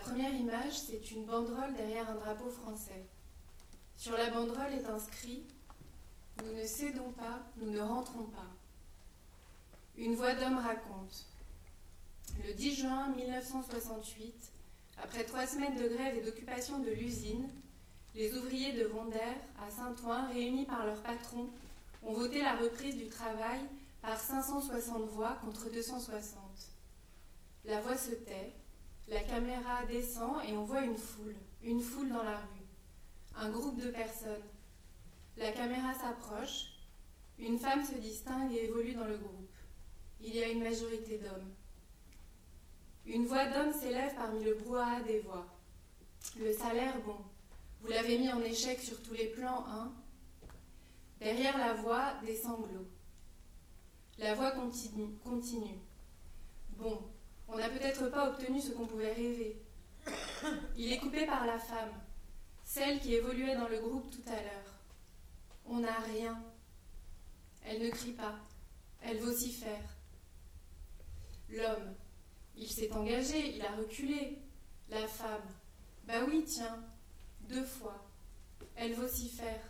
première 0.00 0.34
image, 0.34 0.72
c'est 0.72 1.10
une 1.10 1.24
banderole 1.24 1.74
derrière 1.74 2.08
un 2.10 2.14
drapeau 2.14 2.50
français. 2.50 3.06
Sur 3.96 4.16
la 4.16 4.30
banderole 4.30 4.72
est 4.72 4.88
inscrit 4.88 5.44
Nous 6.42 6.52
ne 6.54 6.64
cédons 6.64 7.12
pas, 7.12 7.40
nous 7.58 7.70
ne 7.70 7.80
rentrons 7.80 8.24
pas. 8.24 8.48
Une 9.96 10.14
voix 10.14 10.34
d'homme 10.34 10.58
raconte 10.58 11.26
Le 12.46 12.54
10 12.54 12.74
juin 12.74 13.08
1968, 13.14 14.34
après 15.02 15.24
trois 15.24 15.46
semaines 15.46 15.76
de 15.76 15.88
grève 15.88 16.16
et 16.16 16.22
d'occupation 16.22 16.78
de 16.78 16.90
l'usine, 16.90 17.48
les 18.14 18.34
ouvriers 18.34 18.72
de 18.72 18.84
Vonder, 18.84 19.36
à 19.64 19.70
Saint-Ouen, 19.70 20.28
réunis 20.32 20.64
par 20.64 20.84
leur 20.86 21.00
patron, 21.02 21.48
ont 22.02 22.12
voté 22.14 22.40
la 22.42 22.56
reprise 22.56 22.96
du 22.96 23.08
travail 23.08 23.60
par 24.02 24.18
560 24.18 25.04
voix 25.10 25.38
contre 25.44 25.70
260. 25.70 26.40
La 27.66 27.80
voix 27.80 27.96
se 27.96 28.12
tait, 28.12 28.52
la 29.10 29.20
caméra 29.22 29.84
descend 29.86 30.36
et 30.48 30.56
on 30.56 30.64
voit 30.64 30.82
une 30.84 30.96
foule, 30.96 31.34
une 31.62 31.80
foule 31.80 32.08
dans 32.08 32.22
la 32.22 32.36
rue, 32.36 32.66
un 33.36 33.50
groupe 33.50 33.80
de 33.80 33.90
personnes. 33.90 34.42
La 35.36 35.50
caméra 35.52 35.92
s'approche, 35.94 36.66
une 37.38 37.58
femme 37.58 37.84
se 37.84 37.96
distingue 37.96 38.52
et 38.52 38.64
évolue 38.64 38.94
dans 38.94 39.06
le 39.06 39.18
groupe. 39.18 39.50
Il 40.20 40.34
y 40.34 40.42
a 40.42 40.48
une 40.48 40.62
majorité 40.62 41.18
d'hommes. 41.18 41.50
Une 43.06 43.26
voix 43.26 43.46
d'homme 43.46 43.72
s'élève 43.72 44.14
parmi 44.14 44.44
le 44.44 44.54
brouhaha 44.54 45.00
des 45.00 45.20
voix. 45.20 45.46
Le 46.38 46.52
salaire, 46.52 47.00
bon, 47.04 47.16
vous 47.80 47.88
l'avez 47.88 48.18
mis 48.18 48.30
en 48.30 48.42
échec 48.42 48.78
sur 48.78 49.02
tous 49.02 49.14
les 49.14 49.26
plans, 49.28 49.64
hein 49.66 49.92
Derrière 51.18 51.58
la 51.58 51.74
voix, 51.74 52.14
des 52.24 52.36
sanglots. 52.36 52.88
La 54.18 54.34
voix 54.34 54.52
continue. 54.52 55.16
continue. 55.24 55.78
Bon, 56.76 57.09
on 57.52 57.58
n'a 57.58 57.68
peut-être 57.68 58.08
pas 58.10 58.30
obtenu 58.30 58.60
ce 58.60 58.70
qu'on 58.72 58.86
pouvait 58.86 59.12
rêver. 59.12 59.60
Il 60.76 60.92
est 60.92 60.98
coupé 60.98 61.26
par 61.26 61.46
la 61.46 61.58
femme, 61.58 61.92
celle 62.64 63.00
qui 63.00 63.14
évoluait 63.14 63.56
dans 63.56 63.68
le 63.68 63.80
groupe 63.80 64.10
tout 64.10 64.28
à 64.28 64.36
l'heure. 64.36 64.74
On 65.66 65.80
n'a 65.80 65.98
rien. 66.14 66.42
Elle 67.64 67.82
ne 67.82 67.90
crie 67.90 68.12
pas. 68.12 68.36
Elle 69.02 69.18
vocifère. 69.18 69.96
L'homme, 71.48 71.94
il 72.56 72.68
s'est 72.68 72.92
engagé, 72.92 73.56
il 73.56 73.62
a 73.62 73.72
reculé. 73.72 74.38
La 74.88 75.06
femme, 75.06 75.48
bah 76.04 76.24
oui, 76.26 76.44
tiens, 76.46 76.82
deux 77.48 77.64
fois. 77.64 78.04
Elle 78.74 78.94
vocifère. 78.94 79.62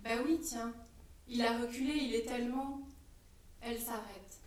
Bah 0.00 0.22
oui, 0.24 0.40
tiens, 0.40 0.72
il 1.28 1.42
a 1.42 1.58
reculé, 1.58 1.92
il 1.94 2.14
est 2.14 2.26
tellement. 2.26 2.80
Elle 3.60 3.80
s'arrête. 3.80 4.40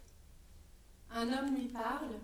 Un 1.12 1.32
homme 1.32 1.56
lui 1.56 1.68
parle, 1.68 2.20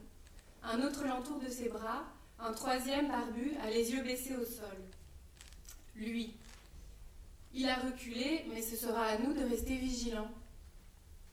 un 0.64 0.81
autre 0.81 1.03
l'entoure 1.06 1.39
de 1.39 1.50
ses 1.50 1.69
bras, 1.69 2.03
un 2.39 2.52
troisième 2.53 3.09
barbu 3.09 3.52
a 3.61 3.69
les 3.69 3.92
yeux 3.92 4.03
baissés 4.03 4.36
au 4.36 4.45
sol. 4.45 4.78
Lui. 5.95 6.33
Il 7.53 7.69
a 7.69 7.75
reculé, 7.75 8.45
mais 8.50 8.61
ce 8.61 8.75
sera 8.75 9.03
à 9.03 9.17
nous 9.17 9.34
de 9.34 9.44
rester 9.44 9.75
vigilants. 9.78 10.31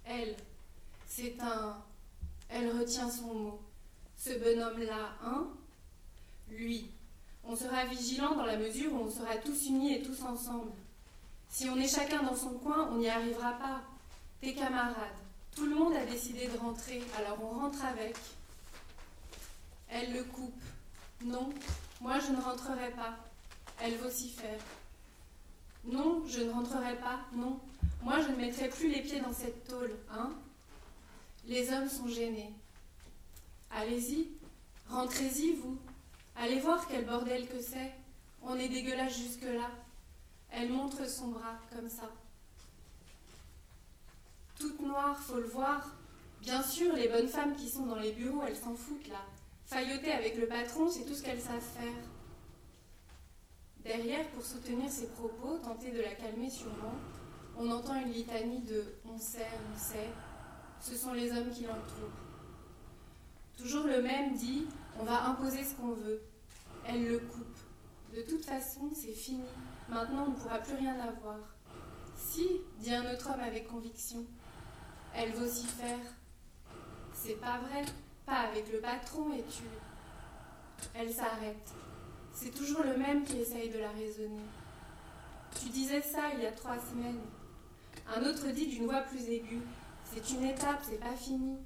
Elle. 0.05 0.37
C'est 1.07 1.41
un. 1.41 1.77
Elle 2.49 2.71
retient 2.79 3.11
son 3.11 3.35
mot. 3.35 3.61
Ce 4.17 4.31
bonhomme-là, 4.39 5.15
hein? 5.25 5.49
Lui. 6.51 6.91
On 7.43 7.57
sera 7.57 7.87
vigilant 7.87 8.37
dans 8.37 8.45
la 8.45 8.59
mesure 8.59 8.93
où 8.93 9.05
on 9.05 9.11
sera 9.11 9.37
tous 9.37 9.67
unis 9.67 9.95
et 9.95 10.03
tous 10.03 10.23
ensemble. 10.23 10.73
Si 11.49 11.69
on 11.69 11.77
est 11.77 11.89
chacun 11.89 12.23
dans 12.23 12.37
son 12.37 12.55
coin, 12.55 12.89
on 12.93 12.99
n'y 12.99 13.09
arrivera 13.09 13.53
pas. 13.53 13.83
Tes 14.41 14.55
camarades, 14.55 14.95
tout 15.55 15.67
le 15.67 15.75
monde 15.75 15.95
a 15.95 16.05
décidé 16.05 16.47
de 16.47 16.59
rentrer, 16.59 17.03
alors 17.17 17.39
on 17.43 17.61
rentre 17.61 17.85
avec. 17.85 18.17
Elle 19.93 20.13
le 20.13 20.23
coupe. 20.25 20.63
Non, 21.23 21.51
moi 22.01 22.19
je 22.19 22.33
ne 22.33 22.41
rentrerai 22.41 22.91
pas. 22.93 23.17
Elle 23.83 23.97
vocifère. 23.97 24.61
Non, 25.85 26.23
je 26.27 26.41
ne 26.43 26.53
rentrerai 26.53 26.97
pas, 26.97 27.21
non. 27.35 27.59
Moi 28.03 28.21
je 28.21 28.29
ne 28.29 28.37
mettrai 28.37 28.69
plus 28.69 28.89
les 28.89 29.03
pieds 29.03 29.21
dans 29.21 29.33
cette 29.33 29.67
tôle, 29.67 29.95
hein 30.11 30.31
Les 31.47 31.73
hommes 31.73 31.89
sont 31.89 32.09
gênés. 32.09 32.55
Allez-y, 33.71 34.29
rentrez-y, 34.89 35.55
vous. 35.55 35.79
Allez 36.37 36.61
voir 36.61 36.87
quel 36.89 37.05
bordel 37.05 37.49
que 37.49 37.61
c'est. 37.61 37.93
On 38.43 38.57
est 38.57 38.69
dégueulasse 38.69 39.19
jusque-là. 39.19 39.71
Elle 40.51 40.71
montre 40.71 41.09
son 41.09 41.29
bras 41.29 41.59
comme 41.75 41.89
ça. 41.89 42.11
Toute 44.59 44.81
noire, 44.81 45.19
faut 45.19 45.37
le 45.37 45.47
voir. 45.47 45.87
Bien 46.41 46.63
sûr, 46.63 46.95
les 46.95 47.09
bonnes 47.09 47.29
femmes 47.29 47.55
qui 47.55 47.69
sont 47.69 47.87
dans 47.87 47.99
les 47.99 48.13
bureaux, 48.13 48.43
elles 48.47 48.57
s'en 48.57 48.75
foutent 48.75 49.09
là. 49.09 49.23
Failloter 49.71 50.11
avec 50.11 50.37
le 50.37 50.49
patron, 50.49 50.91
c'est 50.91 51.05
tout 51.05 51.15
ce 51.15 51.23
qu'elles 51.23 51.41
savent 51.41 51.61
faire. 51.61 52.03
Derrière, 53.85 54.29
pour 54.31 54.43
soutenir 54.45 54.91
ses 54.91 55.07
propos, 55.07 55.59
tenter 55.59 55.93
de 55.93 56.01
la 56.01 56.13
calmer 56.17 56.51
sûrement, 56.51 56.97
on 57.57 57.71
entend 57.71 57.95
une 58.01 58.11
litanie 58.11 58.63
de 58.63 58.83
on 59.05 59.17
sait, 59.17 59.47
on 59.73 59.79
sait. 59.79 60.11
Ce 60.81 60.97
sont 60.97 61.13
les 61.13 61.31
hommes 61.31 61.51
qui 61.51 61.63
l'entourent. 61.63 62.19
Toujours 63.57 63.85
le 63.85 64.03
même 64.03 64.35
dit 64.35 64.67
on 64.99 65.05
va 65.05 65.27
imposer 65.27 65.63
ce 65.63 65.77
qu'on 65.77 65.93
veut. 65.93 66.21
Elle 66.85 67.07
le 67.07 67.21
coupe. 67.21 67.59
De 68.13 68.23
toute 68.23 68.45
façon, 68.45 68.91
c'est 68.93 69.13
fini. 69.13 69.45
Maintenant, 69.89 70.25
on 70.27 70.31
ne 70.31 70.35
pourra 70.35 70.59
plus 70.59 70.75
rien 70.75 70.99
avoir. 70.99 71.39
Si, 72.17 72.45
dit 72.81 72.93
un 72.93 73.15
autre 73.15 73.31
homme 73.33 73.41
avec 73.41 73.69
conviction. 73.69 74.25
Elle 75.15 75.31
vocifère. 75.31 76.01
C'est 77.13 77.41
pas 77.41 77.59
vrai, 77.59 77.85
pas 78.31 78.49
avec 78.49 78.73
le 78.73 78.79
patron 78.79 79.33
et 79.33 79.43
tu. 79.43 79.65
Elle 80.95 81.13
s'arrête. 81.13 81.69
C'est 82.33 82.55
toujours 82.55 82.85
le 82.85 82.97
même 82.97 83.25
qui 83.25 83.39
essaye 83.41 83.71
de 83.71 83.81
la 83.81 83.91
raisonner. 83.91 84.47
Tu 85.61 85.69
disais 85.69 86.01
ça 86.01 86.31
il 86.35 86.45
y 86.45 86.47
a 86.47 86.53
trois 86.53 86.79
semaines. 86.79 87.21
Un 88.17 88.23
autre 88.23 88.47
dit 88.53 88.69
d'une 88.69 88.87
voix 88.87 89.03
plus 89.03 89.29
aiguë. 89.29 89.63
C'est 90.05 90.31
une 90.31 90.45
étape, 90.45 90.81
c'est 90.83 91.01
pas 91.01 91.17
fini. 91.17 91.57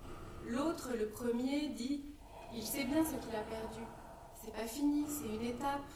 L'autre, 0.47 0.91
le 0.99 1.07
premier, 1.07 1.69
dit 1.69 2.03
Il 2.55 2.63
sait 2.63 2.85
bien 2.85 3.05
ce 3.05 3.11
qu'il 3.11 3.37
a 3.37 3.43
perdu. 3.43 3.83
C'est 4.43 4.53
pas 4.53 4.67
fini, 4.67 5.05
c'est 5.09 5.35
une 5.35 5.47
étape. 5.47 5.91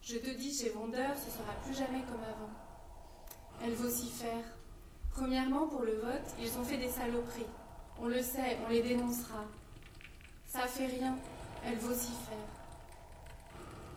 Je 0.00 0.18
te 0.18 0.30
dis, 0.30 0.52
chez 0.52 0.70
Vendeur, 0.70 1.16
ce 1.16 1.30
sera 1.30 1.52
plus 1.64 1.74
jamais 1.74 2.02
comme 2.02 2.22
avant. 2.22 2.50
Elle 3.64 3.74
vocifère. 3.74 4.44
Premièrement, 5.10 5.66
pour 5.66 5.82
le 5.82 5.94
vote, 5.94 6.34
ils 6.40 6.58
ont 6.58 6.64
fait 6.64 6.76
des 6.76 6.88
saloperies. 6.88 7.46
On 8.00 8.06
le 8.06 8.20
sait, 8.20 8.58
on 8.66 8.70
les 8.70 8.82
dénoncera. 8.82 9.44
Ça 10.54 10.68
fait 10.68 10.86
rien. 10.86 11.16
Elle 11.66 11.78
vocifère. 11.78 12.46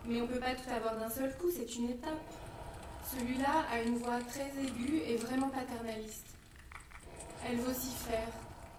Mais 0.06 0.20
on 0.22 0.24
ne 0.24 0.34
peut 0.34 0.40
pas 0.40 0.56
tout 0.56 0.68
avoir 0.76 0.98
d'un 0.98 1.10
seul 1.10 1.38
coup, 1.38 1.52
c'est 1.56 1.76
une 1.76 1.92
étape. 1.92 2.34
Celui-là 3.14 3.66
a 3.72 3.82
une 3.84 4.00
voix 4.00 4.20
très 4.22 4.50
aiguë 4.60 5.04
et 5.06 5.18
vraiment 5.18 5.50
paternaliste. 5.50 6.26
Elle 7.46 7.58
vocifère. 7.58 8.30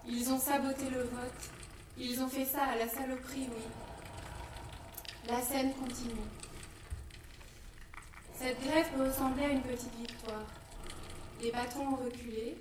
Ils 0.05 0.29
ont 0.29 0.37
saboté 0.37 0.89
le 0.89 1.03
vote. 1.03 1.51
Ils 1.97 2.21
ont 2.21 2.27
fait 2.27 2.43
ça 2.43 2.63
à 2.63 2.75
la 2.75 2.89
saloperie, 2.89 3.47
oui. 3.49 3.63
La 5.29 5.41
scène 5.41 5.73
continue. 5.75 6.27
Cette 8.35 8.61
grève 8.61 8.87
peut 8.93 9.07
ressembler 9.07 9.45
à 9.45 9.49
une 9.51 9.61
petite 9.61 9.95
victoire. 9.95 10.43
Les 11.41 11.51
patrons 11.51 11.93
ont 11.93 12.03
reculé, 12.03 12.57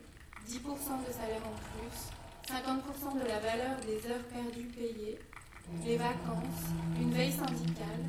10% 0.48 0.58
de 0.60 1.12
salaire 1.12 1.42
en 1.44 1.80
plus, 1.80 2.12
50% 2.48 3.22
de 3.22 3.28
la 3.28 3.40
valeur 3.40 3.76
des 3.80 4.10
heures 4.10 4.24
perdues 4.32 4.70
payées, 4.74 5.18
les 5.84 5.98
vacances, 5.98 6.64
une 6.98 7.12
veille 7.12 7.30
syndicale. 7.30 8.00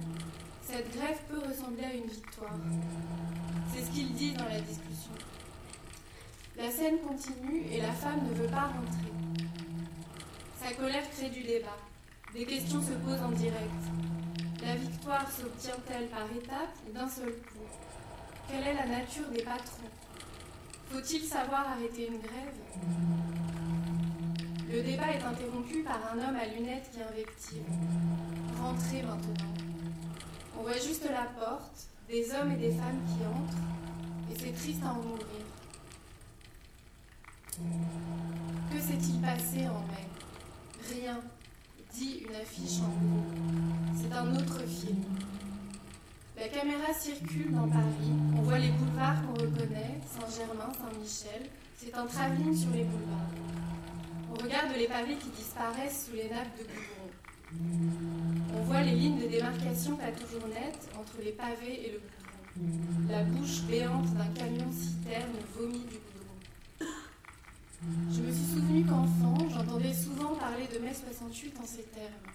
Cette 0.64 0.96
grève 0.96 1.20
peut 1.28 1.40
ressembler 1.40 1.84
à 1.84 1.94
une 1.94 2.08
victoire. 2.08 2.56
C'est 3.74 3.84
ce 3.84 3.92
qu'ils 3.92 4.14
disent 4.14 4.38
dans 4.38 4.48
la 4.48 4.62
discussion. 4.62 5.12
La 6.56 6.72
scène 6.72 7.00
continue 7.00 7.66
et 7.70 7.82
la 7.82 7.92
femme 7.92 8.30
ne 8.30 8.34
veut 8.34 8.48
pas 8.48 8.68
rentrer. 8.68 9.12
Sa 10.64 10.74
colère 10.74 11.10
crée 11.12 11.30
du 11.30 11.44
débat. 11.44 11.78
Des 12.34 12.46
questions 12.46 12.82
se 12.82 12.94
posent 12.94 13.22
en 13.22 13.32
direct. 13.32 13.84
La 14.62 14.76
victoire 14.76 15.30
s'obtient-elle 15.30 16.08
par 16.08 16.28
étapes 16.34 16.78
ou 16.88 16.94
d'un 16.94 17.09
seul 17.09 17.34
coup? 17.34 17.68
Quelle 18.50 18.68
est 18.68 18.74
la 18.74 18.85
nature 18.85 19.28
des 19.32 19.44
patrons? 19.44 19.92
Faut-il 20.92 21.24
savoir 21.24 21.72
arrêter 21.72 22.08
une 22.08 22.20
grève? 22.20 23.19
Le 24.79 24.85
débat 24.85 25.11
est 25.11 25.22
interrompu 25.22 25.84
par 25.84 25.99
un 26.14 26.17
homme 26.17 26.37
à 26.37 26.46
lunettes 26.46 26.90
qui 26.93 27.02
invective. 27.02 27.64
Rentrez 28.61 29.02
maintenant. 29.02 29.52
On 30.58 30.61
voit 30.61 30.72
juste 30.72 31.03
la 31.03 31.26
porte, 31.37 31.90
des 32.08 32.31
hommes 32.31 32.53
et 32.53 32.55
des 32.55 32.72
femmes 32.72 33.02
qui 33.05 33.26
entrent, 33.26 33.58
et 34.31 34.40
c'est 34.40 34.53
triste 34.53 34.81
à 34.81 34.93
en 34.93 35.02
mourir. 35.02 35.26
Que 38.72 38.79
s'est-il 38.79 39.20
passé 39.20 39.67
en 39.67 39.81
mai? 39.81 40.08
Rien, 40.90 41.20
dit 41.93 42.23
une 42.29 42.35
affiche 42.37 42.79
en 42.79 42.87
gros. 42.87 43.25
C'est 43.97 44.14
un 44.16 44.34
autre 44.34 44.66
film. 44.66 45.03
La 46.37 46.47
caméra 46.47 46.93
circule 46.97 47.52
dans 47.52 47.67
Paris. 47.67 48.14
On 48.37 48.43
voit 48.43 48.59
les 48.59 48.72
boulevards 48.72 49.23
qu'on 49.23 49.34
reconnaît, 49.34 49.99
Saint-Germain, 50.08 50.72
Saint-Michel. 50.72 51.49
C'est 51.75 51.93
un 51.93 52.05
travelling 52.05 52.55
sur 52.55 52.70
les 52.70 52.85
boulevards. 52.85 53.48
On 54.31 54.43
regarde 54.43 54.76
les 54.78 54.87
pavés 54.87 55.16
qui 55.16 55.29
disparaissent 55.29 56.08
sous 56.08 56.16
les 56.16 56.29
nappes 56.29 56.58
de 56.58 56.64
goudron. 56.64 57.09
On 58.55 58.61
voit 58.64 58.81
les 58.81 58.96
lignes 58.96 59.20
de 59.20 59.28
démarcation 59.28 59.96
pas 59.97 60.11
toujours 60.11 60.47
nettes 60.47 60.87
entre 60.99 61.22
les 61.23 61.31
pavés 61.31 61.87
et 61.87 61.91
le 61.93 61.99
goudron. 61.99 62.20
La 63.09 63.23
bouche 63.23 63.64
béante 63.64 64.14
d'un 64.14 64.28
camion-citerne 64.35 65.34
vomit 65.55 65.79
du 65.79 65.97
goudron. 65.97 66.09
Je 68.11 68.22
me 68.22 68.31
suis 68.31 68.46
souvenu 68.53 68.85
qu'enfant, 68.85 69.37
j'entendais 69.49 69.93
souvent 69.93 70.35
parler 70.35 70.67
de 70.67 70.79
mai 70.79 70.93
68 70.93 71.53
en 71.61 71.66
ces 71.66 71.84
termes. 71.84 72.29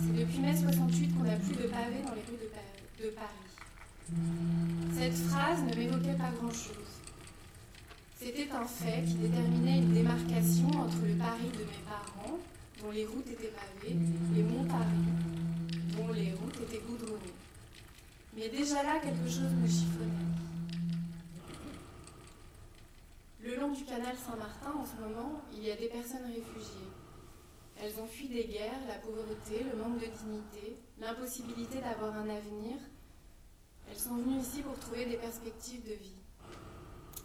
C'est 0.00 0.18
depuis 0.18 0.38
mai 0.40 0.56
68 0.56 1.16
qu'on 1.16 1.24
n'a 1.24 1.36
plus 1.36 1.56
de 1.56 1.68
pavés 1.68 2.02
dans 2.06 2.14
les 2.14 2.22
rues 2.22 2.38
de, 3.02 3.10
Paris. 3.10 3.42
Cette 4.96 5.16
phrase 5.28 5.62
ne 5.64 5.74
m'évoquait 5.74 6.16
pas 6.16 6.30
grand-chose. 6.40 7.01
C'était 8.24 8.52
un 8.52 8.64
fait 8.64 9.02
qui 9.04 9.14
déterminait 9.14 9.78
une 9.78 9.94
démarcation 9.94 10.68
entre 10.68 11.04
le 11.04 11.18
Paris 11.18 11.50
de 11.52 11.64
mes 11.64 11.82
parents, 11.84 12.38
dont 12.80 12.90
les 12.92 13.04
routes 13.04 13.26
étaient 13.26 13.50
pavées, 13.50 13.96
et 14.36 14.42
mon 14.44 14.64
Paris, 14.64 15.10
dont 15.96 16.12
les 16.12 16.32
routes 16.32 16.60
étaient 16.62 16.84
goudronnées. 16.86 17.34
Mais 18.36 18.48
déjà 18.48 18.84
là, 18.84 19.00
quelque 19.02 19.28
chose 19.28 19.50
me 19.60 19.66
chiffonnait. 19.66 20.06
Le 23.42 23.56
long 23.56 23.72
du 23.72 23.84
canal 23.84 24.14
Saint-Martin, 24.16 24.70
en 24.70 24.86
ce 24.86 25.02
moment, 25.02 25.42
il 25.52 25.64
y 25.64 25.72
a 25.72 25.76
des 25.76 25.88
personnes 25.88 26.26
réfugiées. 26.26 26.92
Elles 27.82 27.98
ont 28.00 28.06
fui 28.06 28.28
des 28.28 28.44
guerres, 28.44 28.86
la 28.86 29.00
pauvreté, 29.00 29.64
le 29.64 29.76
manque 29.76 29.98
de 29.98 30.06
dignité, 30.06 30.76
l'impossibilité 31.00 31.80
d'avoir 31.80 32.14
un 32.14 32.28
avenir. 32.28 32.76
Elles 33.90 33.98
sont 33.98 34.14
venues 34.14 34.38
ici 34.38 34.62
pour 34.62 34.78
trouver 34.78 35.06
des 35.06 35.16
perspectives 35.16 35.82
de 35.82 35.94
vie. 35.94 36.21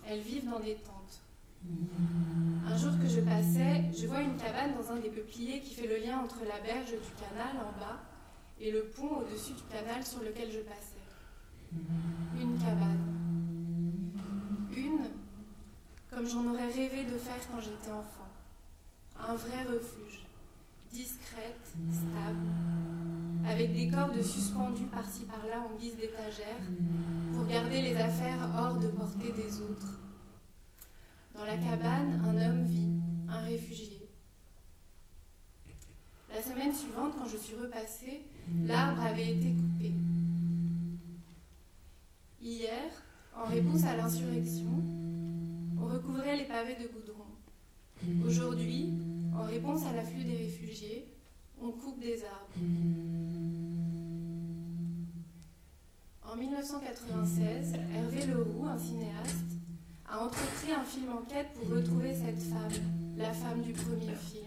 Elles 0.10 0.22
vivent 0.22 0.50
dans 0.50 0.60
des 0.60 0.76
tentes. 0.76 1.22
Un 2.66 2.78
jour 2.78 2.94
que 3.02 3.08
je 3.08 3.20
passais, 3.22 3.84
je 3.94 4.08
vois 4.08 4.22
une 4.22 4.38
cabane 4.38 4.74
dans 4.76 4.92
un 4.92 5.00
des 5.00 5.10
peupliers 5.10 5.60
qui 5.60 5.74
fait 5.74 5.88
le 5.88 5.98
lien 5.98 6.20
entre 6.20 6.40
la 6.48 6.60
berge 6.62 6.92
du 6.92 7.12
canal 7.20 7.58
en 7.58 7.80
bas 7.80 8.00
et 8.60 8.72
le 8.72 8.84
pont 8.86 9.18
au-dessus 9.18 9.54
du 9.54 9.64
canal 9.64 10.04
sur 10.06 10.22
lequel 10.22 10.50
je 10.52 10.60
passais. 10.60 11.02
Une 12.40 12.58
cabane. 12.58 13.04
Une, 14.76 15.10
comme 16.10 16.28
j'en 16.28 16.46
aurais 16.54 16.72
rêvé 16.72 17.04
de 17.04 17.18
faire 17.18 17.40
quand 17.52 17.60
j'étais 17.60 17.92
enfant. 17.92 18.28
Un 19.20 19.36
vrai 19.36 19.64
refuge 19.64 20.27
discrète, 20.98 21.76
stable, 21.92 22.48
avec 23.46 23.72
des 23.72 23.88
cordes 23.88 24.20
suspendues 24.20 24.88
par-ci 24.88 25.26
par-là 25.26 25.64
en 25.70 25.78
guise 25.80 25.96
d'étagère 25.96 26.58
pour 27.34 27.46
garder 27.46 27.84
les 27.84 27.96
affaires 27.96 28.50
hors 28.58 28.80
de 28.80 28.88
portée 28.88 29.32
des 29.32 29.62
autres. 29.62 30.00
Dans 31.36 31.46
la 31.46 31.58
cabane, 31.58 32.20
un 32.26 32.36
homme 32.36 32.64
vit, 32.64 32.90
un 33.30 33.42
réfugié. 33.42 34.10
La 36.34 36.42
semaine 36.42 36.74
suivante, 36.74 37.14
quand 37.18 37.28
je 37.28 37.38
suis 37.38 37.56
repassée, 37.56 38.24
l'arbre 38.66 39.04
avait 39.04 39.34
été 39.34 39.54
coupé. 39.54 39.92
Hier, 42.42 42.90
en 43.36 43.46
réponse 43.46 43.84
à 43.84 43.98
l'insurrection, 43.98 44.82
on 45.80 45.86
recouvrait 45.86 46.38
les 46.38 46.46
pavés 46.46 46.76
de 46.76 46.88
goudron. 46.88 48.26
Aujourd'hui, 48.26 48.94
en 49.38 49.46
réponse 49.46 49.86
à 49.86 49.96
l'afflux 49.96 50.24
des 50.24 50.38
réfugiés, 50.38 51.08
on 51.62 51.72
coupe 51.72 52.00
des 52.00 52.24
arbres. 52.24 52.54
En 56.24 56.36
1996, 56.36 57.74
Hervé 57.96 58.26
Leroux, 58.28 58.66
un 58.68 58.78
cinéaste, 58.78 59.54
a 60.10 60.20
entrepris 60.20 60.72
un 60.72 60.84
film 60.84 61.12
enquête 61.12 61.48
pour 61.54 61.76
retrouver 61.76 62.14
cette 62.14 62.42
femme, 62.42 62.72
la 63.18 63.34
femme 63.34 63.62
du 63.62 63.74
premier 63.74 64.16
film. 64.16 64.46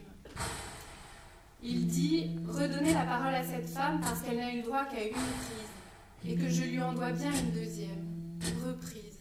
Il 1.63 1.87
dit 1.87 2.31
Redonner 2.49 2.95
la 2.95 3.05
parole 3.05 3.35
à 3.35 3.45
cette 3.45 3.69
femme 3.69 4.01
parce 4.01 4.23
qu'elle 4.23 4.39
n'a 4.39 4.55
eu 4.55 4.63
droit 4.63 4.85
qu'à 4.87 5.05
une 5.05 5.13
prise 5.13 6.27
et 6.27 6.35
que 6.35 6.49
je 6.49 6.63
lui 6.65 6.81
en 6.81 6.93
dois 6.93 7.13
bien 7.13 7.33
une 7.33 7.51
deuxième. 7.51 8.07
Reprise. 8.67 9.19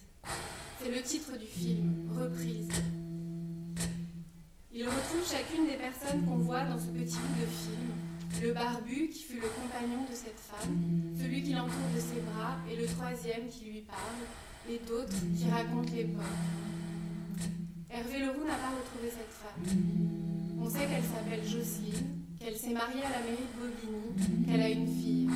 C'est 0.81 0.91
le 0.91 1.01
titre 1.01 1.37
du 1.37 1.45
film, 1.45 2.09
Reprise. 2.17 2.69
Il 4.79 4.85
retrouve 4.85 5.29
chacune 5.29 5.67
des 5.67 5.75
personnes 5.75 6.23
qu'on 6.23 6.37
voit 6.37 6.63
dans 6.63 6.79
ce 6.79 6.85
petit 6.85 7.17
bout 7.19 7.41
de 7.41 7.51
film. 7.51 7.91
Le 8.41 8.53
barbu 8.53 9.09
qui 9.09 9.23
fut 9.23 9.41
le 9.41 9.49
compagnon 9.49 10.07
de 10.09 10.15
cette 10.15 10.39
femme, 10.39 10.71
celui 11.19 11.43
qui 11.43 11.51
l'entoure 11.51 11.91
de 11.93 11.99
ses 11.99 12.21
bras 12.21 12.55
et 12.71 12.77
le 12.77 12.85
troisième 12.85 13.49
qui 13.49 13.65
lui 13.65 13.81
parle, 13.81 14.23
et 14.69 14.79
d'autres 14.87 15.19
qui 15.35 15.49
racontent 15.51 15.91
l'époque. 15.93 16.23
Hervé 17.91 18.19
Leroux 18.19 18.47
n'a 18.47 18.55
pas 18.55 18.71
retrouvé 18.71 19.11
cette 19.11 19.35
femme. 19.35 19.67
On 20.61 20.69
sait 20.69 20.87
qu'elle 20.87 21.03
s'appelle 21.03 21.43
Jocelyne, 21.43 22.23
qu'elle 22.39 22.55
s'est 22.55 22.71
mariée 22.71 23.03
à 23.03 23.19
la 23.19 23.19
mairie 23.19 23.49
de 23.51 23.59
Bobigny, 23.59 24.47
qu'elle 24.47 24.61
a 24.61 24.69
une 24.69 24.87
fille. 24.87 25.29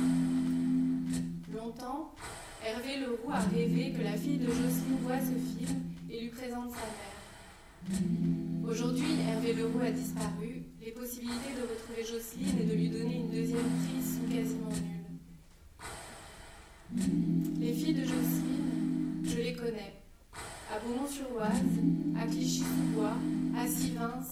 Longtemps, 1.54 2.14
Hervé 2.64 2.96
Leroux 2.96 3.30
a 3.30 3.40
rêvé 3.40 3.92
que 3.92 4.04
la 4.04 4.16
fille 4.16 4.38
de 4.38 4.46
Jocelyne 4.46 5.00
voit 5.02 5.20
ce 5.20 5.36
film 5.36 5.82
et 6.08 6.22
lui 6.22 6.28
présente 6.30 6.70
sa 6.70 6.80
mère. 6.80 7.13
Aujourd'hui, 8.66 9.20
Hervé 9.28 9.52
Leroux 9.52 9.80
a 9.82 9.90
disparu. 9.90 10.62
Les 10.80 10.90
possibilités 10.92 11.54
de 11.56 11.62
retrouver 11.62 12.02
Jocelyne 12.02 12.58
et 12.60 12.64
de 12.64 12.74
lui 12.74 12.88
donner 12.88 13.16
une 13.16 13.30
deuxième 13.30 13.58
prise 13.58 14.16
sont 14.16 14.26
quasiment 14.34 14.70
nulles. 14.70 15.04
Les 17.60 17.72
filles 17.72 17.94
de 17.94 18.04
Jocelyne, 18.04 19.22
je 19.24 19.36
les 19.36 19.54
connais. 19.54 19.94
À 20.72 20.78
Beaumont-sur-Oise, 20.80 21.78
à 22.20 22.26
Clichy-sous-Bois, 22.26 23.16
à 23.56 23.66
Sivins, 23.66 24.24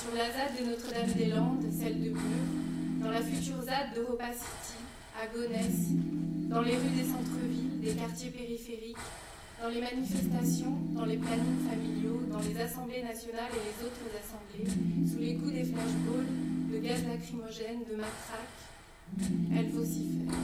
sur 0.00 0.14
la 0.14 0.30
ZAD 0.30 0.60
de 0.60 0.70
Notre-Dame-des-Landes, 0.70 1.66
celle 1.72 2.00
de 2.02 2.10
Bure, 2.10 2.20
dans 3.02 3.10
la 3.10 3.22
future 3.22 3.62
ZAD 3.62 3.94
d'Europa 3.94 4.32
City, 4.32 4.78
à 5.20 5.26
Gonesse, 5.26 5.88
dans 6.48 6.62
les 6.62 6.76
rues 6.76 6.96
des 6.96 7.04
centres-villes, 7.04 7.80
des 7.80 7.94
quartiers 7.94 8.30
périphériques, 8.30 8.96
dans 9.64 9.70
les 9.70 9.80
manifestations, 9.80 10.76
dans 10.94 11.06
les 11.06 11.16
plannings 11.16 11.66
familiaux, 11.66 12.20
dans 12.30 12.40
les 12.40 12.60
assemblées 12.60 13.02
nationales 13.02 13.48
et 13.50 13.64
les 13.64 13.86
autres 13.86 14.04
assemblées, 14.20 14.70
sous 15.10 15.18
les 15.18 15.36
coups 15.36 15.52
des 15.54 15.64
flashballs, 15.64 16.26
de 16.70 16.78
gaz 16.80 17.02
lacrymogène, 17.08 17.78
de 17.90 17.96
matraques, 17.96 18.60
elle 19.56 19.70
vocifère. 19.70 20.34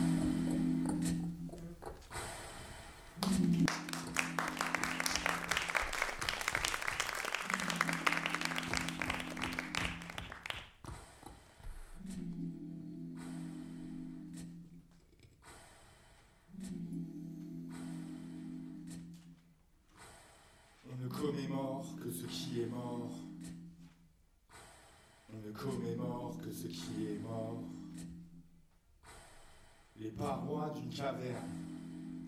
D'une 30.75 30.91
caverne, 30.91 31.49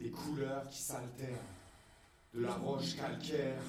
des 0.01 0.09
couleurs 0.09 0.67
qui 0.71 0.81
s'alternent, 0.81 1.37
de 2.35 2.41
la 2.41 2.55
roche 2.55 2.97
calcaire, 2.97 3.61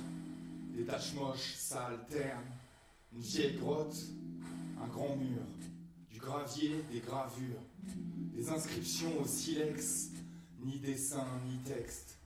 des 0.73 0.85
taches 0.85 1.13
moches 1.15 1.55
s'alternent, 1.57 2.39
une 3.13 3.19
vieille 3.19 3.57
grotte, 3.57 3.97
un 4.81 4.87
grand 4.87 5.17
mur, 5.17 5.41
du 6.09 6.19
gravier, 6.19 6.83
des 6.89 7.01
gravures, 7.01 7.59
des 8.33 8.49
inscriptions 8.49 9.11
au 9.21 9.27
silex, 9.27 10.11
ni 10.63 10.79
dessin 10.79 11.27
ni 11.45 11.57
texte, 11.57 12.17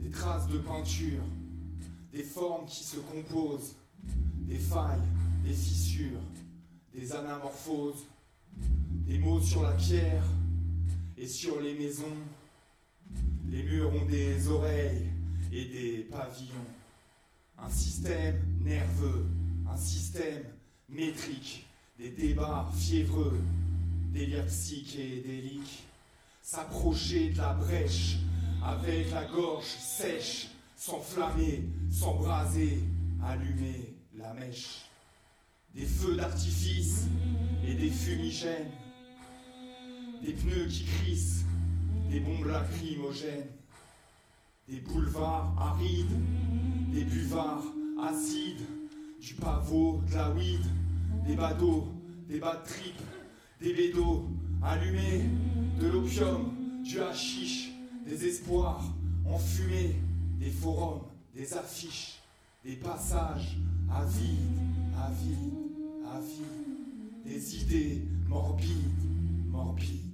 des 0.00 0.10
traces 0.10 0.48
de 0.48 0.56
peinture, 0.56 1.22
des 2.12 2.22
formes 2.22 2.64
qui 2.64 2.82
se 2.82 2.96
composent, 2.96 3.74
des 4.38 4.58
failles, 4.58 5.02
des 5.44 5.52
fissures, 5.52 6.22
des 6.94 7.12
anamorphoses, 7.12 8.06
des 9.06 9.18
mots 9.18 9.40
sur 9.40 9.62
la 9.62 9.72
pierre, 9.72 10.24
et 11.18 11.26
sur 11.26 11.60
les 11.60 11.74
maisons, 11.74 12.16
les 13.48 13.62
murs 13.62 13.92
ont 13.94 14.04
des 14.06 14.48
oreilles 14.48 15.06
et 15.52 15.64
des 15.64 15.98
pavillons. 16.10 16.54
Un 17.58 17.70
système 17.70 18.42
nerveux, 18.60 19.26
un 19.70 19.76
système 19.76 20.44
métrique, 20.88 21.66
des 21.98 22.10
débats 22.10 22.70
fiévreux, 22.76 23.38
et 24.14 25.20
déliques. 25.20 25.84
S'approcher 26.42 27.30
de 27.30 27.38
la 27.38 27.52
brèche 27.54 28.16
avec 28.64 29.10
la 29.10 29.24
gorge 29.24 29.66
sèche, 29.66 30.48
s'enflammer, 30.76 31.64
s'embraser, 31.90 32.78
allumer 33.22 33.94
la 34.16 34.32
mèche. 34.32 34.86
Des 35.74 35.84
feux 35.84 36.16
d'artifice 36.16 37.04
et 37.66 37.74
des 37.74 37.90
fumigènes 37.90 38.70
des 40.22 40.32
pneus 40.32 40.66
qui 40.68 40.84
crissent, 40.84 41.44
des 42.10 42.20
bombes 42.20 42.46
lacrymogènes, 42.46 43.46
des 44.68 44.80
boulevards 44.80 45.54
arides, 45.58 46.06
des 46.92 47.04
buvards 47.04 47.64
acides, 48.02 48.66
du 49.20 49.34
pavot, 49.34 50.00
de 50.08 50.14
la 50.14 50.30
weed, 50.30 50.62
des 51.26 51.34
badauds, 51.34 51.88
des 52.28 52.38
bad 52.38 52.60
des 53.60 53.72
bédos, 53.72 54.24
allumé, 54.62 55.24
de 55.80 55.88
l'opium, 55.88 56.52
du 56.84 57.00
hashish, 57.00 57.72
des 58.06 58.26
espoirs, 58.26 58.84
enfumés, 59.24 59.96
des 60.38 60.50
forums, 60.50 61.02
des 61.34 61.54
affiches, 61.54 62.18
des 62.64 62.76
passages, 62.76 63.56
avides, 63.90 64.58
avides, 64.98 65.54
avides, 66.14 67.24
des 67.24 67.62
idées 67.62 68.02
morbides, 68.28 68.70
morbides, 69.50 70.05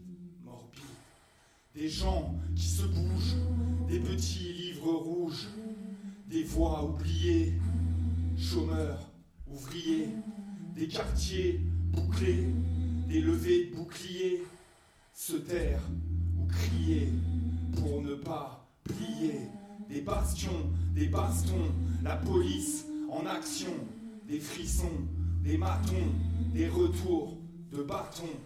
des 1.75 1.89
gens 1.89 2.35
qui 2.55 2.67
se 2.67 2.83
bougent, 2.83 3.37
des 3.89 3.99
petits 3.99 4.53
livres 4.53 4.93
rouges, 4.93 5.49
des 6.29 6.45
voix 6.45 6.85
oubliées, 6.85 7.55
chômeurs, 8.37 9.11
ouvriers, 9.47 10.09
des 10.75 10.87
quartiers 10.87 11.61
bouclés, 11.93 12.47
des 13.09 13.21
levées 13.21 13.67
de 13.67 13.77
boucliers, 13.77 14.43
se 15.15 15.37
taire 15.37 15.83
ou 16.39 16.47
crier 16.47 17.09
pour 17.77 18.03
ne 18.03 18.15
pas 18.15 18.67
plier, 18.85 19.41
des 19.89 20.01
bastions, 20.03 20.71
des 20.95 21.07
bastons, 21.07 21.71
la 22.03 22.17
police 22.17 22.87
en 23.11 23.27
action, 23.27 23.73
des 24.27 24.41
frissons, 24.41 25.07
des 25.43 25.57
matons, 25.57 26.13
des 26.53 26.69
retours 26.69 27.39
de 27.71 27.83
bâtons, 27.83 28.39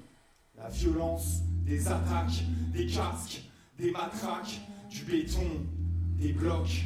la 0.56 0.68
violence 0.68 1.42
des 1.64 1.86
attaques, 1.88 2.44
des 2.72 2.86
casques, 2.86 3.42
des 3.78 3.90
matraques, 3.90 4.60
du 4.90 5.04
béton, 5.04 5.50
des 6.18 6.32
blocs, 6.32 6.84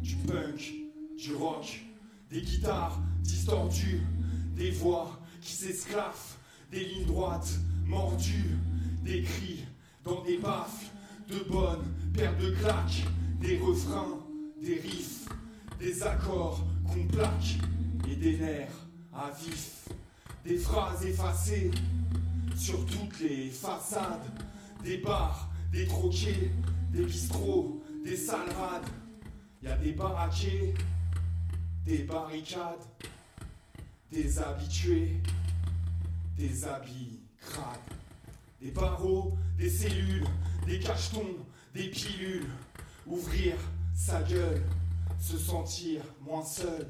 du 0.00 0.16
punk, 0.16 0.72
du 1.18 1.34
rock, 1.34 1.84
des 2.30 2.40
guitares 2.40 2.98
distordues, 3.22 4.00
des 4.56 4.70
voix 4.70 5.18
qui 5.40 5.52
s'esclaffent, 5.52 6.38
des 6.70 6.84
lignes 6.84 7.06
droites 7.06 7.58
mordues, 7.84 8.56
des 9.02 9.22
cris 9.22 9.64
dans 10.04 10.22
des 10.22 10.38
baffes, 10.38 10.90
de 11.28 11.38
bonnes 11.50 11.84
paires 12.14 12.36
de 12.38 12.50
claques, 12.50 13.04
des 13.40 13.58
refrains, 13.58 14.18
des 14.62 14.74
riffs, 14.74 15.28
des 15.78 16.02
accords 16.02 16.66
qu'on 16.86 17.06
plaque 17.06 17.58
et 18.10 18.16
des 18.16 18.36
nerfs 18.38 18.86
à 19.12 19.30
vif, 19.30 19.88
des 20.44 20.56
phrases 20.56 21.04
effacées 21.04 21.70
sur 22.60 22.84
toutes 22.84 23.20
les 23.20 23.48
façades, 23.48 24.20
des 24.84 24.98
bars, 24.98 25.48
des 25.72 25.86
troquets, 25.86 26.50
des 26.92 27.04
bistrots, 27.06 27.82
des 28.04 28.16
salades. 28.16 28.86
Il 29.62 29.68
y 29.68 29.72
a 29.72 29.78
des 29.78 29.92
baraquets, 29.92 30.74
des 31.86 32.02
barricades, 32.02 32.84
des 34.12 34.38
habitués, 34.38 35.16
des 36.36 36.64
habits 36.66 37.20
crades, 37.40 37.64
des 38.60 38.70
barreaux, 38.72 39.38
des 39.56 39.70
cellules, 39.70 40.26
des 40.66 40.80
cachetons, 40.80 41.36
des 41.74 41.88
pilules, 41.88 42.50
ouvrir 43.06 43.54
sa 43.94 44.22
gueule, 44.22 44.62
se 45.18 45.38
sentir 45.38 46.02
moins 46.20 46.44
seul, 46.44 46.86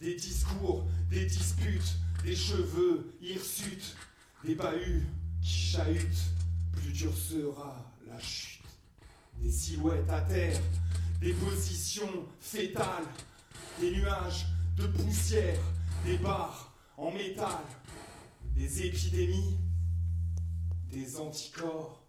des 0.00 0.14
discours, 0.14 0.86
des 1.10 1.26
disputes, 1.26 1.96
des 2.22 2.36
cheveux 2.36 3.12
hirsutes, 3.20 3.96
des 4.44 4.54
bahuts 4.54 5.06
qui 5.42 5.50
chahutent, 5.50 6.32
plus 6.72 6.92
dur 6.92 7.12
sera 7.14 7.76
la 8.06 8.18
chute, 8.20 8.64
des 9.38 9.50
silhouettes 9.50 10.08
à 10.08 10.20
terre, 10.22 10.60
des 11.20 11.34
positions 11.34 12.26
fétales, 12.40 13.06
des 13.80 13.90
nuages 13.92 14.46
de 14.76 14.86
poussière, 14.86 15.60
des 16.04 16.16
barres 16.18 16.72
en 16.96 17.10
métal, 17.12 17.64
des 18.54 18.86
épidémies, 18.86 19.58
des 20.90 21.18
anticorps. 21.18 22.02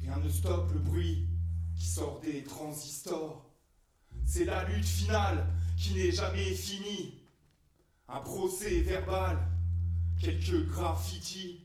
Rien 0.00 0.16
ne 0.18 0.28
stoppe 0.28 0.72
le 0.72 0.80
bruit 0.80 1.26
qui 1.76 1.86
sort 1.86 2.20
des 2.20 2.42
transistors. 2.44 3.50
C'est 4.24 4.44
la 4.44 4.64
lutte 4.64 4.86
finale 4.86 5.46
qui 5.76 5.94
n'est 5.94 6.12
jamais 6.12 6.54
finie. 6.54 7.20
Un 8.08 8.20
procès 8.20 8.80
verbal, 8.80 9.38
quelques 10.20 10.66
graffitis, 10.68 11.60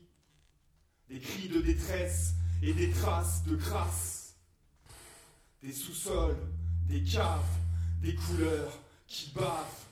des 1.08 1.20
cris 1.20 1.48
de 1.48 1.60
détresse 1.60 2.34
et 2.62 2.72
des 2.72 2.90
traces 2.90 3.44
de 3.44 3.56
crasse, 3.56 4.34
des 5.62 5.72
sous-sols, 5.72 6.36
des 6.88 7.02
caves, 7.02 7.58
des 8.00 8.14
couleurs 8.14 8.78
qui 9.06 9.30
bavent, 9.34 9.86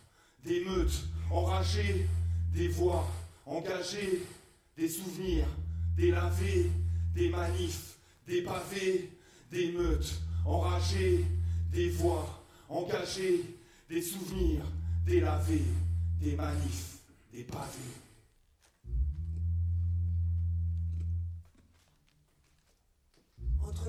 des 0.44 0.64
meutes 0.64 1.04
enragées, 1.30 2.06
des 2.52 2.68
voix 2.68 3.06
engagées, 3.46 4.22
des 4.76 4.88
souvenirs 4.88 5.48
délavés, 5.96 6.70
des 7.14 7.28
manifs, 7.30 7.96
des 8.26 8.42
pavés, 8.42 9.10
des 9.50 9.72
meutes 9.72 10.20
enragées, 10.44 11.24
des 11.72 11.90
voix 11.90 12.44
engagées, 12.68 13.44
des 13.88 14.02
souvenirs 14.02 14.64
délavés, 15.04 15.64
des 16.20 16.36
manifs, 16.36 16.98
des 17.32 17.42
pavés. 17.42 18.07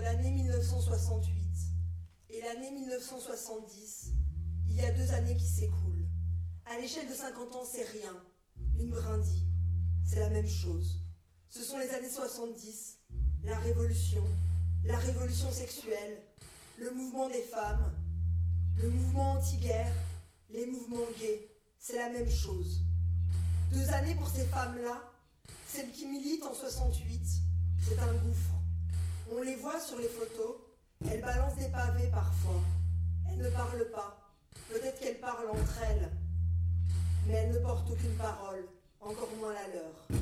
L'année 0.02 0.32
1968 0.32 1.34
et 2.30 2.42
l'année 2.42 2.72
1970, 2.72 4.12
il 4.70 4.76
y 4.76 4.82
a 4.82 4.92
deux 4.92 5.12
années 5.12 5.36
qui 5.36 5.46
s'écoulent. 5.46 6.08
À 6.66 6.80
l'échelle 6.80 7.08
de 7.10 7.14
50 7.14 7.56
ans, 7.56 7.66
c'est 7.70 7.84
rien. 7.84 8.16
Une 8.80 8.90
brindille. 8.90 9.46
C'est 10.06 10.20
la 10.20 10.30
même 10.30 10.48
chose. 10.48 11.04
Ce 11.50 11.64
sont 11.64 11.78
les 11.78 11.90
années 11.90 12.10
70, 12.10 12.98
la 13.44 13.58
révolution, 13.60 14.24
la 14.86 14.98
révolution 14.98 15.52
sexuelle, 15.52 16.22
le 16.78 16.92
mouvement 16.92 17.28
des 17.28 17.42
femmes, 17.42 17.94
le 18.78 18.90
mouvement 18.90 19.34
anti-guerre, 19.34 19.94
les 20.50 20.66
mouvements 20.66 21.08
gays. 21.20 21.50
C'est 21.78 21.98
la 21.98 22.10
même 22.10 22.30
chose. 22.30 22.84
Deux 23.74 23.90
années 23.90 24.16
pour 24.16 24.30
ces 24.30 24.46
femmes-là, 24.46 25.12
celles 25.68 25.92
qui 25.92 26.08
militent 26.08 26.44
en 26.44 26.54
68, 26.54 27.22
c'est 27.86 28.00
un 28.00 28.14
gouffre. 28.14 28.59
On 29.32 29.44
les 29.44 29.56
voit 29.56 29.80
sur 29.80 30.00
les 30.00 30.08
photos, 30.08 30.56
elles 31.10 31.22
balancent 31.22 31.58
des 31.58 31.70
pavés 31.70 32.08
parfois. 32.08 32.62
Elles 33.30 33.38
ne 33.38 33.50
parlent 33.52 33.92
pas. 33.92 34.18
Peut-être 34.70 35.00
qu'elles 35.00 35.20
parlent 35.20 35.50
entre 35.52 35.78
elles. 35.88 36.10
Mais 37.28 37.34
elles 37.34 37.52
ne 37.52 37.60
portent 37.60 37.90
aucune 37.92 38.16
parole, 38.16 38.66
encore 39.00 39.30
moins 39.40 39.54
la 39.54 39.68
leur. 39.74 40.22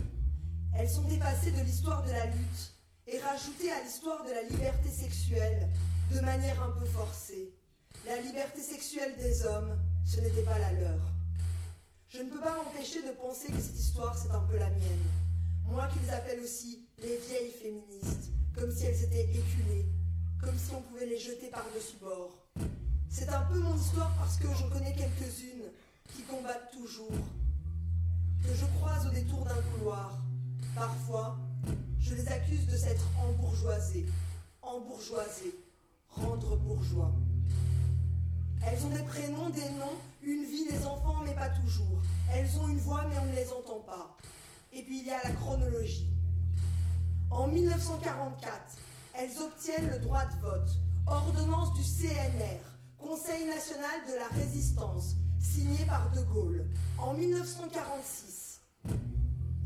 Elles 0.75 0.89
sont 0.89 1.03
dépassées 1.03 1.51
de 1.51 1.61
l'histoire 1.61 2.03
de 2.03 2.11
la 2.11 2.25
lutte 2.25 2.73
et 3.07 3.19
rajoutées 3.19 3.71
à 3.71 3.81
l'histoire 3.81 4.25
de 4.25 4.31
la 4.31 4.43
liberté 4.43 4.89
sexuelle 4.89 5.69
de 6.13 6.19
manière 6.19 6.61
un 6.61 6.71
peu 6.71 6.85
forcée. 6.85 7.53
La 8.05 8.19
liberté 8.21 8.61
sexuelle 8.61 9.15
des 9.17 9.45
hommes, 9.45 9.77
ce 10.05 10.19
n'était 10.19 10.43
pas 10.43 10.59
la 10.59 10.73
leur. 10.73 10.99
Je 12.09 12.19
ne 12.21 12.29
peux 12.29 12.41
pas 12.41 12.55
m'empêcher 12.55 13.01
de 13.03 13.11
penser 13.11 13.47
que 13.47 13.59
cette 13.59 13.79
histoire, 13.79 14.17
c'est 14.17 14.31
un 14.31 14.41
peu 14.41 14.57
la 14.57 14.69
mienne. 14.69 15.05
Moi 15.65 15.87
qu'ils 15.87 16.09
appellent 16.11 16.41
aussi 16.41 16.87
les 16.99 17.17
vieilles 17.17 17.51
féministes, 17.51 18.31
comme 18.57 18.71
si 18.71 18.85
elles 18.85 19.03
étaient 19.03 19.29
éculées, 19.29 19.85
comme 20.41 20.57
si 20.57 20.73
on 20.73 20.81
pouvait 20.81 21.05
les 21.05 21.19
jeter 21.19 21.47
par-dessus 21.49 21.97
bord. 22.01 22.31
C'est 23.09 23.29
un 23.29 23.41
peu 23.41 23.59
mon 23.59 23.75
histoire 23.75 24.11
parce 24.17 24.37
que 24.37 24.47
j'en 24.47 24.69
connais 24.69 24.93
quelques-unes 24.93 25.71
qui 26.13 26.23
combattent 26.23 26.71
toujours, 26.71 27.11
que 28.43 28.53
je 28.53 28.65
croise 28.79 29.05
au 29.07 29.11
détour 29.11 29.45
d'un 29.45 29.61
couloir. 29.73 30.17
Parfois, 30.75 31.37
je 31.99 32.15
les 32.15 32.27
accuse 32.27 32.65
de 32.65 32.77
s'être 32.77 33.05
embourgeoisées, 33.19 34.05
embourgeoisées, 34.61 35.55
rendre 36.09 36.57
bourgeois. 36.57 37.13
Elles 38.65 38.83
ont 38.85 38.89
des 38.89 39.03
prénoms, 39.03 39.49
des 39.49 39.69
noms, 39.77 39.97
une 40.23 40.43
vie, 40.43 40.67
des 40.69 40.85
enfants, 40.85 41.21
mais 41.23 41.35
pas 41.35 41.49
toujours. 41.49 42.01
Elles 42.33 42.49
ont 42.59 42.67
une 42.67 42.79
voix, 42.79 43.05
mais 43.07 43.17
on 43.19 43.25
ne 43.25 43.35
les 43.35 43.51
entend 43.51 43.79
pas. 43.81 44.17
Et 44.73 44.81
puis 44.81 44.99
il 44.99 45.05
y 45.05 45.11
a 45.11 45.21
la 45.23 45.31
chronologie. 45.31 46.16
En 47.29 47.47
1944, 47.47 48.77
elles 49.13 49.37
obtiennent 49.41 49.89
le 49.89 49.99
droit 49.99 50.25
de 50.25 50.41
vote, 50.41 50.69
ordonnance 51.05 51.73
du 51.73 51.83
CNR, 51.83 52.61
Conseil 52.97 53.45
national 53.45 54.01
de 54.07 54.15
la 54.15 54.27
résistance, 54.41 55.15
signé 55.39 55.85
par 55.85 56.09
De 56.11 56.21
Gaulle. 56.23 56.65
En 56.97 57.13
1946, 57.13 58.61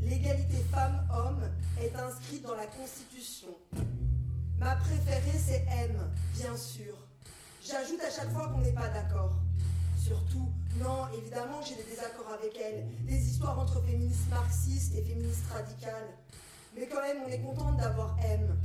l'égalité 0.02 0.58
femmes-hommes 0.72 1.50
est 1.80 1.96
inscrite 1.96 2.44
dans 2.44 2.56
la 2.56 2.66
Constitution. 2.68 3.50
Ma 4.60 4.76
préférée, 4.76 5.40
c'est 5.44 5.66
M, 5.70 5.98
bien 6.36 6.56
sûr. 6.58 6.96
J'ajoute 7.64 8.02
à 8.02 8.12
chaque 8.12 8.32
fois 8.32 8.48
qu'on 8.50 8.60
n'est 8.60 8.74
pas 8.74 8.90
d'accord. 8.90 9.34
Surtout, 9.98 10.52
non, 10.80 11.08
évidemment, 11.16 11.62
j'ai 11.62 11.76
des 11.76 11.90
désaccords 11.90 12.32
avec 12.34 12.58
elle, 12.60 12.88
des 13.06 13.30
histoires 13.30 13.60
entre 13.60 13.82
féministes 13.82 14.30
marxistes 14.30 14.96
et 14.96 15.04
féministes 15.04 15.46
radicales. 15.52 16.18
Mais 16.76 16.88
quand 16.88 17.02
même, 17.02 17.18
on 17.26 17.30
est 17.30 17.42
contente 17.42 17.78
d'avoir 17.78 18.18
M. 18.24 18.58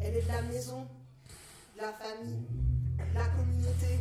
Elle 0.00 0.16
est 0.16 0.22
de 0.22 0.28
la 0.28 0.42
maison, 0.42 0.86
de 1.76 1.80
la 1.80 1.92
famille, 1.92 2.46
de 2.98 3.14
la 3.14 3.26
communauté. 3.28 4.00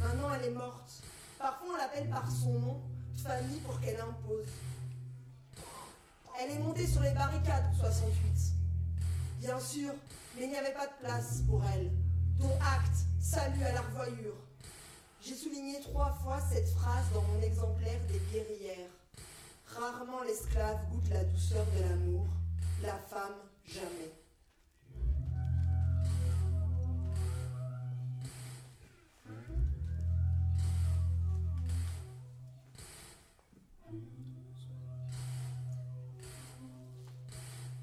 Maintenant, 0.00 0.34
elle 0.34 0.46
est 0.46 0.54
morte. 0.54 1.02
Parfois, 1.38 1.68
on 1.74 1.76
l'appelle 1.76 2.08
par 2.08 2.30
son 2.30 2.58
nom 2.58 2.82
famille 3.24 3.60
pour 3.60 3.80
qu'elle 3.80 4.00
impose. 4.00 4.46
Elle 6.40 6.50
est 6.50 6.58
montée 6.58 6.86
sur 6.86 7.00
les 7.00 7.12
barricades 7.12 7.64
pour 7.70 7.86
68. 7.86 8.12
Bien 9.40 9.58
sûr, 9.60 9.92
mais 10.36 10.44
il 10.44 10.50
n'y 10.50 10.56
avait 10.56 10.74
pas 10.74 10.86
de 10.86 10.92
place 11.00 11.42
pour 11.48 11.62
elle. 11.74 11.90
Dont 12.38 12.54
acte, 12.60 13.06
salut 13.20 13.62
à 13.62 13.72
la 13.72 13.80
revoyure. 13.80 14.36
J'ai 15.22 15.34
souligné 15.34 15.80
trois 15.80 16.12
fois 16.22 16.38
cette 16.52 16.68
phrase 16.68 17.06
dans 17.14 17.22
mon 17.22 17.40
exemplaire 17.40 18.00
des 18.08 18.20
guerrières. 18.32 18.90
Rarement 19.76 20.22
l'esclave 20.22 20.88
goûte 20.90 21.10
la 21.10 21.24
douceur 21.24 21.66
de 21.76 21.80
l'amour, 21.82 22.26
la 22.80 22.96
femme 22.96 23.34
jamais. 23.64 24.12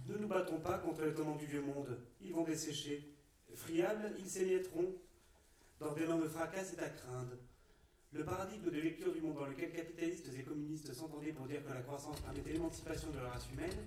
Ne 0.07 0.17
nous 0.17 0.27
battons 0.27 0.59
pas 0.59 0.77
contre 0.77 1.03
les 1.03 1.13
tenants 1.13 1.35
du 1.35 1.45
vieux 1.45 1.61
monde. 1.61 1.99
Ils 2.21 2.33
vont 2.33 2.45
dessécher. 2.45 3.13
Friables, 3.53 4.13
ils 4.17 4.29
s'émietteront. 4.29 4.95
Dans 5.79 5.91
d'énormes 5.93 6.29
fracas, 6.29 6.63
c'est 6.63 6.79
à 6.79 6.89
craindre. 6.89 7.35
Le 8.13 8.25
paradigme 8.25 8.69
de 8.69 8.81
lecture 8.81 9.13
du 9.13 9.21
monde 9.21 9.35
dans 9.35 9.45
lequel 9.45 9.71
capitalistes 9.71 10.27
et 10.37 10.43
communistes 10.43 10.93
s'entendaient 10.93 11.31
pour 11.31 11.47
dire 11.47 11.63
que 11.65 11.73
la 11.73 11.79
croissance 11.79 12.19
permettait 12.19 12.51
l'émancipation 12.51 13.09
de 13.09 13.23
la 13.23 13.29
race 13.29 13.47
humaine, 13.53 13.77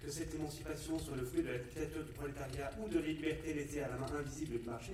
que 0.00 0.10
cette 0.10 0.34
émancipation 0.34 0.98
soit 0.98 1.18
le 1.18 1.26
fruit 1.26 1.42
de 1.42 1.48
la 1.48 1.58
dictature 1.58 2.02
du 2.02 2.12
prolétariat 2.12 2.70
ou 2.80 2.88
de 2.88 2.98
la 2.98 3.06
liberté 3.06 3.52
laissée 3.52 3.82
à 3.82 3.88
la 3.88 3.96
main 3.96 4.08
invisible 4.18 4.58
du 4.58 4.66
marché, 4.66 4.92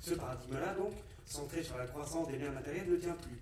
ce 0.00 0.12
paradigme-là, 0.12 0.74
donc, 0.74 0.92
centré 1.24 1.62
sur 1.62 1.78
la 1.78 1.86
croissance 1.86 2.28
des 2.28 2.36
biens 2.36 2.52
matériels, 2.52 2.90
ne 2.90 2.96
tient 2.96 3.16
plus. 3.16 3.40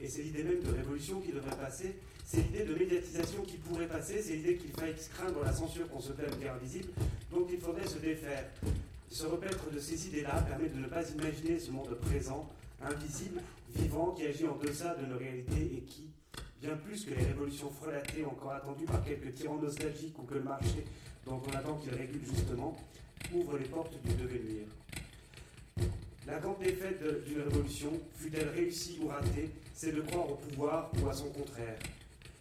Et 0.00 0.08
c'est 0.08 0.22
l'idée 0.22 0.42
même 0.42 0.62
de 0.62 0.70
révolution 0.70 1.20
qui 1.20 1.30
devrait 1.30 1.56
passer, 1.56 1.94
c'est 2.24 2.40
l'idée 2.40 2.64
de 2.64 2.74
médiatisation 2.74 3.42
qui 3.42 3.58
pourrait 3.58 3.88
passer, 3.88 4.22
c'est 4.22 4.36
l'idée 4.36 4.56
qu'il 4.56 4.72
faille 4.72 4.94
craindre 5.12 5.44
la 5.44 5.52
censure 5.52 5.86
qu'on 5.90 6.00
se 6.00 6.14
fait 6.14 6.40
guerre 6.40 6.54
invisible, 6.54 6.88
donc 7.30 7.48
il 7.52 7.60
faudrait 7.60 7.86
se 7.86 7.98
défaire. 7.98 8.46
Se 9.10 9.26
repaître 9.26 9.70
de 9.70 9.78
ces 9.78 10.08
idées-là 10.08 10.40
permet 10.48 10.70
de 10.70 10.78
ne 10.78 10.86
pas 10.86 11.06
imaginer 11.10 11.60
ce 11.60 11.70
monde 11.70 11.94
présent, 12.00 12.50
invisible, 12.86 13.40
vivant, 13.74 14.12
qui 14.12 14.26
agit 14.26 14.46
en 14.46 14.56
deçà 14.56 14.94
de 14.94 15.06
nos 15.06 15.18
réalités 15.18 15.76
et 15.76 15.80
qui, 15.82 16.10
bien 16.60 16.76
plus 16.76 17.04
que 17.04 17.10
les 17.10 17.24
révolutions 17.24 17.70
frelatées 17.70 18.24
encore 18.24 18.52
attendues 18.52 18.86
par 18.86 19.04
quelques 19.04 19.34
tyrans 19.34 19.58
nostalgiques 19.58 20.18
ou 20.18 20.22
que 20.22 20.34
le 20.34 20.42
marché, 20.42 20.84
dont 21.26 21.40
on 21.46 21.56
attend 21.56 21.76
qu'il 21.76 21.94
régule 21.94 22.24
justement, 22.24 22.76
ouvre 23.34 23.58
les 23.58 23.66
portes 23.66 23.94
du 24.02 24.14
devenir. 24.14 24.66
La 26.26 26.38
grande 26.38 26.58
défaite 26.58 27.02
d'une 27.26 27.42
révolution, 27.42 27.90
fut-elle 28.14 28.48
réussie 28.48 28.98
ou 29.02 29.08
ratée, 29.08 29.50
c'est 29.74 29.92
de 29.92 30.00
croire 30.00 30.30
au 30.30 30.36
pouvoir 30.36 30.90
ou 31.02 31.08
à 31.08 31.12
son 31.12 31.28
contraire. 31.28 31.78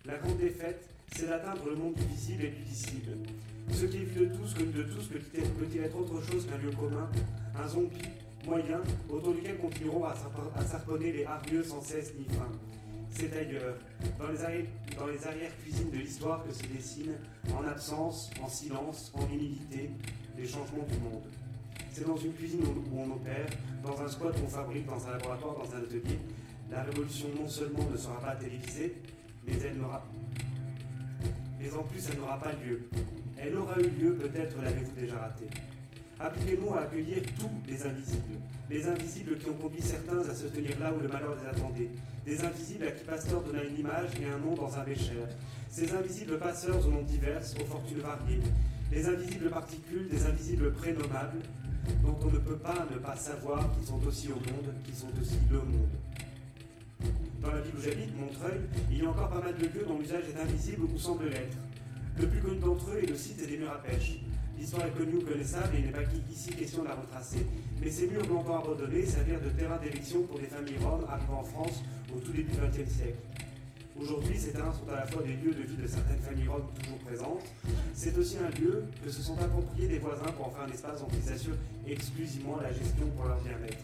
La 0.05 0.17
grande 0.17 0.37
défaite, 0.37 0.87
c'est 1.13 1.27
d'atteindre 1.27 1.65
le 1.69 1.75
monde 1.75 1.93
du 1.95 2.05
visible 2.05 2.45
et 2.45 2.49
du 2.49 2.63
visible. 2.63 3.17
Ce 3.71 3.85
qui 3.85 3.97
est 3.97 4.05
vu 4.05 4.27
de 4.27 4.35
tous, 4.35 4.53
connu 4.53 4.71
de 4.71 4.83
tous, 4.83 5.07
peut-il 5.07 5.81
être 5.81 5.97
autre 5.97 6.21
chose 6.21 6.45
qu'un 6.45 6.57
lieu 6.57 6.71
commun, 6.71 7.09
un 7.55 7.67
zombie, 7.67 7.97
moyen, 8.45 8.81
autour 9.09 9.33
duquel 9.33 9.57
continueront 9.57 10.05
à 10.05 10.65
s'arponner 10.65 11.11
les 11.11 11.25
hargneux 11.25 11.63
sans 11.63 11.81
cesse 11.81 12.13
ni 12.17 12.25
fin. 12.25 12.49
C'est 13.15 13.31
ailleurs, 13.37 13.75
dans 14.17 14.27
les, 15.05 15.27
arrière-cuisines 15.27 15.91
de 15.91 15.97
l'histoire 15.97 16.43
que 16.43 16.51
se 16.51 16.63
dessinent, 16.63 17.15
en 17.55 17.63
absence, 17.67 18.31
en 18.41 18.49
silence, 18.49 19.11
en 19.13 19.27
humilité, 19.31 19.91
les 20.35 20.47
changements 20.47 20.85
du 20.89 20.97
monde. 20.97 21.21
C'est 21.91 22.07
dans 22.07 22.17
une 22.17 22.33
cuisine 22.33 22.61
où 22.65 22.99
on 22.99 23.11
opère, 23.11 23.45
dans 23.83 24.01
un 24.01 24.07
squat 24.07 24.35
où 24.41 24.45
on 24.45 24.49
fabrique, 24.49 24.87
dans 24.87 25.07
un 25.07 25.11
laboratoire, 25.11 25.55
dans 25.57 25.75
un 25.75 25.79
atelier. 25.79 26.19
La 26.71 26.81
révolution 26.81 27.27
non 27.39 27.47
seulement 27.47 27.87
ne 27.91 27.95
sera 27.95 28.19
pas 28.19 28.35
télévisée, 28.35 28.95
mais 29.45 29.53
elle 29.63 29.77
n'aura. 29.77 30.03
Mais 31.59 31.71
en 31.71 31.83
plus, 31.83 32.03
elle 32.11 32.17
n'aura 32.17 32.39
pas 32.39 32.53
lieu. 32.53 32.89
Elle 33.37 33.55
aura 33.55 33.79
eu 33.79 33.89
lieu, 33.89 34.15
peut-être 34.15 34.55
l'avez-vous 34.59 34.99
déjà 34.99 35.17
raté. 35.19 35.45
Appliquez-nous 36.19 36.73
à 36.73 36.81
accueillir 36.81 37.17
tous 37.39 37.49
les 37.67 37.85
invisibles. 37.85 38.39
Les 38.69 38.87
invisibles 38.87 39.37
qui 39.37 39.49
ont 39.49 39.53
conduit 39.53 39.81
certains 39.81 40.19
à 40.19 40.33
se 40.33 40.47
tenir 40.47 40.79
là 40.79 40.93
où 40.93 41.01
le 41.01 41.07
malheur 41.07 41.35
les 41.41 41.49
attendait. 41.49 41.89
Des 42.25 42.43
invisibles 42.43 42.87
à 42.87 42.91
qui 42.91 43.03
Pasteur 43.03 43.41
donna 43.41 43.63
une 43.63 43.79
image 43.79 44.11
et 44.21 44.25
un 44.25 44.37
nom 44.37 44.55
dans 44.55 44.77
un 44.77 44.83
bécher. 44.83 45.19
Ces 45.69 45.91
invisibles 45.93 46.37
passeurs 46.37 46.85
aux 46.85 46.91
noms 46.91 47.01
divers, 47.01 47.41
aux 47.59 47.65
fortunes 47.65 47.99
variées. 47.99 48.39
Les 48.91 49.07
invisibles 49.07 49.49
particules, 49.49 50.07
des 50.09 50.25
invisibles 50.25 50.71
prénommables, 50.73 51.39
dont 52.03 52.17
on 52.23 52.31
ne 52.31 52.37
peut 52.37 52.57
pas 52.57 52.87
ne 52.91 52.97
pas 52.99 53.15
savoir 53.15 53.71
qu'ils 53.73 53.87
sont 53.87 53.99
aussi 54.07 54.29
au 54.29 54.35
monde, 54.35 54.73
qu'ils 54.85 54.95
sont 54.95 55.11
aussi 55.19 55.37
le 55.49 55.57
monde. 55.57 55.89
Dans 57.41 57.51
la 57.51 57.59
ville 57.59 57.73
où 57.77 57.81
j'habite, 57.81 58.15
Montreuil, 58.17 58.61
il 58.89 59.03
y 59.03 59.05
a 59.05 59.09
encore 59.09 59.29
pas 59.29 59.41
mal 59.41 59.55
de 59.57 59.65
lieux 59.65 59.85
dont 59.85 59.97
l'usage 59.97 60.23
est 60.33 60.39
invisible 60.39 60.83
ou 60.83 60.97
semble 60.97 61.25
l'être. 61.25 61.57
Le 62.17 62.27
plus 62.27 62.39
connu 62.39 62.59
d'entre 62.59 62.91
eux 62.91 63.03
est 63.03 63.07
le 63.07 63.17
site 63.17 63.45
des 63.45 63.57
murs 63.57 63.71
à 63.71 63.81
pêche. 63.81 64.19
L'histoire 64.63 64.87
est 64.87 64.97
connue 64.97 65.17
ou 65.17 65.25
connaissable 65.25 65.75
et 65.75 65.79
il 65.79 65.85
n'est 65.87 65.91
pas 65.91 66.07
ici 66.31 66.49
question 66.51 66.83
de 66.83 66.87
la 66.87 66.95
retracer. 66.95 67.45
Mais 67.81 67.91
ces 67.91 68.07
murs 68.07 68.25
longtemps 68.29 68.59
abandonnés 68.59 69.05
servirent 69.05 69.41
de 69.41 69.49
terrain 69.49 69.77
d'élection 69.77 70.23
pour 70.23 70.39
des 70.39 70.47
familles 70.47 70.77
roms 70.79 71.03
arrivant 71.09 71.41
en 71.41 71.43
France 71.43 71.83
au 72.15 72.19
tout 72.21 72.31
début 72.31 72.49
du 72.49 72.57
XXe 72.59 72.89
siècle. 72.89 73.19
Aujourd'hui, 73.99 74.39
ces 74.39 74.53
terrains 74.53 74.71
sont 74.71 74.89
à 74.89 75.01
la 75.01 75.05
fois 75.05 75.21
des 75.21 75.33
lieux 75.33 75.53
de 75.53 75.63
vie 75.63 75.75
de 75.75 75.85
certaines 75.85 76.21
familles 76.21 76.47
roms 76.47 76.63
toujours 76.79 76.97
présentes. 76.99 77.43
C'est 77.93 78.17
aussi 78.17 78.37
un 78.37 78.57
lieu 78.57 78.85
que 79.03 79.11
se 79.11 79.21
sont 79.21 79.37
appropriés 79.37 79.89
des 79.89 79.99
voisins 79.99 80.31
pour 80.31 80.47
en 80.47 80.51
faire 80.51 80.63
un 80.63 80.71
espace 80.71 81.01
dont 81.01 81.11
ils 81.11 81.33
assurent 81.33 81.59
exclusivement 81.85 82.57
la 82.61 82.71
gestion 82.71 83.07
pour 83.17 83.25
leur 83.25 83.41
bien-être. 83.41 83.83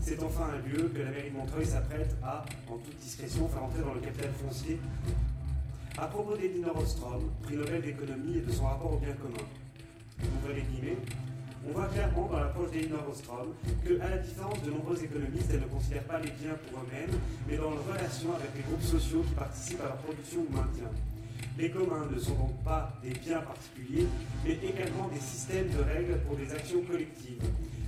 C'est 0.00 0.22
enfin 0.22 0.46
un 0.54 0.58
lieu 0.68 0.92
que 0.94 1.00
la 1.00 1.10
mairie 1.10 1.32
Montreuil 1.32 1.66
s'apprête 1.66 2.14
à, 2.22 2.44
en 2.70 2.78
toute 2.78 2.96
discrétion, 3.00 3.48
faire 3.48 3.64
entrer 3.64 3.82
dans 3.82 3.94
le 3.94 4.00
capital 4.00 4.30
foncier. 4.46 4.78
À 5.98 6.06
propos 6.06 6.36
d'Elinor 6.36 6.78
Ostrom, 6.78 7.32
prix 7.42 7.56
Nobel 7.56 7.82
d'économie 7.82 8.36
et 8.38 8.42
de 8.42 8.52
son 8.52 8.66
rapport 8.66 8.92
au 8.92 8.98
bien 8.98 9.14
commun. 9.14 9.44
On 11.68 11.72
voit 11.72 11.86
clairement 11.88 12.26
dans 12.26 12.40
l'approche 12.40 12.70
d'Elinor 12.70 13.08
Ostrom 13.10 13.48
que, 13.84 14.00
à 14.00 14.08
la 14.08 14.18
différence 14.18 14.62
de 14.62 14.70
nombreux 14.70 15.02
économistes, 15.02 15.50
elle 15.52 15.60
ne 15.60 15.66
considère 15.66 16.04
pas 16.04 16.18
les 16.18 16.30
biens 16.30 16.56
pour 16.68 16.80
eux-mêmes, 16.80 17.18
mais 17.48 17.56
dans 17.56 17.70
leur 17.70 17.84
relation 17.86 18.34
avec 18.34 18.50
les 18.56 18.62
groupes 18.62 18.82
sociaux 18.82 19.22
qui 19.28 19.34
participent 19.34 19.80
à 19.80 19.84
leur 19.84 19.96
production 19.98 20.40
ou 20.48 20.52
maintien. 20.52 20.88
Les 21.58 21.70
communs 21.70 22.06
ne 22.10 22.18
sont 22.18 22.34
donc 22.34 22.56
pas 22.64 22.92
des 23.02 23.10
biens 23.10 23.40
particuliers, 23.40 24.06
mais 24.44 24.58
également 24.62 25.08
des 25.12 25.20
systèmes 25.20 25.68
de 25.68 25.82
règles 25.82 26.18
pour 26.26 26.36
des 26.36 26.50
actions 26.52 26.82
collectives. 26.82 27.42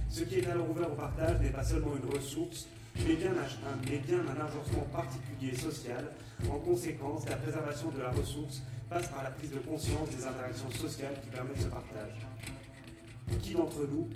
Ce 0.08 0.24
qui 0.24 0.40
est 0.40 0.46
alors 0.48 0.68
ouvert 0.68 0.90
au 0.90 0.96
partage 0.96 1.40
n'est 1.40 1.50
pas 1.50 1.64
seulement 1.64 1.94
une 1.96 2.10
ressource, 2.10 2.66
mais 3.06 3.14
bien 3.14 3.30
un, 3.30 3.88
mais 3.88 3.98
bien 3.98 4.18
un 4.18 4.44
agencement 4.44 4.86
particulier 4.92 5.54
social. 5.54 6.04
En 6.50 6.58
conséquence, 6.58 7.28
la 7.28 7.36
préservation 7.36 7.90
de 7.90 8.02
la 8.02 8.10
ressource 8.10 8.62
passe 8.90 9.09
par 9.09 9.22
la 9.22 9.31
prise 9.31 9.53
de 9.53 9.61
conscience 9.61 10.11
des 10.11 10.26
interactions 10.26 10.70
sociales 10.72 11.14
qui 11.22 11.31
permettent 11.31 11.61
ce 11.62 11.68
partage. 11.68 12.26
Qui 13.40 13.55
d'entre 13.55 13.87
nous, 13.87 14.09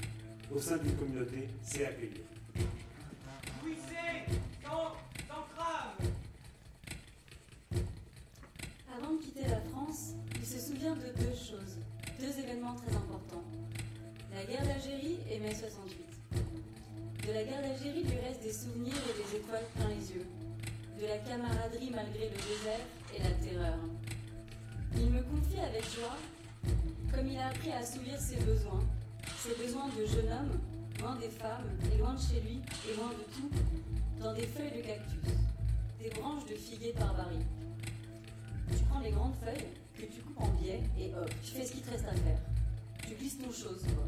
au 0.52 0.58
sein 0.58 0.76
d'une 0.78 0.96
communauté, 0.96 1.48
sait 1.62 1.86
accueillir 1.86 2.22
Avant 8.96 9.12
de 9.12 9.18
quitter 9.22 9.48
la 9.48 9.60
France, 9.70 10.14
il 10.40 10.46
se 10.46 10.58
souvient 10.58 10.94
de 10.94 11.22
deux 11.22 11.34
choses, 11.34 11.78
deux 12.18 12.40
événements 12.40 12.74
très 12.74 12.96
importants. 12.96 13.44
La 14.34 14.44
guerre 14.44 14.66
d'Algérie 14.66 15.18
et 15.30 15.38
mai 15.38 15.54
68. 15.54 16.04
De 17.28 17.32
la 17.32 17.44
guerre 17.44 17.62
d'Algérie 17.62 18.02
lui 18.02 18.18
reste 18.18 18.42
des 18.42 18.52
souvenirs 18.52 18.94
et 18.94 19.22
des 19.22 19.38
étoiles 19.38 19.64
plein 19.76 19.88
les 19.88 20.12
yeux. 20.12 20.26
De 21.00 21.06
la 21.06 21.18
camaraderie 21.18 21.92
malgré 21.94 22.28
le 22.28 22.36
désert 22.36 22.86
et 23.14 23.22
la 23.22 23.30
terreur. 23.30 23.78
Il 24.96 25.10
me 25.10 25.22
confie 25.22 25.60
avec 25.60 25.84
joie 25.94 26.16
comme 27.14 27.28
il 27.28 27.38
a 27.38 27.48
appris 27.48 27.70
à 27.70 27.78
assouvir 27.78 28.18
ses 28.18 28.36
besoins, 28.36 28.82
ses 29.38 29.54
besoins 29.54 29.88
de 29.88 30.04
jeune 30.04 30.32
homme, 30.32 30.58
loin 31.00 31.16
des 31.16 31.28
femmes 31.28 31.68
et 31.92 31.98
loin 31.98 32.14
de 32.14 32.20
chez 32.20 32.40
lui 32.40 32.60
et 32.90 32.96
loin 32.96 33.10
de 33.10 33.24
tout, 33.32 33.50
dans 34.20 34.34
des 34.34 34.46
feuilles 34.46 34.72
de 34.76 34.86
cactus, 34.86 35.20
des 36.00 36.10
branches 36.10 36.46
de 36.46 36.54
figuier 36.54 36.92
par 36.92 37.14
baril. 37.14 37.40
Tu 38.68 38.82
prends 38.84 39.00
les 39.00 39.10
grandes 39.10 39.34
feuilles 39.36 39.68
que 39.94 40.12
tu 40.12 40.20
coupes 40.22 40.40
en 40.40 40.48
biais 40.60 40.82
et 40.98 41.14
hop, 41.14 41.30
tu 41.42 41.52
fais 41.52 41.64
ce 41.64 41.72
qu'il 41.72 41.82
te 41.82 41.90
reste 41.90 42.06
à 42.06 42.14
faire. 42.14 42.38
Tu 43.06 43.14
glisses 43.14 43.38
ton 43.38 43.52
chose, 43.52 43.82
quoi. 43.82 44.06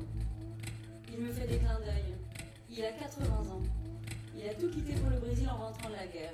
Il 1.12 1.25
me 1.25 1.33
fait 1.33 1.46
des 1.46 1.59
clins 1.59 1.79
d'œil. 1.81 2.16
Il 2.70 2.85
a 2.85 2.92
80 2.92 3.27
ans. 3.27 3.62
Il 4.37 4.49
a 4.49 4.55
tout 4.55 4.68
quitté 4.68 4.94
pour 4.94 5.11
le 5.11 5.18
Brésil 5.18 5.49
en 5.49 5.57
rentrant 5.57 5.88
de 5.88 5.94
la 5.94 6.07
guerre. 6.07 6.33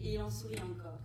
Et 0.00 0.14
il 0.14 0.22
en 0.22 0.30
sourit 0.30 0.60
encore. 0.60 0.98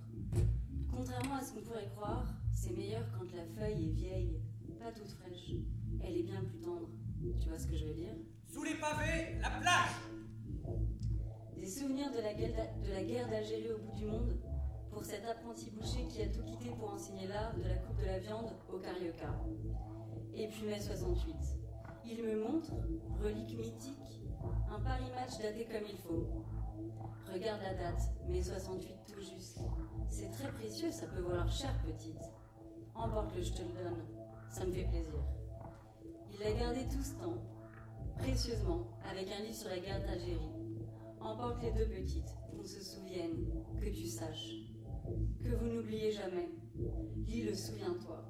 Contrairement 0.95 1.35
à 1.35 1.43
ce 1.43 1.51
qu'on 1.51 1.61
pourrait 1.61 1.89
croire, 1.95 2.25
c'est 2.63 2.77
meilleur 2.77 3.03
quand 3.11 3.25
la 3.35 3.43
feuille 3.43 3.89
est 3.89 3.91
vieille, 3.91 4.41
pas 4.79 4.89
toute 4.93 5.09
fraîche. 5.09 5.51
Elle 6.01 6.15
est 6.15 6.23
bien 6.23 6.41
plus 6.45 6.59
tendre. 6.61 6.87
Tu 7.41 7.49
vois 7.49 7.59
ce 7.59 7.67
que 7.67 7.75
je 7.75 7.87
veux 7.87 7.93
dire? 7.93 8.15
Sous 8.47 8.63
les 8.63 8.75
pavés, 8.75 9.37
la 9.41 9.49
plage 9.49 9.89
Des 11.57 11.67
souvenirs 11.67 12.09
de 12.11 12.21
la 12.21 13.03
guerre 13.03 13.29
d'Algérie 13.29 13.73
au 13.73 13.79
bout 13.79 13.97
du 13.97 14.05
monde? 14.05 14.39
Pour 14.91 15.03
cet 15.03 15.25
apprenti 15.25 15.71
boucher 15.71 16.07
qui 16.07 16.21
a 16.21 16.27
tout 16.27 16.43
quitté 16.43 16.69
pour 16.79 16.93
enseigner 16.93 17.27
l'art 17.27 17.53
de 17.57 17.63
la 17.63 17.75
coupe 17.75 17.99
de 17.99 18.05
la 18.05 18.19
viande 18.19 18.51
au 18.71 18.77
Carioca. 18.77 19.33
Et 20.33 20.47
puis 20.47 20.63
mai 20.65 20.79
68. 20.79 21.35
Il 22.05 22.23
me 22.23 22.43
montre, 22.43 22.71
relique 23.21 23.57
mythique, 23.57 24.21
un 24.71 24.79
Paris 24.79 25.11
match 25.15 25.37
daté 25.41 25.65
comme 25.65 25.87
il 25.89 25.97
faut. 25.97 26.45
Regarde 27.29 27.61
la 27.61 27.73
date, 27.73 28.03
mai 28.29 28.41
68 28.41 28.95
tout 29.05 29.21
juste. 29.21 29.59
C'est 30.07 30.31
très 30.31 30.49
précieux, 30.49 30.91
ça 30.91 31.07
peut 31.07 31.21
valoir 31.21 31.51
cher 31.51 31.73
petite. 31.83 32.21
Emporte-le, 32.95 33.41
je 33.41 33.53
te 33.53 33.61
le 33.61 33.83
donne. 33.83 34.03
Ça 34.49 34.65
me 34.65 34.71
fait 34.71 34.85
plaisir. 34.85 35.23
Il 36.31 36.43
a 36.43 36.53
gardé 36.53 36.81
tout 36.87 37.01
ce 37.01 37.15
temps, 37.15 37.41
précieusement, 38.17 38.87
avec 39.09 39.27
un 39.31 39.41
livre 39.43 39.55
sur 39.55 39.69
la 39.69 39.79
guerre 39.79 40.01
d'Algérie. 40.05 40.51
Emporte 41.19 41.61
les 41.63 41.71
deux 41.71 41.87
petites, 41.87 42.35
qu'on 42.51 42.63
se 42.63 42.81
souvienne, 42.81 43.45
que 43.79 43.89
tu 43.89 44.07
saches. 44.07 44.53
Que 45.41 45.55
vous 45.55 45.67
n'oubliez 45.67 46.11
jamais. 46.11 46.49
Lis-le, 47.27 47.53
souviens-toi. 47.55 48.25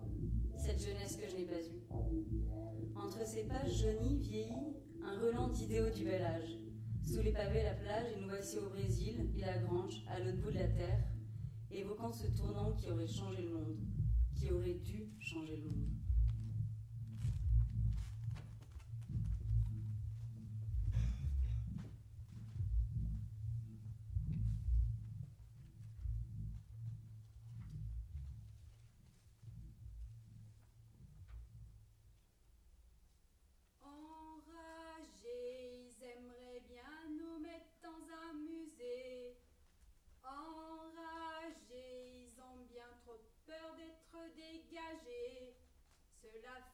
Cette 0.57 0.79
jeunesse 0.79 1.17
que 1.17 1.29
je 1.29 1.35
n'ai 1.35 1.45
pas 1.45 1.59
eue. 1.59 1.83
Entre 2.95 3.25
ces 3.25 3.43
pages 3.43 3.81
jaunies, 3.81 4.19
vieillies, 4.19 4.77
un 5.03 5.19
relan 5.19 5.49
d'idéaux 5.49 5.89
du 5.89 6.05
bel 6.05 6.21
âge. 6.21 6.57
Sous 7.03 7.21
les 7.21 7.33
pavés, 7.33 7.63
la 7.63 7.73
plage, 7.73 8.13
et 8.15 8.21
nous 8.21 8.29
voici 8.29 8.57
au 8.57 8.69
Brésil, 8.69 9.29
et 9.35 9.41
la 9.41 9.57
grange, 9.57 10.05
à 10.07 10.19
l'autre 10.19 10.41
bout 10.41 10.51
de 10.51 10.59
la 10.59 10.67
terre, 10.67 11.03
évoquant 11.69 12.13
ce 12.13 12.27
tournant 12.27 12.73
qui 12.73 12.89
aurait 12.89 13.07
changé 13.07 13.41
le 13.41 13.49
monde, 13.49 13.77
qui 14.43 14.51
aurait 14.51 14.73
dû 14.73 15.07
changer 15.19 15.55
le 15.55 15.69
monde. 15.69 15.92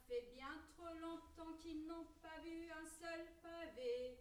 Bien 0.09 0.57
trop 0.75 0.93
longtemps 0.99 1.53
qu'ils 1.61 1.85
n'ont 1.85 2.07
pas 2.21 2.39
vu 2.43 2.67
un 2.71 2.87
seul 2.87 3.25
pavé. 3.43 4.17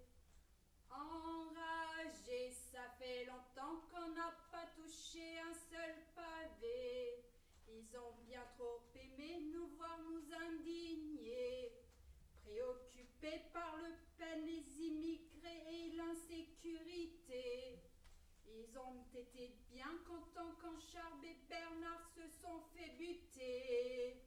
Enragés, 0.90 2.52
ça 2.52 2.82
fait 2.98 3.24
longtemps 3.24 3.80
qu'on 3.90 4.08
n'a 4.12 4.32
pas 4.50 4.66
touché 4.76 5.38
un 5.38 5.54
seul 5.54 5.94
pavé. 6.14 7.24
Ils 7.68 7.96
ont 7.96 8.14
bien 8.26 8.44
trop 8.58 8.82
aimé 8.94 9.50
nous 9.52 9.68
voir 9.76 9.98
nous 10.02 10.24
indigner, 10.34 11.72
préoccupés 12.44 13.44
par 13.52 13.76
le 13.78 13.94
peine, 14.18 14.44
les 14.44 14.84
immigrés 14.84 15.64
et 15.70 15.96
l'insécurité. 15.96 17.80
Ils 18.46 18.78
ont 18.78 19.06
été 19.14 19.54
bien 19.70 19.98
contents 20.06 20.54
quand 20.60 20.78
Charles 20.92 21.24
et 21.24 21.36
Bernard 21.48 22.10
se 22.14 22.28
sont 22.42 22.60
fait 22.74 22.90
buter. 22.98 24.17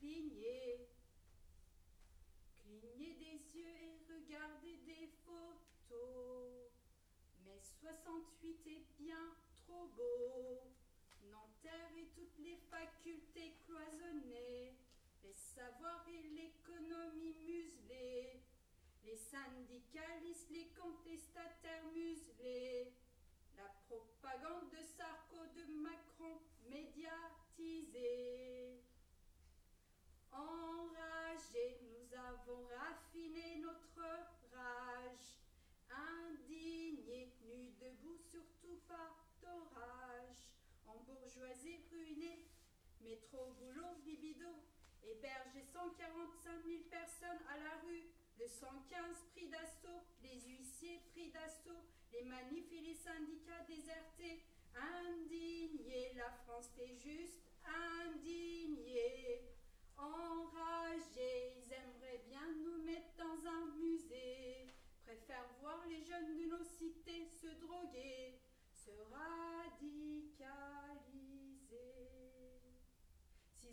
Clignez, 0.00 0.88
clignez 2.64 3.14
des 3.14 3.58
yeux 3.58 3.76
et 3.84 3.98
regardez 4.08 4.76
des 4.86 5.06
photos. 5.24 6.72
Mais 7.44 7.60
68 7.60 8.66
est 8.66 8.86
bien 8.98 9.36
trop 9.64 9.86
beau. 9.96 10.62
Nanterre 11.30 11.92
et 11.96 12.08
toutes 12.16 12.38
les 12.38 12.56
facultés 12.70 13.54
cloisonnées, 13.66 14.74
les 15.22 15.34
savoirs 15.34 16.04
et 16.08 16.22
l'économie 16.34 17.36
muselée 17.46 18.40
les 19.10 19.16
syndicalistes, 19.16 20.50
les 20.50 20.68
contestataires 20.80 21.84
muselés, 21.92 22.92
la 23.56 23.68
propagande 23.88 24.70
de 24.70 24.82
Sarko, 24.96 25.46
de 25.56 25.64
Macron 25.82 26.38
médiatisée. 26.68 28.30
Enragés, 30.32 31.80
nous 31.82 32.14
avons 32.14 32.66
raffiné 32.78 33.56
notre 33.56 34.06
rage, 34.54 35.40
indignés, 35.90 37.32
nus 37.42 37.72
debout, 37.80 38.18
surtout 38.30 38.80
pas 38.86 39.10
d'orage, 39.42 40.38
en 40.86 40.98
bourgeoisie 41.02 41.80
ruinée, 41.90 42.46
métro, 43.02 43.54
boulot, 43.58 43.96
libido, 44.04 44.48
hébergé 45.02 45.62
145 45.72 46.64
000 46.64 46.82
personnes 46.90 47.42
à 47.48 47.58
la 47.58 47.80
rue, 47.86 48.04
le 48.38 48.46
115 48.46 49.24
pris 49.32 49.48
d'assaut, 49.48 50.02
les 50.22 50.40
huissiers 50.40 51.00
pris 51.12 51.30
d'assaut, 51.30 51.84
les 52.12 52.24
manifs 52.24 52.70
les 52.70 52.94
syndicats 52.94 53.64
désertés, 53.68 54.42
indignés, 54.74 56.12
la 56.16 56.30
France 56.44 56.70
fait 56.76 56.94
juste 56.96 57.38
indignés, 57.64 59.48
enragés, 59.96 61.54
ils 61.56 61.72
aimeraient 61.72 62.24
bien 62.26 62.46
nous 62.64 62.82
mettre 62.84 63.14
dans 63.16 63.46
un 63.46 63.66
musée, 63.76 64.74
préfèrent 65.04 65.50
voir 65.60 65.84
les 65.88 66.02
jeunes 66.02 66.36
de 66.36 66.46
nos 66.46 66.64
cités 66.64 67.28
se 67.40 67.48
droguer, 67.60 68.40
se 68.72 68.90
radicaliser 69.12 70.99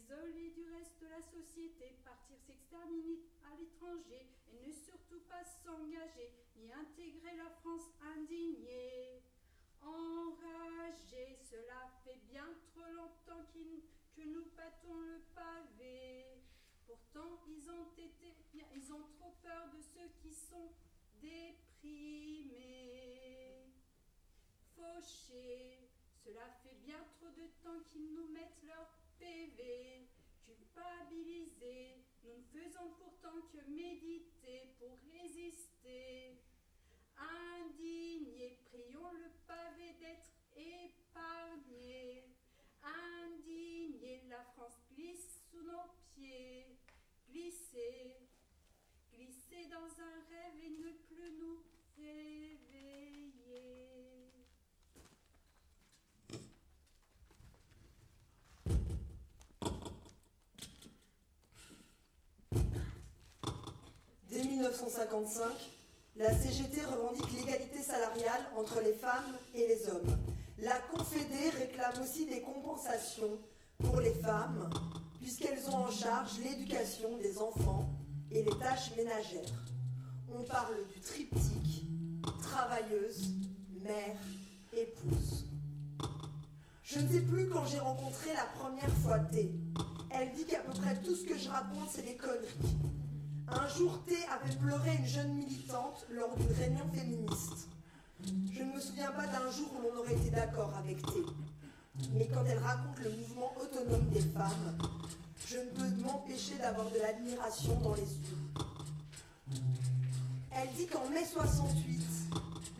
s'isoler 0.07 0.51
du 0.51 0.63
reste 0.71 0.99
de 1.01 1.07
la 1.07 1.21
société, 1.21 1.97
partir 2.05 2.37
s'exterminer 2.45 3.19
à 3.43 3.55
l'étranger 3.59 4.25
et 4.51 4.67
ne 4.67 4.71
surtout 4.71 5.19
pas 5.27 5.43
s'engager 5.43 6.31
ni 6.55 6.71
intégrer 6.71 7.35
la 7.35 7.49
France 7.61 7.89
indignée. 8.15 9.21
Enragés, 9.81 11.37
cela 11.43 11.91
fait 12.03 12.19
bien 12.29 12.47
trop 12.71 12.89
longtemps 12.93 13.45
que 13.53 14.21
nous 14.23 14.45
battons 14.55 14.99
le 14.99 15.19
pavé. 15.35 16.41
Pourtant, 16.85 17.43
ils 17.47 17.69
ont 17.69 17.91
été 17.97 18.33
ils 18.75 18.93
ont 18.93 19.03
trop 19.19 19.35
peur 19.43 19.69
de 19.73 19.81
ceux 19.81 20.09
qui 20.21 20.33
sont 20.33 20.71
déprimés. 21.21 22.53
Fauchés, 24.75 25.89
cela 26.23 26.47
fait 26.63 26.77
bien 26.85 27.03
trop 27.17 27.29
de 27.29 27.47
temps 27.61 27.83
qu'ils 27.91 28.13
nous 28.13 28.27
mettent 28.29 28.63
leur 28.63 28.96
PV, 29.37 30.07
culpabilisés, 30.45 32.03
nous 32.23 32.37
ne 32.37 32.59
faisons 32.59 32.89
pourtant 32.97 33.39
que 33.51 33.69
méditer 33.69 34.73
pour 34.79 34.97
résister. 35.13 36.41
Indignés, 37.15 38.57
prions 38.65 39.11
le 39.11 39.29
pavé 39.45 39.93
d'être 39.99 40.31
épargné. 40.55 42.23
Indignés, 42.81 44.23
la 44.27 44.43
France 44.55 44.79
glisse 44.95 45.43
sous 45.51 45.61
nos 45.61 45.93
pieds. 46.15 46.79
Glisser, 47.29 48.15
glisser 49.13 49.67
dans 49.69 50.01
un 50.01 50.17
rêve 50.31 50.63
et 50.63 50.69
ne 50.69 50.91
plus 51.07 51.31
nous 51.37 51.63
réveiller. 51.95 52.67
Dès 64.29 64.43
1955, 64.57 65.43
la 66.15 66.33
CGT 66.33 66.81
revendique 66.85 67.31
l'égalité 67.33 67.79
salariale 67.79 68.41
entre 68.57 68.81
les 68.81 68.93
femmes 68.93 69.37
et 69.53 69.67
les 69.67 69.87
hommes. 69.87 70.17
La 70.57 70.79
Confédé 70.91 71.51
réclame 71.59 72.01
aussi 72.01 72.25
des 72.25 72.41
compensations 72.41 73.37
pour 73.77 73.99
les 73.99 74.13
femmes, 74.15 74.67
puisqu'elles 75.21 75.69
ont 75.69 75.75
en 75.75 75.91
charge 75.91 76.39
l'éducation 76.39 77.17
des 77.17 77.37
enfants 77.37 77.87
et 78.31 78.41
les 78.41 78.57
tâches 78.57 78.95
ménagères. 78.97 79.63
On 80.35 80.43
parle 80.43 80.75
du 80.91 80.99
triptyque 81.01 81.85
travailleuse, 82.41 83.33
mère, 83.83 84.17
épouse. 84.73 85.45
Je 86.81 86.99
ne 86.99 87.07
sais 87.09 87.21
plus 87.21 87.47
quand 87.47 87.65
j'ai 87.65 87.79
rencontré 87.79 88.33
la 88.33 88.45
première 88.59 88.97
fois 89.03 89.19
T. 89.19 89.51
Elle 90.09 90.31
dit 90.31 90.45
qu'à 90.45 90.61
peu 90.61 90.71
près 90.71 90.95
tout 91.03 91.15
ce 91.15 91.25
que 91.25 91.37
je 91.37 91.47
raconte, 91.47 91.89
c'est 91.91 92.05
des 92.05 92.15
conneries. 92.15 92.75
Un 93.49 93.67
jour, 93.69 94.03
T 94.05 94.13
avait 94.25 94.55
pleuré 94.55 94.95
une 94.99 95.05
jeune 95.05 95.33
militante 95.33 96.05
lors 96.11 96.35
d'une 96.35 96.51
réunion 96.51 96.85
féministe. 96.93 97.69
Je 98.53 98.63
ne 98.63 98.73
me 98.73 98.79
souviens 98.79 99.11
pas 99.11 99.25
d'un 99.27 99.49
jour 99.51 99.71
où 99.73 99.81
l'on 99.81 100.01
aurait 100.01 100.15
été 100.15 100.29
d'accord 100.31 100.73
avec 100.77 101.01
T. 101.01 101.23
Mais 102.13 102.27
quand 102.27 102.43
elle 102.45 102.57
raconte 102.57 102.99
le 102.99 103.11
mouvement 103.11 103.53
autonome 103.61 104.09
des 104.09 104.21
femmes, 104.21 104.77
je 105.47 105.57
ne 105.57 105.69
peux 105.69 106.01
m'empêcher 106.03 106.57
d'avoir 106.57 106.89
de 106.91 106.97
l'admiration 106.99 107.79
dans 107.79 107.95
les 107.95 108.01
yeux. 108.01 108.37
Elle 110.51 110.69
dit 110.75 110.87
qu'en 110.87 111.07
mai 111.09 111.25
68, 111.25 112.01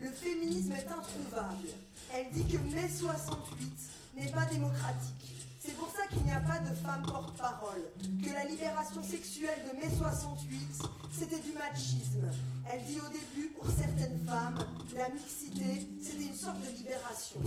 le 0.01 0.09
féminisme 0.09 0.73
est 0.73 0.87
introuvable. 0.87 1.67
Elle 2.13 2.29
dit 2.31 2.45
que 2.45 2.57
mai 2.57 2.89
68 2.89 3.73
n'est 4.17 4.31
pas 4.31 4.45
démocratique. 4.45 5.36
C'est 5.67 5.75
pour 5.75 5.89
ça 5.89 6.07
qu'il 6.07 6.23
n'y 6.23 6.31
a 6.31 6.39
pas 6.39 6.59
de 6.59 6.73
femmes 6.73 7.03
porte-parole, 7.05 7.83
que 8.23 8.33
la 8.33 8.45
libération 8.45 9.03
sexuelle 9.03 9.59
de 9.69 9.75
mai 9.75 9.93
68, 9.97 10.87
c'était 11.11 11.41
du 11.41 11.51
machisme. 11.51 12.23
Elle 12.71 12.85
dit 12.85 13.01
au 13.01 13.09
début, 13.11 13.49
pour 13.49 13.67
certaines 13.67 14.25
femmes, 14.25 14.63
la 14.95 15.09
mixité, 15.09 15.85
c'était 16.01 16.23
une 16.23 16.35
sorte 16.35 16.61
de 16.61 16.69
libération. 16.69 17.41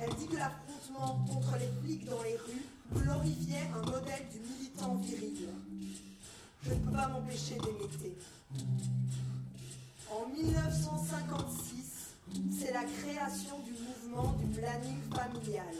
Elle 0.00 0.14
dit 0.14 0.28
que 0.28 0.36
l'affrontement 0.36 1.26
contre 1.26 1.56
les 1.58 1.68
flics 1.82 2.04
dans 2.04 2.22
les 2.22 2.36
rues 2.36 2.64
glorifiait 2.94 3.68
un 3.74 3.90
modèle 3.90 4.28
du 4.30 4.38
militant 4.38 4.94
viril. 4.94 5.48
Je 6.62 6.70
ne 6.70 6.78
peux 6.78 6.92
pas 6.92 7.08
m'empêcher 7.08 7.56
d'aimer. 7.56 8.16
En 10.08 10.28
1956, 10.28 11.81
c'est 12.50 12.72
la 12.72 12.84
création 12.84 13.58
du 13.64 13.72
mouvement 13.72 14.32
du 14.34 14.46
planning 14.58 15.00
familial. 15.14 15.74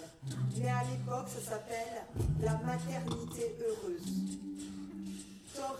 Mais 0.58 0.68
à 0.68 0.82
l'époque, 0.84 1.28
ça 1.28 1.50
s'appelle 1.50 2.02
la 2.40 2.58
maternité 2.64 3.56
heureuse. 3.60 4.38
Torres 5.54 5.78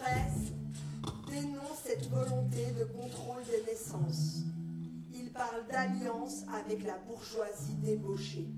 dénonce 1.30 1.78
cette 1.84 2.08
volonté 2.10 2.66
de 2.78 2.84
contrôle 2.84 3.42
des 3.44 3.70
naissances. 3.70 4.42
Il 5.14 5.30
parle 5.30 5.66
d'alliance 5.70 6.42
avec 6.64 6.84
la 6.84 6.98
bourgeoisie 7.06 7.74
débauchée. 7.82 8.48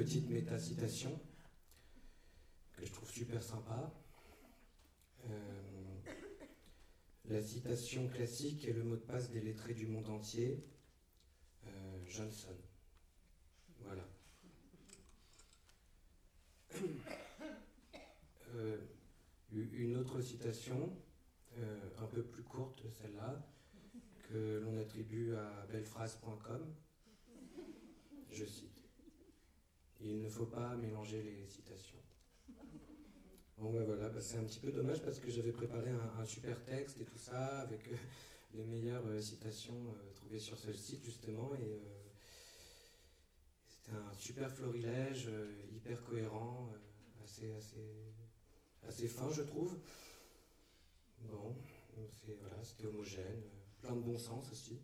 Petite 0.00 0.30
méta-citation 0.30 1.20
que 2.72 2.84
je 2.84 2.90
trouve 2.90 3.10
super 3.10 3.42
sympa. 3.42 3.92
Euh, 5.28 6.00
la 7.26 7.42
citation 7.42 8.08
classique 8.08 8.66
est 8.66 8.72
le 8.72 8.82
mot 8.82 8.96
de 8.96 9.02
passe 9.02 9.30
des 9.30 9.40
lettrés 9.40 9.74
du 9.74 9.86
monde 9.86 10.08
entier. 10.08 10.64
Euh, 11.66 12.04
Johnson. 12.06 12.56
Voilà. 13.80 14.08
Euh, 18.56 18.78
une 19.52 19.96
autre 19.96 20.20
citation, 20.20 20.92
un 21.98 22.06
peu 22.06 22.24
plus 22.24 22.42
courte, 22.42 22.82
celle-là, 23.00 23.46
que 24.30 24.60
l'on 24.64 24.78
attribue 24.78 25.34
à 25.34 25.66
bellephrase.com. 25.66 26.74
Je 28.30 28.44
cite. 28.44 28.70
Il 30.00 30.22
ne 30.22 30.28
faut 30.28 30.46
pas 30.46 30.76
mélanger 30.76 31.22
les 31.22 31.46
citations. 31.46 31.98
Bon 33.58 33.70
ben 33.72 33.84
voilà, 33.84 34.08
bah, 34.08 34.20
c'est 34.22 34.38
un 34.38 34.44
petit 34.44 34.60
peu 34.60 34.72
dommage 34.72 35.02
parce 35.02 35.18
que 35.18 35.30
j'avais 35.30 35.52
préparé 35.52 35.90
un, 35.90 36.24
super 36.24 36.64
texte 36.64 36.98
et 37.00 37.04
tout 37.04 37.18
ça 37.18 37.60
avec 37.60 37.88
euh, 37.88 37.96
les 38.54 38.64
meilleures 38.64 39.06
euh, 39.06 39.20
citations 39.20 39.74
euh, 39.74 40.12
trouvées 40.14 40.38
sur 40.38 40.56
ce 40.56 40.72
site 40.72 41.04
justement 41.04 41.54
et 41.56 41.82
c'était 43.68 43.98
un 43.98 44.14
super 44.14 44.50
florilège, 44.50 45.28
hyper 45.74 46.02
cohérent, 46.04 46.72
assez, 47.22 47.52
assez, 47.52 48.14
assez 48.88 49.08
fin 49.08 49.30
je 49.30 49.42
trouve. 49.42 49.78
Bon, 51.24 51.54
voilà, 52.40 52.64
c'était 52.64 52.86
homogène, 52.86 53.42
plein 53.80 53.94
de 53.94 54.00
bon 54.00 54.18
sens 54.18 54.50
aussi. 54.52 54.80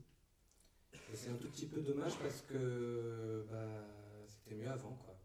Et 1.13 1.17
c'est 1.17 1.31
un 1.31 1.37
tout 1.37 1.49
petit 1.49 1.67
peu 1.67 1.81
dommage 1.81 2.17
parce 2.19 2.43
que 2.43 3.47
bah, 3.51 3.85
c'était 4.27 4.57
mieux 4.57 4.69
avant, 4.69 4.95
quoi. 5.05 5.17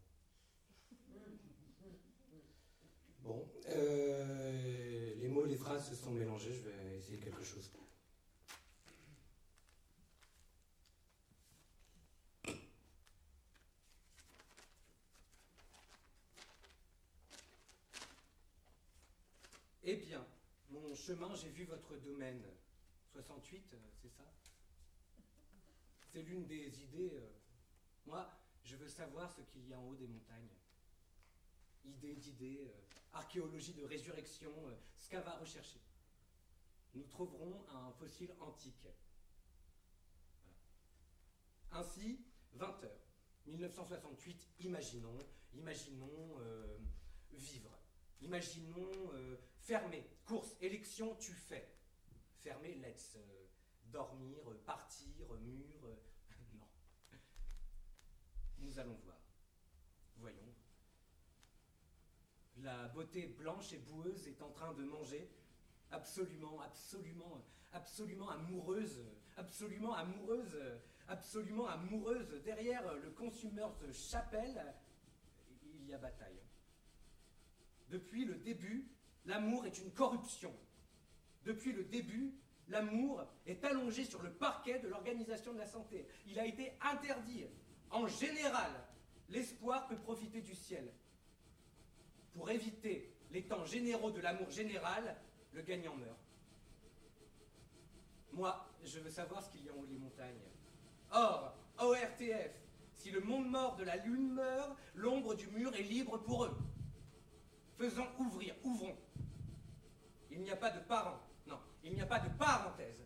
Bon, 3.24 3.48
euh, 3.70 5.16
les 5.16 5.28
mots 5.28 5.46
et 5.46 5.50
les 5.50 5.56
phrases 5.56 5.90
se 5.90 5.96
sont 5.96 6.12
mélangés, 6.12 6.52
je 6.54 6.62
vais 6.62 6.98
essayer 6.98 7.20
quelque 7.20 7.44
chose. 7.44 7.72
Eh 19.84 19.96
bien, 19.96 20.24
mon 20.70 20.96
chemin, 20.96 21.34
j'ai 21.36 21.50
vu 21.50 21.66
votre 21.66 21.96
domaine. 22.04 22.42
68, 23.12 23.74
euh, 23.74 23.78
c'est 24.02 24.10
ça 24.10 24.24
C'est 26.08 26.22
l'une 26.22 26.46
des 26.46 26.82
idées. 26.84 27.12
Euh, 27.16 27.30
moi, 28.06 28.30
je 28.64 28.76
veux 28.76 28.88
savoir 28.88 29.32
ce 29.32 29.42
qu'il 29.42 29.68
y 29.68 29.74
a 29.74 29.80
en 29.80 29.88
haut 29.88 29.96
des 29.96 30.08
montagnes. 30.08 30.50
Idée 31.84 32.16
d'idées, 32.16 32.62
euh, 32.64 32.82
archéologie 33.14 33.74
de 33.74 33.84
résurrection, 33.84 34.52
euh, 34.68 34.76
ce. 34.96 35.78
Nous 36.94 37.04
trouverons 37.06 37.66
un 37.70 37.92
fossile 37.94 38.34
antique. 38.40 38.88
Ainsi, 41.72 42.26
20 42.54 42.84
heures. 42.84 43.02
1968, 43.46 44.48
imaginons, 44.60 45.18
imaginons 45.54 46.38
vivre. 47.32 47.72
Imaginons 48.22 49.10
fermer, 49.58 50.06
course, 50.26 50.56
élection, 50.62 51.16
tu 51.16 51.32
fais. 51.34 51.81
Fermer, 52.44 52.76
let's. 52.76 53.18
dormir, 53.92 54.40
partir, 54.66 55.32
mur, 55.42 55.98
nous 58.60 58.80
allons 58.80 58.98
voir. 59.04 59.18
Voyons. 60.18 60.54
La 62.58 62.88
beauté 62.90 63.28
blanche 63.28 63.74
et 63.74 63.80
boueuse 63.80 64.28
est 64.28 64.42
en 64.42 64.50
train 64.52 64.74
de 64.74 64.84
manger, 64.84 65.30
absolument, 65.92 66.62
absolument, 66.62 67.44
absolument 67.74 68.30
amoureuse, 68.30 69.04
absolument 69.38 69.94
amoureuse, 69.96 70.58
absolument 71.08 71.68
amoureuse. 71.68 72.42
Derrière 72.44 72.94
le 72.96 73.12
de 73.80 73.92
chapelle, 73.92 74.74
il 75.64 75.86
y 75.86 75.94
a 75.94 75.98
bataille. 75.98 76.42
Depuis 77.90 78.26
le 78.26 78.36
début, 78.36 78.88
l'amour 79.26 79.66
est 79.66 79.78
une 79.80 79.92
corruption. 79.92 80.56
Depuis 81.46 81.74
le 81.74 81.84
début, 81.84 82.34
l'amour 82.68 83.26
est 83.46 83.64
allongé 83.64 84.06
sur 84.06 84.22
le 84.22 84.32
parquet 84.32 84.80
de 84.80 84.88
l'Organisation 84.88 85.54
de 85.54 85.58
la 85.58 85.66
Santé. 85.66 86.08
Il 86.28 86.40
a 86.40 86.46
été 86.46 86.74
interdit 86.82 87.46
en 87.90 88.08
général, 88.08 88.72
l'espoir 89.30 89.88
peut 89.88 89.98
profiter 89.98 90.42
du 90.42 90.56
ciel. 90.56 90.92
Pour 92.34 92.50
éviter 92.50 93.14
les 93.32 93.44
temps 93.44 93.66
généraux 93.66 94.12
de 94.12 94.22
l'amour 94.22 94.50
général, 94.50 95.18
le 95.52 95.62
gagnant 95.62 95.96
meurt. 95.96 96.18
Moi, 98.32 98.70
je 98.86 99.00
veux 99.00 99.10
savoir 99.10 99.44
ce 99.44 99.50
qu'il 99.50 99.66
y 99.66 99.70
a 99.70 99.74
en 99.74 99.78
haut 99.78 99.86
des 99.86 99.98
montagnes. 99.98 100.40
Or, 101.12 101.58
ORTF, 101.80 102.52
si 102.96 103.12
le 103.12 103.20
monde 103.20 103.50
mort 103.50 103.76
de 103.76 103.84
la 103.84 103.98
lune 103.98 104.32
meurt, 104.32 104.78
l'ombre 104.96 105.36
du 105.36 105.48
mur 105.48 105.76
est 105.76 105.84
libre 105.84 106.18
pour 106.20 106.46
eux. 106.46 106.58
Faisons 107.78 108.08
ouvrir, 108.20 108.56
ouvrons. 108.64 108.96
Il 110.30 110.42
n'y 110.42 110.52
a 110.52 110.56
pas 110.56 110.70
de 110.70 110.80
a 110.80 111.01
pas 112.12 112.20
de 112.20 112.28
parenthèse 112.38 113.06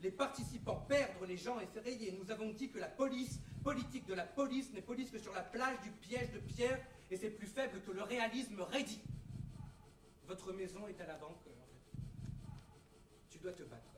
les 0.00 0.10
participants 0.10 0.86
perdre 0.88 1.26
les 1.26 1.36
gens 1.36 1.60
effrayés. 1.60 2.16
Nous 2.18 2.30
avons 2.30 2.50
dit 2.52 2.70
que 2.70 2.78
la 2.78 2.88
police, 2.88 3.40
politique 3.62 4.06
de 4.06 4.14
la 4.14 4.24
police, 4.24 4.72
n'est 4.72 4.80
police 4.80 5.10
que 5.10 5.18
sur 5.18 5.34
la 5.34 5.42
plage 5.42 5.78
du 5.82 5.90
piège 5.90 6.30
de 6.30 6.38
pierre, 6.38 6.80
et 7.10 7.16
c'est 7.16 7.30
plus 7.30 7.46
faible 7.46 7.82
que 7.82 7.90
le 7.90 8.02
réalisme 8.02 8.60
raidi. 8.62 9.02
Votre 10.26 10.52
maison 10.52 10.86
est 10.88 10.98
à 11.00 11.06
la 11.06 11.16
banque. 11.16 11.36
Tu 13.28 13.38
dois 13.38 13.52
te 13.52 13.64
battre. 13.64 13.97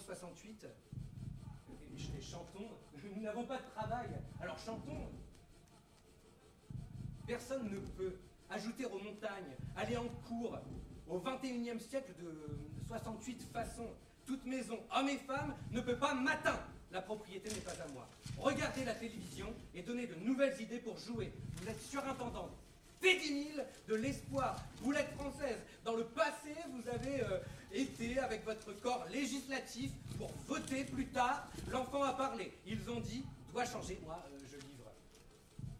1968, 0.00 0.66
les 2.14 2.22
chantons, 2.22 2.70
nous 3.16 3.22
n'avons 3.22 3.44
pas 3.44 3.58
de 3.58 3.70
travail, 3.74 4.08
alors 4.40 4.58
chantons. 4.58 5.10
Personne 7.26 7.70
ne 7.70 7.78
peut 7.78 8.16
ajouter 8.48 8.86
aux 8.86 8.98
montagnes, 8.98 9.54
aller 9.76 9.96
en 9.96 10.08
cours, 10.26 10.58
au 11.08 11.18
21e 11.18 11.78
siècle 11.78 12.12
de 12.18 12.58
68 12.88 13.42
façons, 13.52 13.90
toute 14.26 14.44
maison, 14.46 14.78
hommes 14.94 15.08
et 15.08 15.18
femmes, 15.18 15.54
ne 15.70 15.80
peut 15.80 15.98
pas 15.98 16.14
m'atteindre. 16.14 16.62
La 16.90 17.02
propriété 17.02 17.48
n'est 17.50 17.60
pas 17.60 17.80
à 17.82 17.86
moi. 17.92 18.08
Regardez 18.36 18.84
la 18.84 18.94
télévision 18.94 19.54
et 19.74 19.82
donnez 19.82 20.06
de 20.08 20.14
nouvelles 20.16 20.60
idées 20.60 20.80
pour 20.80 20.98
jouer. 20.98 21.32
Vous 21.60 21.68
êtes 21.68 21.80
surintendant. 21.82 22.50
P10 23.00 23.62
de 23.88 23.94
l'espoir. 23.94 24.56
Vous 24.82 24.90
l'êtes 24.90 25.12
française. 25.14 25.58
Dans 25.84 25.94
le 25.94 26.04
passé, 26.04 26.54
vous 26.72 26.88
avez 26.88 27.22
euh, 27.22 27.38
été 27.72 28.18
avec 28.18 28.44
votre 28.44 28.72
corps 28.80 29.06
législatif 29.10 29.92
pour 30.18 30.30
voter 30.46 30.84
plus 30.84 31.06
tard. 31.06 31.48
L'enfant 31.70 32.02
a 32.02 32.12
parlé. 32.12 32.52
Ils 32.66 32.90
ont 32.90 33.00
dit 33.00 33.24
doit 33.52 33.64
changer. 33.64 33.98
Moi, 34.04 34.22
euh, 34.26 34.38
je 34.50 34.56
livre. 34.56 34.92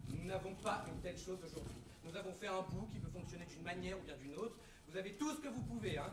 Nous 0.09 0.27
n'avons 0.27 0.53
pas 0.55 0.85
une 0.87 1.01
telle 1.01 1.17
chose 1.17 1.39
aujourd'hui. 1.43 1.75
Nous 2.03 2.15
avons 2.15 2.33
fait 2.33 2.47
un 2.47 2.61
bout 2.61 2.87
qui 2.91 2.99
peut 2.99 3.09
fonctionner 3.09 3.45
d'une 3.45 3.63
manière 3.63 3.97
ou 3.97 4.01
bien 4.01 4.15
d'une 4.17 4.35
autre. 4.35 4.55
Vous 4.89 4.97
avez 4.97 5.13
tout 5.13 5.31
ce 5.33 5.39
que 5.39 5.47
vous 5.47 5.61
pouvez, 5.61 5.97
hein. 5.97 6.11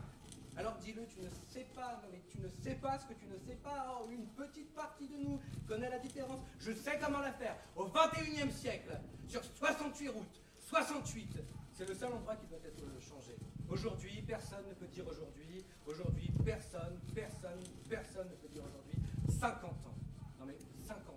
Alors 0.55 0.75
dis-le, 0.75 1.05
tu 1.07 1.21
ne 1.21 1.29
sais 1.49 1.65
pas, 1.73 2.01
non 2.03 2.09
mais 2.11 2.21
tu 2.29 2.39
ne 2.41 2.49
sais 2.61 2.75
pas 2.75 2.99
ce 2.99 3.05
que 3.05 3.13
tu 3.13 3.27
ne 3.27 3.37
sais 3.47 3.55
pas. 3.55 3.97
Oh, 4.01 4.09
une 4.11 4.25
petite 4.27 4.73
partie 4.73 5.07
de 5.07 5.15
nous 5.15 5.39
connaît 5.67 5.89
la 5.89 5.99
différence. 5.99 6.41
Je 6.59 6.73
sais 6.73 6.99
comment 7.01 7.19
la 7.19 7.31
faire. 7.31 7.55
Au 7.75 7.87
21e 7.87 8.51
siècle, 8.51 8.97
sur 9.27 9.41
68 9.43 10.09
routes, 10.09 10.41
68, 10.59 11.37
c'est 11.73 11.87
le 11.87 11.95
seul 11.95 12.11
endroit 12.11 12.35
qui 12.35 12.47
doit 12.47 12.59
être 12.65 12.83
changé. 13.01 13.37
Aujourd'hui, 13.69 14.23
personne 14.25 14.65
ne 14.67 14.73
peut 14.73 14.87
dire 14.87 15.05
aujourd'hui. 15.07 15.63
Aujourd'hui, 15.85 16.31
personne, 16.43 16.99
personne, 17.13 17.59
personne 17.87 18.27
ne 18.27 18.35
peut 18.35 18.47
dire 18.51 18.63
aujourd'hui. 18.63 18.97
50 19.39 19.63
ans. 19.63 19.95
Non 20.39 20.45
mais 20.47 20.57
50 20.87 21.05
ans. 21.07 21.13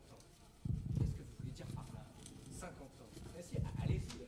Qu'est-ce 0.98 1.12
que 1.12 1.22
vous 1.22 1.36
voulez 1.40 1.52
dire 1.52 1.66
par 1.68 1.86
là? 1.94 2.04
50 2.52 2.78
ans. 2.78 3.08
Mais 3.34 3.42
si, 3.42 3.56
allez-y. 3.82 4.26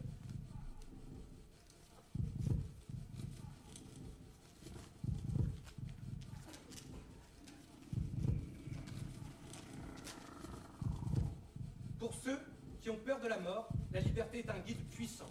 Pour 11.99 12.15
ceux 12.15 12.39
qui 12.81 12.89
ont 12.89 12.97
peur 13.05 13.21
de 13.21 13.29
la 13.29 13.39
mort, 13.39 13.69
la 13.93 14.01
liberté 14.01 14.39
est 14.39 14.51
un 14.51 14.59
guide 14.61 14.83
puissant. 14.89 15.29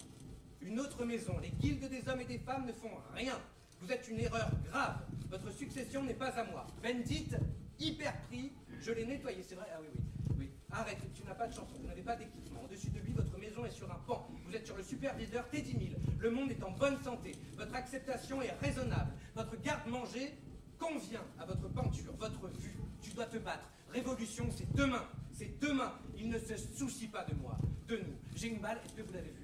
Une 0.66 0.80
autre 0.80 1.06
maison, 1.06 1.38
les 1.42 1.50
guildes 1.50 1.90
des 1.90 2.08
hommes 2.08 2.22
et 2.22 2.26
des 2.26 2.40
femmes 2.40 2.66
ne 2.66 2.72
font 2.72 2.92
rien. 3.14 3.38
Vous 3.82 3.92
êtes 3.92 4.08
une 4.08 4.20
erreur 4.20 4.50
grave. 4.70 4.98
Votre 5.30 5.52
succession 5.52 6.04
n'est 6.04 6.14
pas 6.14 6.30
à 6.40 6.46
moi. 6.46 6.66
Bendit, 6.82 7.30
hyper 7.80 8.14
pris, 8.24 8.52
je 8.80 8.92
l'ai 8.92 9.06
nettoyé, 9.06 9.44
c'est 9.44 9.56
vrai? 9.56 9.66
Ah 9.74 9.80
oui, 9.82 9.88
oui. 9.94 10.36
Oui. 10.40 10.52
Arrête, 10.72 11.00
tu 11.14 11.24
n'as 11.24 11.36
pas 11.36 11.48
de 11.48 11.54
chanson, 11.54 11.76
vous 11.80 11.88
n'avez 11.88 12.02
pas 12.02 12.16
d'équipement. 12.16 12.64
Au-dessus 12.64 12.90
de 12.90 13.00
lui, 13.00 13.12
votre 13.12 13.38
maison 13.38 13.66
est 13.66 13.72
sur 13.72 13.92
un 13.92 14.00
pan. 14.08 14.30
Vous 14.46 14.56
êtes 14.56 14.66
sur 14.66 14.78
le 14.78 14.84
superviseur 14.84 15.50
Teddy 15.50 15.76
Mill. 15.76 15.98
Le 16.20 16.32
monde 16.32 16.52
est 16.52 16.64
en 16.64 16.72
bonne 16.72 17.02
santé. 17.04 17.34
Votre 17.58 17.76
acceptation 17.76 18.42
est 18.42 18.54
raisonnable. 18.62 19.12
Votre 19.36 19.60
garde-manger 19.62 20.34
convient 20.80 21.24
à 21.40 21.46
votre 21.46 21.68
peinture, 21.70 22.14
votre 22.18 22.48
vue. 22.48 22.78
Tu 23.02 23.12
dois 23.12 23.26
te 23.26 23.38
battre. 23.38 23.70
Révolution, 23.90 24.50
c'est 24.56 24.72
demain. 24.74 25.06
C'est 25.34 25.60
demain. 25.60 25.94
Il 26.18 26.30
ne 26.30 26.40
se 26.40 26.56
soucie 26.56 27.08
pas 27.08 27.26
de 27.26 27.36
moi, 27.36 27.58
de 27.88 27.98
nous. 27.98 28.16
J'ai 28.36 28.48
une 28.48 28.60
balle, 28.60 28.80
est-ce 28.86 28.94
que 28.94 29.02
vous 29.02 29.14
l'avez 29.14 29.30
Rien. 29.30 29.43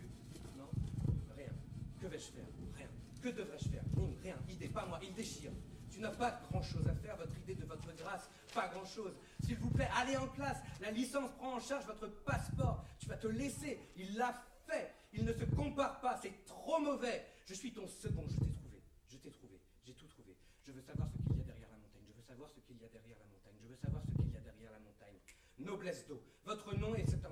Que 1.99 2.07
vais-je 2.07 2.31
faire? 2.31 2.45
Rien. 2.75 2.87
Que 3.21 3.29
devrais-je 3.29 3.69
faire? 3.69 3.83
Rien. 4.23 4.37
Idée, 4.49 4.69
pas 4.69 4.85
moi. 4.85 4.99
Il 5.03 5.13
déchire. 5.13 5.51
Tu 5.89 5.99
n'as 5.99 6.11
pas 6.11 6.39
grand-chose 6.49 6.87
à 6.87 6.93
faire, 6.93 7.17
votre 7.17 7.35
idée 7.39 7.55
de 7.55 7.65
votre 7.65 7.91
grâce, 7.95 8.29
pas 8.53 8.67
grand-chose. 8.67 9.13
S'il 9.43 9.57
vous 9.57 9.71
plaît, 9.71 9.89
allez 9.97 10.15
en 10.17 10.27
classe. 10.27 10.59
La 10.81 10.91
licence 10.91 11.31
prend 11.37 11.55
en 11.55 11.59
charge 11.59 11.85
votre 11.87 12.07
passeport. 12.23 12.85
Tu 12.99 13.07
vas 13.07 13.17
te 13.17 13.27
laisser. 13.27 13.79
Il 13.97 14.15
l'a 14.15 14.33
fait. 14.67 14.93
Il 15.13 15.25
ne 15.25 15.33
se 15.33 15.43
compare 15.45 15.99
pas. 15.99 16.17
C'est 16.21 16.45
trop 16.45 16.79
mauvais. 16.79 17.25
Je 17.45 17.53
suis 17.53 17.73
ton 17.73 17.87
second. 17.87 18.25
Je 18.29 18.37
t'ai 18.37 18.51
trouvé. 18.53 18.81
Je 19.07 19.17
t'ai 19.17 19.31
trouvé. 19.31 19.59
J'ai 19.83 19.93
tout 19.93 20.07
trouvé. 20.07 20.37
Je 20.61 20.71
veux 20.71 20.81
savoir 20.81 21.09
ce 21.09 21.17
qu'il 21.17 21.37
y 21.37 21.41
a 21.41 21.43
derrière 21.43 21.69
la 21.71 21.77
montagne. 21.77 22.03
Je 22.07 22.13
veux 22.13 22.21
savoir 22.21 22.49
ce 22.49 22.59
qu'il 22.59 22.77
y 22.77 22.85
a 22.85 22.89
derrière 22.89 23.17
la 23.17 23.25
montagne. 23.25 23.55
Je 23.61 23.67
veux 23.67 23.75
savoir 23.75 24.03
ce 24.05 24.11
qu'il 24.11 24.31
y 24.31 24.37
a 24.37 24.41
derrière 24.41 24.71
la 24.71 24.79
montagne. 24.79 25.17
Noblesse 25.57 26.07
d'eau. 26.07 26.23
Votre 26.45 26.77
nom 26.77 26.95
est 26.95 27.09
cette 27.09 27.25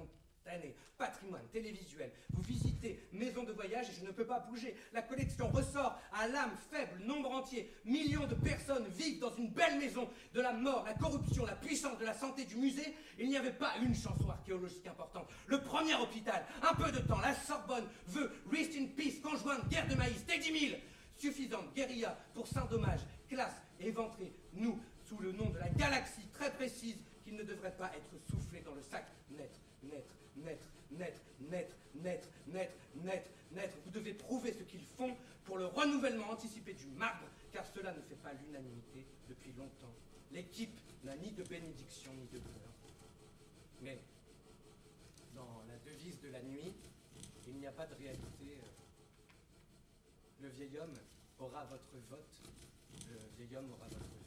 année. 0.46 0.76
Patrimoine 0.98 1.48
télévisuel. 1.52 2.12
Vous 2.32 2.42
visitez 2.42 3.08
maison 3.12 3.44
de 3.44 3.52
voyage 3.52 3.90
et 3.90 3.94
je 3.94 4.06
ne 4.06 4.12
peux 4.12 4.26
pas 4.26 4.40
bouger. 4.40 4.76
La 4.94 5.02
collection 5.02 5.48
ressort 5.50 6.00
à 6.12 6.28
l'âme 6.28 6.56
faible, 6.72 7.04
nombre 7.04 7.32
entier. 7.32 7.72
Millions 7.86 8.26
de 8.26 8.36
personnes 8.36 8.88
vivent 8.90 9.20
dans 9.20 9.34
une 9.36 9.50
belle 9.50 9.78
maison. 9.78 10.10
De 10.34 10.42
la 10.42 10.54
mort, 10.54 10.84
la 10.86 10.96
corruption, 10.96 11.46
la 11.46 11.56
puissance 11.56 12.00
de 12.00 12.06
la 12.06 12.14
santé 12.14 12.46
du 12.46 12.56
musée, 12.56 12.96
il 13.20 13.30
n'y 13.30 13.38
avait 13.38 13.52
pas 13.52 13.76
une 13.82 13.94
chanson 13.94 14.30
archéologique 14.30 14.88
importante. 14.88 15.28
Le 15.46 15.62
premier 15.62 15.96
hôpital, 15.96 16.46
un 16.64 16.74
peu 16.76 16.92
de 16.92 17.00
temps, 17.00 17.20
la 17.20 17.36
Sorbonne 17.36 17.88
veut 18.08 18.32
Rest 18.52 18.74
in 18.76 18.88
Peace, 18.96 19.20
conjointe, 19.22 19.68
guerre 19.70 19.88
de 19.88 19.96
maïs, 19.96 20.26
Teddy 20.26 20.52
Mill. 20.52 20.80
Suffisante, 21.16 21.74
guérilla, 21.76 22.18
pour 22.34 22.48
saint 22.48 22.66
dommage, 22.66 23.02
classe, 23.28 23.56
éventrée, 23.80 24.32
nous, 24.54 24.80
sous 25.04 25.18
le 25.18 25.32
nom 25.32 25.50
de 25.50 25.58
la 25.58 25.70
galaxie 25.70 26.28
très 26.34 26.52
précise, 26.54 26.98
qu'il 27.24 27.36
ne 27.36 27.44
devrait 27.44 27.76
pas 27.76 27.92
être 27.96 28.12
soufflé 28.30 28.62
dans 28.62 28.74
le 28.74 28.82
sac 28.82 29.06
net, 29.32 29.52
net, 29.84 30.06
naître, 30.38 30.68
naître, 30.92 31.22
naître, 31.40 31.76
naître, 31.96 32.28
naître, 32.48 32.74
naître, 32.96 33.30
naître. 33.52 33.78
Vous 33.86 33.92
devez 33.92 34.14
prouver 34.14 34.54
ce 34.54 34.64
qu'ils 34.64 34.86
font 34.86 35.16
pour 35.46 35.58
le 35.58 35.66
renouvellement 35.66 36.30
anticipé 36.32 36.74
du 36.74 36.88
marbre, 36.88 37.28
car 37.52 37.66
cela 37.66 37.94
ne 37.94 38.02
fait 38.02 38.16
pas 38.16 38.34
l'unanimité 38.34 39.06
depuis 39.30 39.54
longtemps. 39.54 39.94
L'équipe 40.32 40.78
n'a 41.04 41.16
ni 41.16 41.32
de 41.32 41.44
bénédiction 41.44 42.12
ni 42.14 42.28
de 42.28 42.40
peur. 42.40 42.72
Mais 43.82 44.00
dans 45.36 45.64
la 45.68 45.78
devise 45.90 46.20
de 46.22 46.30
la 46.30 46.42
nuit, 46.42 46.74
il 47.48 47.56
n'y 47.56 47.68
a 47.68 47.72
pas 47.72 47.86
de 47.86 47.96
réalité. 47.96 48.58
Le 50.42 50.50
vieil 50.50 50.78
homme 50.78 50.94
aura 51.40 51.64
votre 51.66 51.98
vote, 52.10 52.42
le 53.10 53.18
vieil 53.38 53.58
homme 53.58 53.72
aura 53.72 53.88
votre 53.88 54.04
vie. 54.04 54.27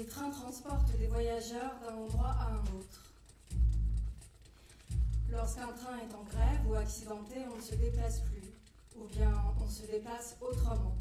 Les 0.00 0.06
trains 0.06 0.30
transportent 0.30 0.96
des 0.96 1.08
voyageurs 1.08 1.78
d'un 1.82 1.94
endroit 1.94 2.30
à 2.30 2.52
un 2.52 2.62
autre. 2.78 3.04
Lorsqu'un 5.30 5.66
train 5.66 5.98
est 5.98 6.14
en 6.14 6.22
grève 6.22 6.66
ou 6.66 6.74
accidenté, 6.74 7.34
on 7.52 7.56
ne 7.56 7.60
se 7.60 7.74
déplace 7.74 8.20
plus, 8.20 8.50
ou 8.96 9.04
bien 9.08 9.30
on 9.62 9.68
se 9.68 9.82
déplace 9.82 10.38
autrement. 10.40 10.96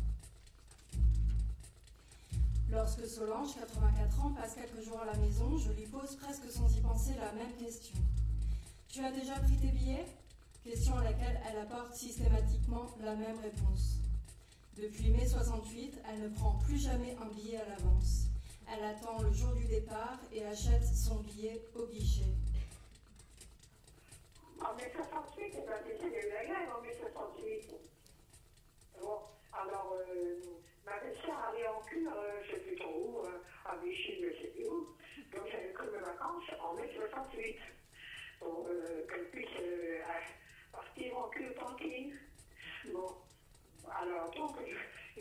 Lorsque 2.69 3.07
Solange, 3.07 3.55
84 3.55 4.25
ans, 4.25 4.31
passe 4.31 4.55
quelques 4.55 4.83
jours 4.83 4.99
à 4.99 5.05
la 5.05 5.15
maison, 5.15 5.57
je 5.57 5.71
lui 5.71 5.85
pose 5.85 6.17
presque 6.17 6.51
sans 6.51 6.69
y 6.75 6.81
penser 6.81 7.13
la 7.21 7.31
même 7.31 7.55
question. 7.55 7.95
Tu 8.89 9.01
as 9.05 9.13
déjà 9.13 9.39
pris 9.39 9.55
tes 9.55 9.71
billets? 9.71 10.07
Question 10.65 10.97
à 10.97 11.05
laquelle 11.05 11.39
elle 11.49 11.59
apporte 11.59 11.95
systématiquement 11.95 12.87
la 13.01 13.15
même 13.15 13.39
réponse. 13.39 14.01
Depuis 14.75 15.09
mai 15.11 15.25
68, 15.25 16.01
elle 16.11 16.23
ne 16.23 16.27
prend 16.35 16.55
plus 16.55 16.79
jamais 16.79 17.15
un 17.23 17.33
billet 17.33 17.61
à 17.61 17.69
l'avance. 17.69 18.28
Elle 18.71 18.83
attend 18.83 19.19
le 19.23 19.31
jour 19.31 19.53
du 19.55 19.65
départ 19.65 20.19
et 20.31 20.45
achète 20.45 20.83
son 20.83 21.21
billet 21.21 21.59
au 21.75 21.87
guichet. 21.87 22.35
En 24.61 24.75
mai 24.75 24.91
68, 24.95 25.53
c'est 25.53 25.65
pas 25.65 25.81
décidé 25.81 26.21
de 26.21 26.29
la 26.33 26.45
grève 26.45 26.69
en 26.77 26.81
mai 26.81 26.93
68. 26.99 27.75
Bon, 29.01 29.19
alors, 29.53 29.95
euh, 29.97 30.39
ma 30.85 30.99
belle-sœur 30.99 31.39
allait 31.49 31.67
en 31.67 31.81
cure, 31.81 32.11
euh, 32.15 32.41
je 32.45 32.51
sais 32.51 32.61
plus 32.61 32.75
trop 32.75 32.93
où, 32.93 33.25
euh, 33.25 33.41
à 33.65 33.75
Vichy, 33.77 34.21
je 34.21 34.41
sais 34.41 34.47
plus 34.49 34.67
où. 34.67 34.95
Donc 35.33 35.47
j'avais 35.51 35.73
pris 35.73 35.87
mes 35.87 35.99
vacances 35.99 36.43
en 36.61 36.73
mai 36.75 36.91
68 36.95 37.57
pour 38.39 38.67
euh, 38.69 39.07
qu'elle 39.07 39.29
puisse 39.31 39.47
partir 40.71 41.17
en 41.17 41.29
cure 41.29 41.55
tranquille. 41.55 42.19
Bon, 42.93 43.15
alors 43.89 44.29
donc, 44.31 44.57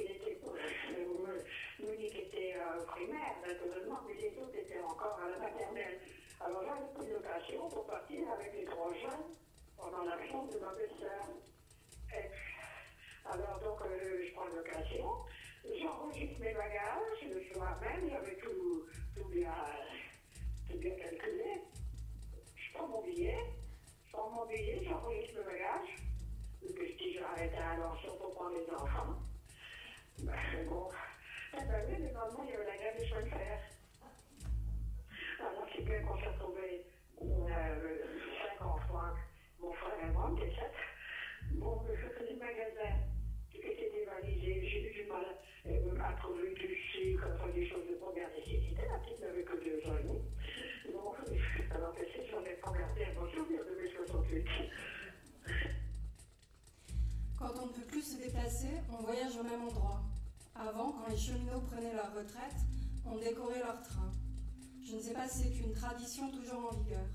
était, 0.02 0.38
Monique 1.80 2.18
était 2.18 2.56
euh, 2.56 2.84
primaire, 2.87 3.37
naturellement, 3.46 4.00
mais 4.06 4.14
les 4.14 4.37
autres 4.38 4.56
étaient 4.56 4.80
encore 4.80 5.20
à 5.24 5.30
la 5.30 5.38
maternelle. 5.38 6.00
Alors 6.40 6.62
j'avais 6.64 6.92
pris 6.94 7.12
l'occasion 7.12 7.68
pour 7.68 7.87
partir 7.87 8.30
avec 8.32 8.52
les 8.54 8.64
trois 8.64 8.92
jeunes 8.94 9.34
pendant 9.76 10.04
la 10.04 10.26
chambre 10.28 10.52
de 10.52 10.58
ma 10.58 10.72
belle-sœur. 10.74 11.24
Alors 13.30 13.61
donc, 13.61 13.80
euh, 13.82 14.24
je 14.26 14.34
prends 14.34 14.46
l'occasion, 14.46 15.08
j'enregistre 15.64 16.40
mes 16.40 16.54
bagages, 16.54 17.22
le 17.30 17.42
soir 17.52 17.78
même, 17.80 18.08
j'avais 18.08 18.37
tout, 18.37 18.87
tout, 19.14 19.28
bien, 19.28 19.52
tout 20.70 20.78
bien 20.78 20.94
calculé. 20.96 21.62
Je 22.56 22.73
prends 22.73 22.88
mon 22.88 23.02
billet, 23.02 23.38
je 24.06 24.12
prends 24.12 24.31
mon 24.31 24.46
billet, 24.46 24.81
j'enregistre 24.83 25.38
mes 25.38 25.44
bagages. 25.44 25.96
Le 26.62 26.73
petit, 26.73 27.14
je 27.14 27.23
arrêté 27.23 27.56
à 27.56 27.77
l'ensemble 27.77 28.18
pour 28.18 28.35
prendre 28.35 28.56
les 28.56 28.70
enfants. 28.73 29.27
Ben, 30.23 30.35
bon, 30.69 30.88
eh 31.54 31.64
ben 31.64 31.85
oui, 31.88 31.94
mais 32.00 32.12
maman, 32.12 32.44
il 32.44 32.50
y 32.50 32.54
avait 32.54 32.64
la 32.64 32.77
grève 32.77 32.98
des 32.98 33.06
chemins 33.06 33.23
de. 33.23 33.31
Alors, 35.40 35.66
c'est 35.75 35.85
bien 35.85 36.02
qu'on 36.02 36.19
s'est 36.19 36.27
retrouvés 36.27 36.87
euh, 37.23 37.98
cinq 38.42 38.66
enfants, 38.66 39.14
mon 39.60 39.73
frère 39.73 40.08
et 40.08 40.10
moi, 40.10 40.33
des 40.40 40.50
sept. 40.50 40.75
Bon, 41.52 41.83
je 41.88 42.08
faisais 42.08 42.33
le 42.33 42.38
magasin 42.38 43.08
était 43.54 43.90
dévalisé. 43.90 44.69
J'ai 44.69 44.88
eu 44.88 45.04
du 45.04 45.10
mal 45.10 45.25
à 46.02 46.12
trouver 46.14 46.54
du 46.54 46.75
sucre, 46.92 47.29
enfin, 47.35 47.48
des 47.52 47.69
choses 47.69 47.87
de 47.88 47.94
première 47.96 48.29
nécessité. 48.31 48.83
La 48.90 48.98
petite 48.98 49.21
n'avait 49.21 49.42
que 49.42 49.56
deux 49.64 49.90
ans 49.90 49.98
et 49.98 50.02
demi. 50.02 50.23
Bon, 50.92 51.12
alors 51.71 51.94
que 51.94 52.04
si 52.06 52.27
j'en 52.31 52.42
ai 52.44 52.54
pas 52.54 52.73
gardé 52.73 53.04
un 53.04 53.14
bon 53.21 53.31
souvenir 53.31 53.64
de 53.64 53.75
mai 53.81 53.90
68. 53.94 54.46
Quand 57.38 57.52
on 57.62 57.66
ne 57.66 57.73
peut 57.73 57.87
plus 57.87 58.02
se 58.02 58.23
déplacer, 58.23 58.81
on 58.90 59.02
voyage 59.02 59.37
au 59.37 59.44
même 59.44 59.62
endroit. 59.62 60.08
Avant, 60.59 60.90
quand 60.90 61.09
les 61.09 61.17
cheminots 61.17 61.61
prenaient 61.61 61.94
leur 61.94 62.13
retraite, 62.15 62.56
on 63.06 63.17
décorait 63.17 63.61
leur 63.61 63.81
train. 63.83 64.11
Je 64.85 64.96
ne 64.96 65.00
sais 65.00 65.13
pas 65.13 65.29
si 65.29 65.44
c'est 65.44 65.59
une 65.59 65.73
tradition 65.73 66.31
toujours 66.31 66.73
en 66.73 66.77
vigueur. 66.77 67.06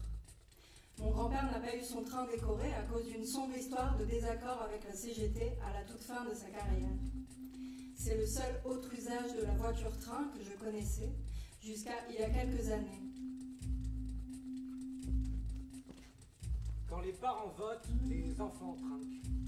Mon 1.00 1.12
grand-père 1.12 1.52
n'a 1.52 1.60
pas 1.60 1.76
eu 1.76 1.84
son 1.84 2.04
train 2.04 2.26
décoré 2.26 2.74
à 2.74 2.84
cause 2.84 3.06
d'une 3.06 3.26
sombre 3.26 3.58
histoire 3.58 3.98
de 3.98 4.06
désaccord 4.06 4.62
avec 4.62 4.86
la 4.86 4.96
CGT 4.96 5.58
à 5.62 5.74
la 5.74 5.84
toute 5.84 6.02
fin 6.02 6.24
de 6.24 6.34
sa 6.34 6.50
carrière. 6.50 6.94
C'est 7.98 8.16
le 8.16 8.26
seul 8.26 8.62
autre 8.64 8.94
usage 8.94 9.36
de 9.36 9.42
la 9.42 9.54
voiture-train 9.56 10.32
que 10.38 10.44
je 10.44 10.54
connaissais 10.58 11.12
jusqu'à 11.62 11.96
il 12.10 12.16
y 12.16 12.24
a 12.24 12.30
quelques 12.30 12.70
années. 12.70 13.02
Quand 16.88 17.02
les 17.02 17.14
parents 17.14 17.54
votent, 17.58 17.90
les 18.06 18.40
enfants 18.40 18.76
trinquent. 18.76 19.43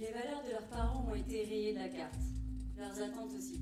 Les 0.00 0.12
valeurs 0.12 0.42
de 0.46 0.52
leurs 0.52 0.66
parents 0.68 1.04
ont 1.10 1.14
été 1.14 1.44
rayées 1.44 1.74
de 1.74 1.78
la 1.78 1.90
carte, 1.90 2.22
leurs 2.78 3.02
attentes 3.02 3.34
aussi. 3.36 3.60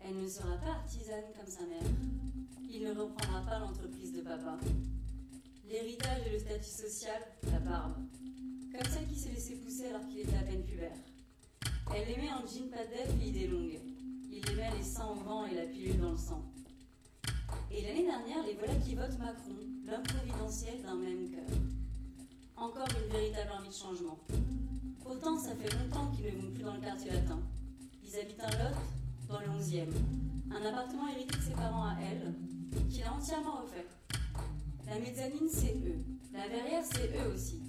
Elle 0.00 0.20
ne 0.20 0.28
sera 0.28 0.56
pas 0.56 0.70
artisane 0.70 1.22
comme 1.38 1.46
sa 1.46 1.64
mère. 1.66 1.88
Il 2.68 2.82
ne 2.82 2.90
reprendra 2.90 3.42
pas 3.42 3.60
l'entreprise 3.60 4.12
de 4.12 4.22
papa. 4.22 4.58
L'héritage 5.68 6.26
et 6.26 6.32
le 6.32 6.38
statut 6.40 6.64
social, 6.64 7.22
la 7.44 7.60
barbe. 7.60 7.94
Comme 8.72 8.92
celle 8.92 9.06
qui 9.06 9.14
s'est 9.14 9.28
laissée 9.28 9.54
pousser 9.54 9.86
alors 9.86 10.04
qu'il 10.08 10.18
était 10.18 10.36
à 10.36 10.42
peine 10.42 10.64
pubère. 10.64 10.98
Elle 11.94 12.08
l'aimait 12.08 12.32
en 12.32 12.44
jean 12.44 12.68
pas 12.68 12.82
et 12.82 13.28
idées 13.28 13.46
longues. 13.46 13.78
Il 14.28 14.50
aimait 14.50 14.76
les 14.76 14.82
seins 14.82 15.06
au 15.06 15.14
vent 15.14 15.46
et 15.46 15.54
la 15.54 15.66
pilule 15.66 16.00
dans 16.00 16.10
le 16.10 16.18
sang. 16.18 16.42
Et 17.70 17.82
l'année 17.82 18.04
dernière, 18.04 18.44
les 18.44 18.54
voilà 18.54 18.74
qui 18.74 18.96
votent 18.96 19.18
Macron, 19.20 19.54
l'homme 19.86 20.02
providentiel 20.02 20.82
d'un 20.82 20.96
même 20.96 21.30
cœur. 21.30 21.56
Encore 22.56 22.88
une 23.00 23.12
véritable 23.12 23.52
envie 23.52 23.68
de 23.68 23.74
changement. 23.74 24.18
Pourtant, 25.06 25.38
ça 25.38 25.54
fait 25.54 25.72
longtemps 25.72 26.10
qu'ils 26.10 26.26
ne 26.26 26.40
vont 26.40 26.50
plus 26.52 26.64
dans 26.64 26.74
le 26.74 26.80
quartier 26.80 27.12
latin. 27.12 27.38
Ils 28.02 28.16
habitent 28.16 28.42
un 28.42 28.50
lot 28.50 28.76
dans 29.28 29.38
le 29.38 29.46
11e. 29.46 29.86
Un 30.50 30.66
appartement 30.66 31.08
hérité 31.08 31.36
de 31.36 31.42
ses 31.42 31.52
parents 31.52 31.84
à 31.84 31.96
elle, 32.02 32.34
qu'il 32.90 33.04
a 33.04 33.12
entièrement 33.12 33.62
refait. 33.62 33.86
La 34.86 34.98
mezzanine, 34.98 35.48
c'est 35.48 35.76
eux. 35.86 35.98
La 36.32 36.48
verrière, 36.48 36.82
c'est 36.84 37.08
eux 37.18 37.32
aussi. 37.32 37.62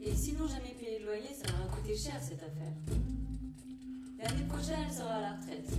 Et 0.00 0.14
s'ils 0.14 0.38
n'ont 0.38 0.46
jamais 0.46 0.74
payé 0.78 1.00
le 1.00 1.06
loyer, 1.06 1.34
ça 1.34 1.50
leur 1.50 1.66
a 1.66 1.76
coûté 1.76 1.96
cher 1.96 2.14
cette 2.22 2.42
affaire. 2.42 2.72
L'année 4.18 4.44
prochaine, 4.48 4.86
elle 4.86 4.94
sera 4.94 5.14
à 5.14 5.20
la 5.20 5.32
retraite. 5.34 5.70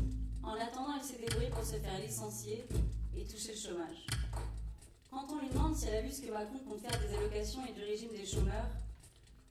En 0.43 0.53
attendant, 0.53 0.95
elle 0.97 1.03
s'est 1.05 1.19
débrouillée 1.19 1.49
pour 1.49 1.63
se 1.63 1.75
faire 1.75 1.99
licencier 1.99 2.65
et 3.15 3.23
toucher 3.23 3.53
le 3.53 3.57
chômage. 3.57 4.05
Quand 5.09 5.25
on 5.31 5.39
lui 5.39 5.49
demande 5.49 5.75
si 5.75 5.87
elle 5.87 5.95
a 5.95 6.01
vu 6.01 6.11
ce 6.11 6.21
que 6.21 6.31
Macron 6.31 6.59
compte 6.67 6.81
faire 6.81 6.99
des 6.99 7.15
allocations 7.15 7.65
et 7.65 7.73
du 7.73 7.83
régime 7.83 8.11
des 8.11 8.25
chômeurs, 8.25 8.69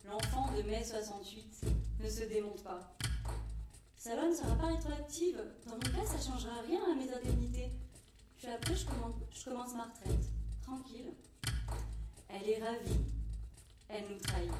l'enfant 0.08 0.50
de 0.56 0.62
mai 0.62 0.82
68 0.84 1.66
ne 2.00 2.08
se 2.08 2.24
démonte 2.24 2.62
pas. 2.62 2.96
Sa 3.96 4.14
loi 4.14 4.28
ne 4.28 4.34
sera 4.34 4.54
pas 4.56 4.66
rétroactive. 4.66 5.42
Dans 5.66 5.74
mon 5.74 5.80
cas, 5.80 6.06
ça 6.06 6.30
changera 6.30 6.60
rien 6.66 6.80
à 6.90 6.94
mes 6.94 7.12
indemnités. 7.12 7.72
Puis 8.36 8.46
après, 8.46 8.74
je 8.74 8.86
commence 9.44 9.74
ma 9.74 9.84
retraite. 9.84 10.30
Tranquille. 10.62 11.12
Elle 12.28 12.48
est 12.48 12.62
ravie. 12.62 13.00
Elle 13.88 14.04
nous 14.10 14.18
trahit. 14.18 14.52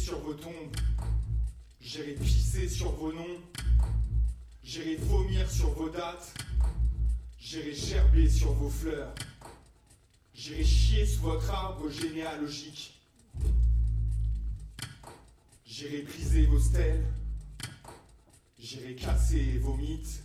Sur 0.00 0.18
vos 0.20 0.34
tombes. 0.34 0.76
J'irai 1.80 2.14
pisser 2.14 2.68
sur 2.68 2.90
vos 2.92 3.12
noms. 3.12 3.40
J'irai 4.64 4.96
vomir 4.96 5.50
sur 5.50 5.70
vos 5.70 5.90
dates. 5.90 6.34
J'irai 7.38 7.74
gerber 7.74 8.28
sur 8.28 8.52
vos 8.54 8.70
fleurs. 8.70 9.14
J'irai 10.34 10.64
chier 10.64 11.06
sous 11.06 11.20
votre 11.20 11.50
arbre 11.50 11.90
généalogique. 11.90 12.98
J'irai 15.66 16.02
briser 16.02 16.46
vos 16.46 16.60
stèles. 16.60 17.04
J'irai 18.58 18.94
casser 18.94 19.58
vos 19.58 19.76
mythes. 19.76 20.22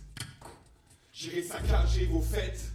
J'irai 1.12 1.42
saccager 1.42 2.06
vos 2.06 2.22
fêtes. 2.22 2.72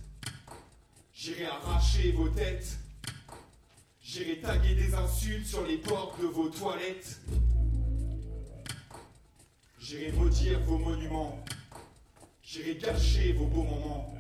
J'irai 1.14 1.46
arracher 1.46 2.12
vos 2.12 2.30
têtes. 2.30 2.78
J'irai 4.14 4.42
taguer 4.42 4.76
des 4.76 4.94
insultes 4.94 5.46
sur 5.46 5.66
les 5.66 5.78
portes 5.78 6.20
de 6.20 6.26
vos 6.26 6.50
toilettes. 6.50 7.22
J'irai 9.80 10.12
maudire 10.12 10.60
vos 10.66 10.78
monuments. 10.78 11.42
J'irai 12.44 12.76
gâcher 12.76 13.32
vos 13.32 13.46
beaux 13.46 13.64
moments. 13.64 14.14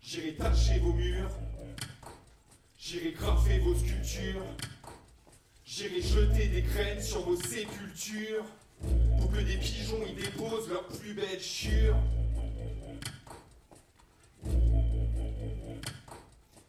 J'irai 0.00 0.32
tacher 0.32 0.78
vos 0.78 0.94
murs. 0.94 1.30
J'irai 2.78 3.12
graffer 3.12 3.58
vos 3.58 3.74
sculptures. 3.74 4.46
J'irai 5.66 6.00
jeter 6.00 6.48
des 6.48 6.62
graines 6.62 7.02
sur 7.02 7.20
vos 7.20 7.36
sépultures 7.36 8.46
pour 9.18 9.30
que 9.30 9.40
des 9.40 9.58
pigeons 9.58 10.06
y 10.06 10.14
déposent 10.14 10.70
leurs 10.70 10.88
plus 10.88 11.12
belles 11.12 11.38
chures. 11.38 11.98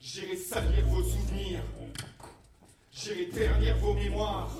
J'irai 0.02 0.36
salir 0.36 0.86
vos 0.88 1.04
souvenirs. 1.04 1.64
J'irai 3.04 3.30
ternir 3.30 3.76
vos 3.78 3.96
mémoires. 3.96 4.52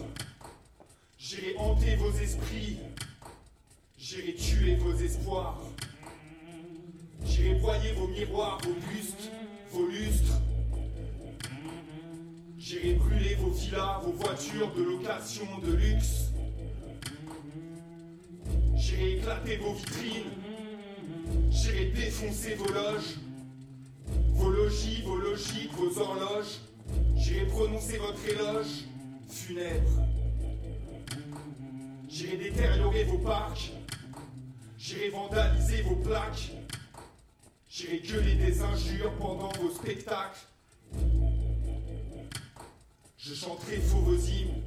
J'irai 1.20 1.56
hanter 1.60 1.96
vos 1.98 2.20
esprits. 2.20 2.80
J'irai 4.00 4.34
tuer 4.34 4.76
vos 4.78 5.00
espoirs. 5.00 5.58
J'irai 7.24 7.60
broyer 7.60 7.94
vos 7.94 8.08
miroirs, 8.08 8.58
vos 8.64 8.74
bustes, 8.74 9.30
vos 9.72 9.86
lustres. 9.86 10.42
J'irai 12.58 12.94
brûler 12.96 13.36
vos 13.36 13.52
villas, 13.52 14.02
vos 14.04 14.14
voitures 14.14 14.74
de 14.74 14.84
location 14.86 15.60
de 15.60 15.72
luxe. 15.74 16.32
J'irai 18.76 19.18
éclater 19.20 19.58
vos 19.58 19.74
vitrines. 19.74 20.34
J'irai 21.52 21.92
défoncer 21.92 22.56
vos 22.56 22.72
loges 22.72 23.20
vos 24.34 24.50
logis, 24.50 25.04
vos 25.04 25.18
logiques, 25.18 25.72
vos 25.74 26.00
horloges. 26.00 26.62
J'irai 27.22 27.46
prononcer 27.46 27.98
votre 28.00 28.28
éloge 28.28 28.86
funèbre. 29.30 30.08
J'irai 32.10 32.38
détériorer 32.38 33.04
vos 33.04 33.20
parcs. 33.20 33.72
J'irai 34.76 35.10
vandaliser 35.10 35.84
vos 35.84 35.98
plaques. 35.98 36.52
J'irai 37.70 38.00
gueuler 38.00 38.36
des 38.36 38.62
injures 38.62 39.14
pendant 39.20 39.52
vos 39.60 39.70
spectacles. 39.70 40.48
Je 43.18 43.36
chanterai 43.36 43.78
faux 43.78 44.00
vos 44.00 44.18
hymnes. 44.18 44.64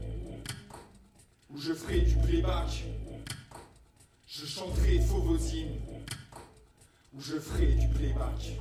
Ou 1.50 1.58
je 1.58 1.72
ferai 1.72 2.02
du 2.02 2.14
playback. 2.18 2.84
Je 4.28 4.46
chanterai 4.46 5.00
faux 5.00 5.22
vos 5.22 5.38
hymnes. 5.38 5.80
Ou 7.14 7.20
je 7.20 7.36
ferai 7.40 7.74
du 7.74 7.88
playback. 7.88 8.52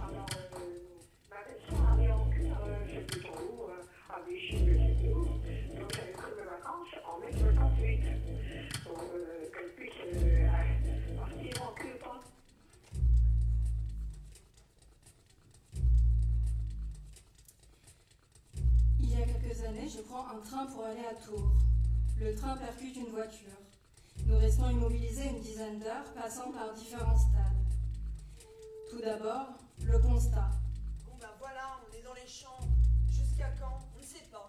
Je 19.82 20.02
prends 20.02 20.28
un 20.28 20.40
train 20.40 20.66
pour 20.68 20.86
aller 20.86 21.06
à 21.06 21.14
Tours. 21.16 21.52
Le 22.20 22.36
train 22.36 22.56
percute 22.58 22.96
une 22.96 23.10
voiture. 23.10 23.58
Nous 24.26 24.38
restons 24.38 24.70
immobilisés 24.70 25.30
une 25.30 25.42
dizaine 25.42 25.80
d'heures, 25.80 26.14
passant 26.14 26.52
par 26.52 26.74
différents 26.74 27.18
stades. 27.18 27.74
Tout 28.90 29.02
d'abord, 29.02 29.48
le 29.84 30.00
constat. 30.00 30.52
Bon 31.06 31.14
ben 31.20 31.30
voilà, 31.40 31.80
on 31.82 31.98
est 31.98 32.04
dans 32.04 32.14
les 32.14 32.28
champs. 32.28 32.60
Jusqu'à 33.10 33.50
quand? 33.60 33.80
On 33.96 34.00
ne 34.00 34.06
sait 34.06 34.28
pas. 34.32 34.48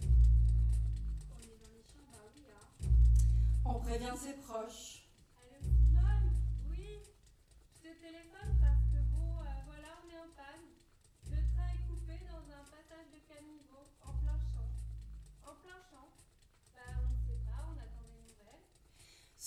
On 0.00 0.04
est 1.42 1.58
dans 1.60 1.70
les 1.70 1.84
champs, 1.84 2.10
bah 2.10 2.18
oui, 2.34 2.42
hein. 2.50 2.88
On 3.64 3.74
prévient 3.80 4.16
ses 4.16 4.34
proches. 4.42 5.01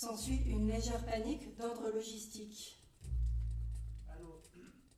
S'ensuit 0.06 0.38
une 0.46 0.70
légère 0.70 1.02
panique 1.04 1.50
d'ordre 1.58 1.90
logistique. 1.90 2.78
Allô, 4.06 4.38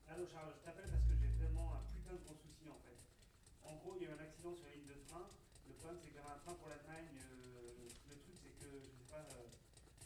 allô 0.05 0.29
Charles, 0.29 0.53
je 0.53 0.61
t'appelle 0.69 0.85
parce 0.85 1.01
que 1.09 1.17
j'ai 1.17 1.33
vraiment 1.41 1.73
un 1.73 1.83
putain 1.89 2.13
de 2.13 2.21
gros 2.29 2.37
souci 2.37 2.69
en 2.69 2.77
fait. 2.85 3.01
En 3.65 3.73
gros, 3.81 3.97
il 3.97 4.05
y 4.05 4.05
a 4.05 4.13
eu 4.13 4.13
un 4.13 4.21
accident 4.21 4.53
sur 4.53 4.69
la 4.69 4.77
ligne 4.77 4.85
de 4.85 5.01
train. 5.09 5.25
Le 5.65 5.73
problème, 5.81 5.97
c'est 6.05 6.13
qu'il 6.13 6.21
y 6.21 6.21
avait 6.21 6.29
un 6.29 6.45
train 6.45 6.53
pour 6.61 6.69
l'Allemagne. 6.69 7.09
euh, 7.25 7.89
le 7.89 8.21
truc, 8.21 8.37
c'est 8.37 8.53
que 8.61 8.69
je 8.85 8.93
sais 9.01 9.09
pas, 9.09 9.25
euh, 9.33 9.49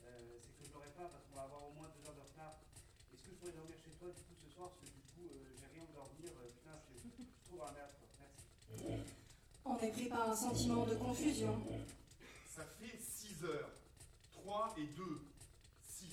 euh, 0.07 0.39
c'est 0.39 0.55
que 0.55 0.63
je 0.63 0.71
l'aurai 0.71 0.95
pas 0.95 1.11
parce 1.11 1.27
qu'on 1.27 1.35
va 1.35 1.51
avoir 1.51 1.67
au 1.67 1.75
moins 1.75 1.91
deux 1.99 2.07
heures 2.07 2.15
de 2.15 2.23
retard. 2.23 2.63
Est-ce 3.11 3.27
que 3.27 3.35
je 3.35 3.37
pourrais 3.43 3.59
dormir 3.59 3.75
chez 3.83 3.91
toi 3.99 4.07
du 4.07 4.23
coup 4.23 4.39
ce 4.39 4.47
soir? 4.55 4.71
Parce 4.71 4.87
que 4.87 4.95
du 4.95 5.03
coup 5.19 5.27
euh, 5.27 5.51
j'ai 5.59 5.67
rien 5.67 5.83
de 5.83 5.99
dormir. 5.99 6.31
euh, 6.31 6.47
putain, 6.47 6.79
je 6.79 6.95
suis 7.03 7.11
je 7.19 7.59
dans 7.59 7.67
la 7.67 7.75
merde 7.75 7.91
quoi. 7.99 8.07
Merci. 8.23 8.47
On 9.67 9.75
est 9.83 9.91
pris 9.91 10.07
par 10.07 10.31
un 10.31 10.37
sentiment 10.39 10.87
de 10.87 10.95
confusion. 10.95 11.59
Ça 12.55 12.63
fait 12.79 13.03
6 13.03 13.43
heures. 13.51 13.82
3 14.53 14.75
et 14.77 14.85
2, 14.85 15.03
6. 15.89 16.07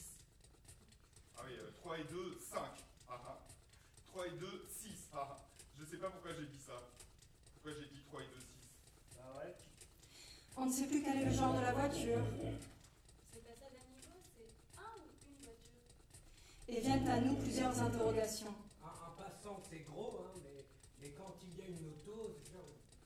Ah 1.35 1.41
oui, 1.45 1.51
euh, 1.59 1.71
3 1.81 1.99
et 1.99 2.03
2, 2.05 2.39
5. 2.39 2.61
Ah 3.09 3.19
ah. 3.27 3.37
3 4.13 4.27
et 4.27 4.31
2, 4.31 4.65
6. 4.69 5.09
Ah 5.11 5.27
ah. 5.29 5.37
Je 5.77 5.83
sais 5.83 5.97
pas 5.97 6.09
pourquoi 6.09 6.31
j'ai 6.31 6.45
dit 6.45 6.61
ça. 6.65 6.87
Pourquoi 7.53 7.73
j'ai 7.73 7.89
dit 7.89 8.01
3 8.07 8.21
et 8.21 8.27
2, 8.27 8.39
6. 8.39 8.45
Ah 9.19 9.39
ouais 9.39 9.55
On 10.55 10.67
ne 10.67 10.71
sait 10.71 10.87
plus 10.87 11.03
quel 11.03 11.17
est 11.17 11.25
le 11.25 11.33
genre 11.33 11.53
de 11.53 11.59
la 11.59 11.73
voiture. 11.73 12.23
Ce 13.33 13.39
passage 13.39 13.75
à 13.75 13.83
niveau, 13.91 14.15
c'est 14.23 14.79
un 14.79 14.95
ou 14.95 15.11
une 15.27 15.43
voiture 15.43 15.83
Et 16.69 16.79
viennent 16.79 17.09
à 17.09 17.19
nous 17.19 17.35
plusieurs 17.35 17.77
interrogations. 17.77 18.55
Un, 18.81 18.87
un 18.87 19.11
passant, 19.21 19.61
c'est 19.69 19.79
gros, 19.79 20.15
hein, 20.23 20.39
mais, 20.45 20.63
mais 21.01 21.11
quand 21.11 21.35
il 21.43 21.57
y 21.59 21.61
a 21.61 21.67
une 21.67 21.91
auto, 21.91 22.31
c'est 22.39 22.51
sûr. 22.51 22.63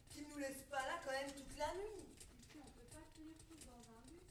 Qui 0.10 0.28
nous 0.30 0.38
laisse 0.38 0.62
pas 0.70 0.86
là 0.86 1.00
quand 1.04 1.12
même 1.12 1.32
toute 1.32 1.58
la 1.58 1.74
nuit. 1.74 2.06
Et 2.06 2.46
puis 2.48 2.60
on 2.62 2.70
peut 2.78 2.86
pas 2.94 3.02
tenir 3.18 3.34
tous 3.50 3.66
dans 3.66 3.82
un 3.98 4.02
bus. 4.06 4.22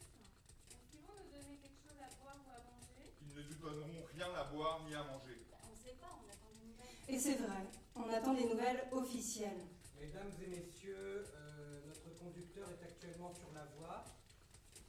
Est-ce 0.72 0.88
qu'ils 0.90 1.02
vont 1.02 1.12
nous 1.18 1.30
donner 1.32 1.58
quelque 1.58 1.82
chose 1.82 1.98
à 2.00 2.08
boire 2.22 2.36
ou 2.46 2.50
à 2.50 2.60
manger 2.64 3.12
Ils 3.20 3.34
ne 3.34 3.42
nous 3.42 3.51
donneront 3.62 4.02
rien 4.14 4.28
à 4.34 4.44
boire 4.50 4.82
ni 4.86 4.94
à 4.94 5.04
manger. 5.04 5.38
On 5.62 5.70
ne 5.70 5.76
sait 5.78 5.96
pas, 6.02 6.10
on 6.18 6.26
attend 6.26 6.50
des 6.50 6.66
nouvelles. 6.66 6.98
Et 7.08 7.18
c'est 7.18 7.38
vrai, 7.38 7.62
on 7.94 8.08
attend 8.10 8.34
des 8.34 8.46
nouvelles 8.50 8.82
officielles. 8.90 9.62
Mesdames 10.00 10.34
et 10.42 10.48
messieurs, 10.50 11.24
euh, 11.30 11.80
notre 11.86 12.10
conducteur 12.18 12.66
est 12.68 12.82
actuellement 12.82 13.32
sur 13.32 13.54
la 13.54 13.64
voie 13.78 14.04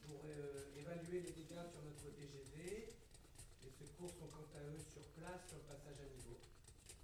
pour 0.02 0.26
euh, 0.26 0.74
évaluer 0.76 1.22
les 1.22 1.32
dégâts 1.38 1.70
sur 1.70 1.86
notre 1.86 2.10
TGV. 2.18 2.90
Les 3.62 3.70
secours 3.70 4.10
sont 4.10 4.28
quant 4.34 4.50
à 4.58 4.62
eux 4.66 4.82
sur 4.82 5.06
place 5.14 5.46
sur 5.48 5.58
le 5.62 5.70
passage 5.70 6.02
à 6.02 6.10
niveau. 6.18 6.42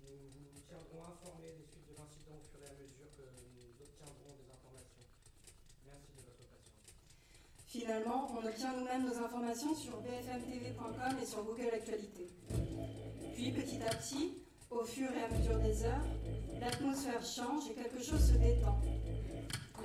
Nous 0.01 0.49
vous 0.49 0.61
tiendrons 0.65 1.05
informés 1.05 1.53
des 1.53 1.69
suites 1.69 1.85
de 1.85 1.93
l'incident 1.93 2.41
au 2.41 2.45
fur 2.49 2.65
et 2.65 2.69
à 2.69 2.73
mesure 2.81 3.13
que 3.13 3.29
nous 3.53 3.77
obtiendrons 3.77 4.33
des 4.41 4.49
informations. 4.49 5.05
Merci 5.85 6.17
de 6.17 6.21
votre 6.25 6.49
patience. 6.49 6.89
Finalement, 7.69 8.27
on 8.33 8.43
obtient 8.43 8.75
nous-mêmes 8.75 9.05
nos 9.05 9.23
informations 9.23 9.75
sur 9.75 10.01
bfmtv.com 10.01 11.17
et 11.21 11.25
sur 11.25 11.43
Google 11.43 11.69
Actualité. 11.71 12.27
Puis 13.35 13.51
petit 13.51 13.79
à 13.83 13.93
petit, 13.93 14.39
au 14.71 14.83
fur 14.83 15.07
et 15.11 15.21
à 15.21 15.27
mesure 15.37 15.59
des 15.59 15.83
heures, 15.83 16.01
l'atmosphère 16.59 17.23
change 17.23 17.69
et 17.69 17.75
quelque 17.75 18.01
chose 18.01 18.27
se 18.27 18.37
détend. 18.39 18.75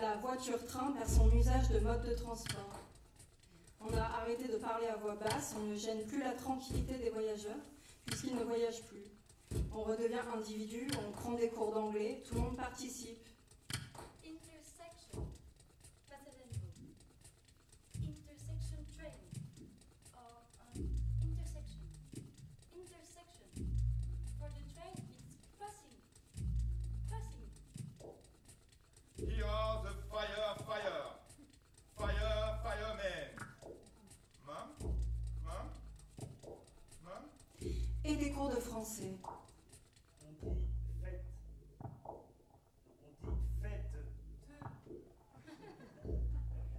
La 0.00 0.16
voiture-train 0.16 0.92
perd 0.92 1.10
son 1.10 1.30
usage 1.32 1.68
de 1.68 1.80
mode 1.80 2.08
de 2.08 2.14
transport. 2.14 2.80
On 3.82 3.94
a 3.94 4.22
arrêté 4.22 4.48
de 4.48 4.56
parler 4.56 4.86
à 4.86 4.96
voix 4.96 5.16
basse, 5.16 5.54
on 5.60 5.64
ne 5.64 5.74
gêne 5.74 6.06
plus 6.06 6.20
la 6.20 6.32
tranquillité 6.32 6.94
des 6.94 7.10
voyageurs, 7.10 7.60
puisqu'ils 8.06 8.34
ne 8.34 8.44
voyagent 8.44 8.84
plus. 8.84 9.04
On 9.74 9.82
redevient 9.82 10.24
individu, 10.34 10.88
on 11.06 11.12
prend 11.12 11.34
des 11.34 11.50
cours 11.50 11.74
d'anglais, 11.74 12.22
tout 12.26 12.34
le 12.36 12.40
monde 12.40 12.56
participe. 12.56 13.28
Cours 38.34 38.48
de 38.48 38.56
français. 38.60 39.12
On 40.26 40.32
dit 40.50 40.56
fête. 41.02 41.24
On 42.04 42.12
dit 43.28 43.38
fête. 43.62 43.90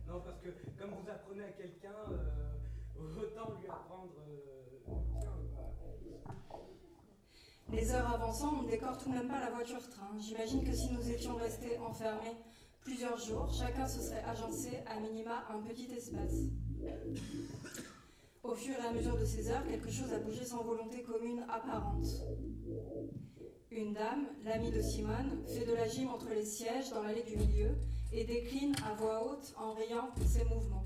Non, 0.08 0.20
parce 0.22 0.40
que 0.42 0.50
comme 0.80 0.92
vous 0.92 1.10
apprenez 1.10 1.44
à 1.46 1.52
quelqu'un, 1.52 1.90
euh, 2.12 3.22
autant 3.22 3.54
lui 3.60 3.68
apprendre. 3.68 4.12
euh, 4.28 4.42
Les 7.72 7.92
heures 7.92 8.14
avançant, 8.14 8.60
on 8.60 8.62
ne 8.64 8.70
décore 8.70 8.98
tout 8.98 9.10
de 9.10 9.16
même 9.16 9.28
pas 9.28 9.40
la 9.40 9.50
voiture-train. 9.50 10.12
J'imagine 10.20 10.64
que 10.64 10.72
si 10.74 10.92
nous 10.92 11.10
étions 11.10 11.36
restés 11.36 11.78
enfermés 11.80 12.38
plusieurs 12.82 13.18
jours, 13.18 13.52
chacun 13.52 13.88
se 13.88 14.00
serait 14.02 14.24
agencé 14.24 14.78
à 14.86 15.00
minima 15.00 15.44
un 15.50 15.60
petit 15.62 15.92
espace. 15.92 16.44
Au 18.48 18.54
fur 18.54 18.76
et 18.76 18.86
à 18.86 18.92
mesure 18.92 19.18
de 19.18 19.26
ces 19.26 19.50
heures, 19.50 19.66
quelque 19.68 19.90
chose 19.90 20.14
a 20.14 20.20
bougé 20.20 20.46
sans 20.46 20.64
volonté 20.64 21.02
commune 21.02 21.44
apparente. 21.50 22.06
Une 23.72 23.94
dame, 23.94 24.28
l'amie 24.44 24.72
de 24.72 24.82
Simone, 24.82 25.44
fait 25.48 25.66
de 25.66 25.74
la 25.74 25.88
gym 25.88 26.10
entre 26.10 26.30
les 26.30 26.46
sièges 26.46 26.92
dans 26.92 27.02
l'allée 27.02 27.24
du 27.24 27.38
milieu 27.38 27.76
et 28.14 28.24
décline 28.24 28.76
à 28.86 28.94
voix 28.94 29.26
haute 29.26 29.54
en 29.58 29.74
riant 29.74 30.12
ses 30.28 30.44
mouvements. 30.46 30.86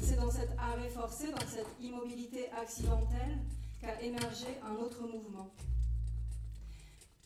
C'est 0.00 0.16
dans 0.16 0.30
cet 0.32 0.50
arrêt 0.58 0.88
forcé, 0.88 1.30
dans 1.30 1.46
cette 1.46 1.80
immobilité 1.80 2.50
accidentelle, 2.50 3.38
qu'a 3.80 4.02
émergé 4.02 4.48
un 4.64 4.74
autre 4.82 5.06
mouvement. 5.06 5.50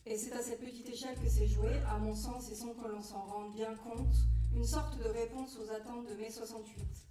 Et 0.05 0.15
c'est 0.15 0.33
à 0.33 0.43
cette 0.43 0.59
petite 0.59 0.87
échelle 0.89 1.15
que 1.19 1.27
s'est 1.27 1.47
joué, 1.47 1.71
à 1.89 1.97
mon 1.97 2.13
sens 2.13 2.51
et 2.51 2.55
sans 2.55 2.73
que 2.75 2.87
l'on 2.87 3.01
s'en 3.01 3.23
rende 3.23 3.53
bien 3.55 3.73
compte, 3.75 4.15
une 4.53 4.65
sorte 4.65 4.99
de 4.99 5.09
réponse 5.09 5.57
aux 5.57 5.71
attentes 5.71 6.07
de 6.07 6.13
mai 6.13 6.29
68. 6.29 7.10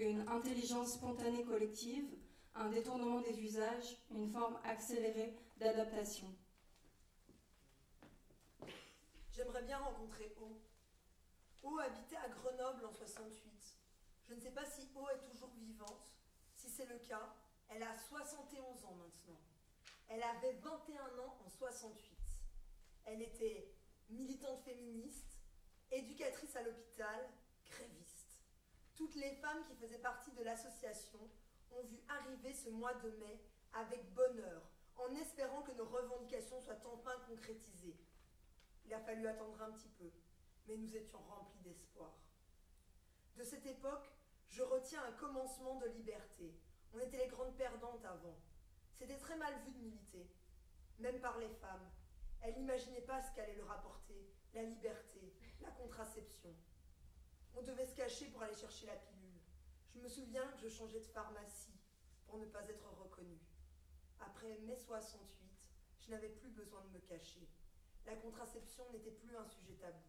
Une 0.00 0.26
intelligence 0.28 0.94
spontanée 0.94 1.44
collective, 1.44 2.08
un 2.54 2.70
détournement 2.70 3.20
des 3.20 3.38
usages, 3.38 3.98
une 4.10 4.30
forme 4.32 4.58
accélérée 4.64 5.36
d'adaptation. 5.58 6.34
J'aimerais 9.30 9.62
bien 9.62 9.76
rencontrer 9.76 10.34
O. 10.40 10.58
O 11.64 11.78
habitait 11.80 12.16
à 12.16 12.30
Grenoble 12.30 12.86
en 12.86 12.94
68. 12.94 13.76
Je 14.26 14.34
ne 14.34 14.40
sais 14.40 14.52
pas 14.52 14.64
si 14.64 14.88
O 14.94 15.06
est 15.10 15.30
toujours 15.30 15.50
vivante. 15.58 16.14
Si 16.54 16.70
c'est 16.70 16.86
le 16.86 16.98
cas, 17.00 17.34
elle 17.68 17.82
a 17.82 17.94
71 18.08 18.84
ans 18.86 18.94
maintenant. 18.94 19.40
Elle 20.08 20.22
avait 20.22 20.54
21 20.62 21.18
ans 21.18 21.36
en 21.44 21.50
68. 21.50 22.16
Elle 23.04 23.20
était 23.20 23.70
militante 24.08 24.62
féministe, 24.62 25.42
éducatrice 25.90 26.56
à 26.56 26.62
l'hôpital. 26.62 27.28
Toutes 29.00 29.14
les 29.14 29.32
femmes 29.36 29.64
qui 29.64 29.74
faisaient 29.76 30.02
partie 30.02 30.30
de 30.32 30.42
l'association 30.42 31.20
ont 31.70 31.82
vu 31.84 31.98
arriver 32.06 32.52
ce 32.52 32.68
mois 32.68 32.92
de 32.92 33.08
mai 33.12 33.40
avec 33.72 34.12
bonheur, 34.12 34.60
en 34.94 35.14
espérant 35.14 35.62
que 35.62 35.72
nos 35.72 35.86
revendications 35.86 36.60
soient 36.60 36.82
enfin 36.84 37.18
concrétisées. 37.26 37.96
Il 38.84 38.92
a 38.92 39.00
fallu 39.00 39.26
attendre 39.26 39.62
un 39.62 39.70
petit 39.70 39.88
peu, 39.88 40.12
mais 40.68 40.76
nous 40.76 40.94
étions 40.94 41.18
remplis 41.18 41.60
d'espoir. 41.60 42.12
De 43.38 43.42
cette 43.42 43.64
époque, 43.64 44.12
je 44.50 44.62
retiens 44.62 45.02
un 45.02 45.12
commencement 45.12 45.76
de 45.76 45.86
liberté. 45.86 46.60
On 46.92 46.98
était 46.98 47.24
les 47.24 47.28
grandes 47.28 47.56
perdantes 47.56 48.04
avant. 48.04 48.36
C'était 48.98 49.16
très 49.16 49.38
mal 49.38 49.54
vu 49.64 49.70
de 49.70 49.78
militer, 49.78 50.30
même 50.98 51.22
par 51.22 51.38
les 51.38 51.48
femmes. 51.48 51.90
Elles 52.42 52.58
n'imaginaient 52.58 53.00
pas 53.00 53.22
ce 53.22 53.34
qu'allait 53.34 53.56
leur 53.56 53.72
apporter 53.72 54.30
la 54.52 54.64
liberté, 54.64 55.32
la 55.62 55.70
contraception. 55.70 56.54
On 57.54 57.62
devait 57.62 57.86
se 57.86 57.94
cacher 57.94 58.26
pour 58.26 58.42
aller 58.42 58.54
chercher 58.54 58.86
la 58.86 58.96
pilule. 58.96 59.40
Je 59.94 59.98
me 59.98 60.08
souviens 60.08 60.46
que 60.52 60.58
je 60.58 60.68
changeais 60.68 61.00
de 61.00 61.06
pharmacie 61.06 61.78
pour 62.26 62.38
ne 62.38 62.46
pas 62.46 62.68
être 62.68 62.88
reconnue. 62.90 63.40
Après 64.20 64.58
mai 64.60 64.76
68, 64.76 65.50
je 66.00 66.10
n'avais 66.10 66.28
plus 66.28 66.50
besoin 66.50 66.82
de 66.82 66.90
me 66.90 67.00
cacher. 67.00 67.48
La 68.06 68.16
contraception 68.16 68.84
n'était 68.92 69.10
plus 69.10 69.36
un 69.36 69.46
sujet 69.46 69.74
tabou. 69.74 70.08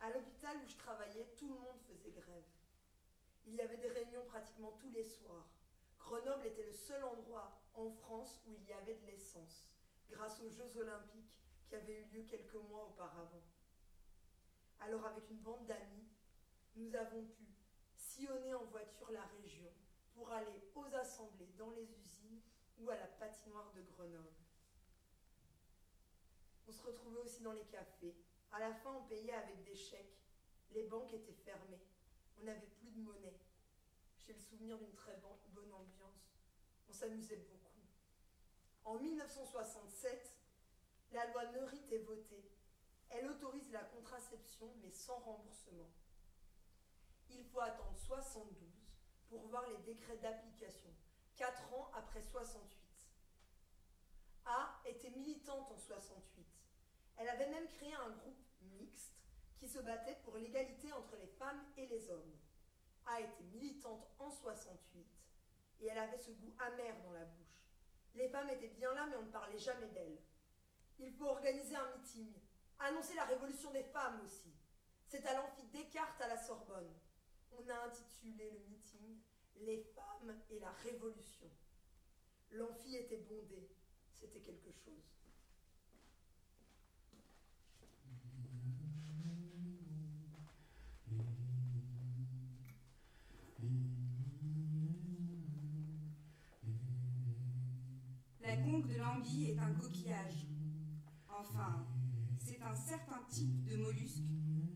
À 0.00 0.10
l'hôpital 0.10 0.56
où 0.64 0.68
je 0.68 0.76
travaillais, 0.76 1.26
tout 1.36 1.48
le 1.48 1.58
monde 1.58 1.80
faisait 1.88 2.12
grève. 2.12 2.44
Il 3.46 3.54
y 3.54 3.60
avait 3.60 3.76
des 3.78 3.88
réunions 3.88 4.24
pratiquement 4.26 4.72
tous 4.72 4.90
les 4.90 5.04
soirs. 5.04 5.48
Grenoble 5.98 6.46
était 6.46 6.64
le 6.64 6.72
seul 6.72 7.02
endroit 7.04 7.60
en 7.74 7.90
France 7.90 8.40
où 8.46 8.54
il 8.54 8.64
y 8.64 8.72
avait 8.72 8.94
de 8.94 9.06
l'essence, 9.06 9.68
grâce 10.08 10.40
aux 10.40 10.50
Jeux 10.50 10.76
olympiques 10.76 11.34
qui 11.66 11.74
avaient 11.74 12.00
eu 12.00 12.04
lieu 12.14 12.22
quelques 12.22 12.54
mois 12.54 12.86
auparavant. 12.86 13.42
Alors 14.80 15.04
avec 15.06 15.28
une 15.30 15.40
bande 15.40 15.66
d'amis, 15.66 16.07
nous 16.78 16.94
avons 16.94 17.24
pu 17.24 17.44
sillonner 17.96 18.54
en 18.54 18.64
voiture 18.66 19.10
la 19.10 19.24
région 19.42 19.70
pour 20.14 20.30
aller 20.30 20.62
aux 20.74 20.94
assemblées 20.94 21.52
dans 21.56 21.70
les 21.70 21.82
usines 21.84 22.40
ou 22.78 22.88
à 22.90 22.96
la 22.96 23.06
patinoire 23.06 23.72
de 23.74 23.82
Grenoble. 23.82 24.32
On 26.68 26.72
se 26.72 26.82
retrouvait 26.82 27.20
aussi 27.20 27.42
dans 27.42 27.52
les 27.52 27.64
cafés. 27.64 28.14
À 28.52 28.60
la 28.60 28.72
fin, 28.72 28.92
on 28.94 29.04
payait 29.08 29.32
avec 29.32 29.64
des 29.64 29.74
chèques. 29.74 30.18
Les 30.70 30.84
banques 30.84 31.12
étaient 31.12 31.32
fermées. 31.32 31.80
On 32.40 32.44
n'avait 32.44 32.66
plus 32.78 32.90
de 32.90 33.00
monnaie. 33.00 33.40
J'ai 34.26 34.34
le 34.34 34.38
souvenir 34.38 34.78
d'une 34.78 34.94
très 34.94 35.16
bon- 35.16 35.38
bonne 35.48 35.72
ambiance. 35.72 36.36
On 36.88 36.92
s'amusait 36.92 37.36
beaucoup. 37.36 37.82
En 38.84 38.98
1967, 38.98 40.34
la 41.12 41.26
loi 41.32 41.46
Neurit 41.52 41.92
est 41.92 41.98
votée. 42.04 42.52
Elle 43.10 43.26
autorise 43.28 43.72
la 43.72 43.84
contraception, 43.84 44.72
mais 44.82 44.90
sans 44.90 45.18
remboursement. 45.18 45.90
Il 47.30 47.44
faut 47.44 47.60
attendre 47.60 47.96
72 47.96 48.68
pour 49.28 49.46
voir 49.48 49.68
les 49.68 49.78
décrets 49.78 50.16
d'application, 50.18 50.90
4 51.36 51.74
ans 51.74 51.90
après 51.94 52.22
68. 52.22 52.78
A 54.46 54.80
était 54.86 55.10
militante 55.10 55.70
en 55.70 55.76
68. 55.76 56.46
Elle 57.16 57.28
avait 57.28 57.50
même 57.50 57.68
créé 57.68 57.92
un 57.94 58.10
groupe 58.10 58.46
mixte 58.62 59.22
qui 59.58 59.68
se 59.68 59.80
battait 59.80 60.18
pour 60.24 60.36
l'égalité 60.36 60.92
entre 60.92 61.16
les 61.16 61.26
femmes 61.26 61.62
et 61.76 61.86
les 61.86 62.10
hommes. 62.10 62.38
A 63.06 63.20
était 63.20 63.44
militante 63.52 64.06
en 64.18 64.30
68 64.30 65.06
et 65.80 65.86
elle 65.86 65.98
avait 65.98 66.18
ce 66.18 66.30
goût 66.30 66.54
amer 66.58 66.94
dans 67.02 67.12
la 67.12 67.24
bouche. 67.24 67.66
Les 68.14 68.28
femmes 68.28 68.50
étaient 68.50 68.68
bien 68.68 68.92
là, 68.94 69.06
mais 69.06 69.16
on 69.16 69.22
ne 69.22 69.30
parlait 69.30 69.58
jamais 69.58 69.88
d'elles. 69.88 70.18
Il 70.98 71.12
faut 71.12 71.26
organiser 71.26 71.76
un 71.76 71.96
meeting, 71.96 72.32
annoncer 72.78 73.14
la 73.14 73.24
révolution 73.24 73.70
des 73.70 73.84
femmes 73.84 74.20
aussi. 74.24 74.52
C'est 75.06 75.24
à 75.26 75.34
l'amphi 75.34 75.64
Descartes 75.72 76.20
à 76.20 76.28
la 76.28 76.36
Sorbonne. 76.36 76.92
On 77.60 77.68
a 77.70 77.86
intitulé 77.88 78.50
le 78.52 78.70
meeting 78.70 79.18
Les 79.56 79.82
femmes 79.94 80.32
et 80.48 80.60
la 80.60 80.70
révolution. 80.70 81.50
L'amphi 82.52 82.94
était 82.94 83.24
bondé, 83.28 83.68
c'était 84.14 84.40
quelque 84.40 84.70
chose. 84.70 85.18
La 98.40 98.56
conque 98.56 98.86
de 98.86 98.96
l'anguille 98.96 99.50
est 99.50 99.58
un 99.58 99.74
coquillage. 99.74 100.46
Enfin, 101.28 101.86
c'est 102.38 102.62
un 102.62 102.74
certain 102.74 103.22
type 103.28 103.64
de 103.64 103.76
mollusque 103.76 104.22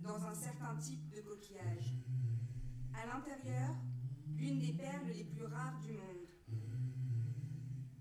dans 0.02 0.24
un 0.24 0.34
certain 0.34 0.76
type 0.76 1.08
de 1.08 1.20
coquillage. 1.20 1.94
À 2.94 3.06
l'intérieur, 3.06 3.74
l'une 4.36 4.58
des 4.58 4.72
perles 4.72 5.08
les 5.14 5.24
plus 5.24 5.44
rares 5.44 5.80
du 5.80 5.92
monde. 5.92 6.26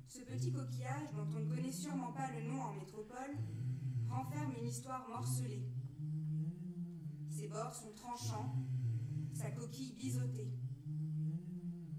Ce 0.08 0.20
petit 0.20 0.52
coquillage, 0.52 1.12
dont 1.16 1.28
on 1.36 1.40
ne 1.40 1.56
connaît 1.56 1.72
sûrement 1.72 2.12
pas 2.12 2.30
le 2.32 2.48
nom 2.48 2.62
en 2.62 2.74
métropole, 2.74 3.38
renferme 4.10 4.54
une 4.60 4.68
histoire 4.68 5.08
morcelée. 5.10 5.64
Ses 7.30 7.48
bords 7.48 7.74
sont 7.74 7.94
tranchants, 7.94 8.54
sa 9.34 9.52
coquille 9.52 9.94
biseautée. 9.94 10.52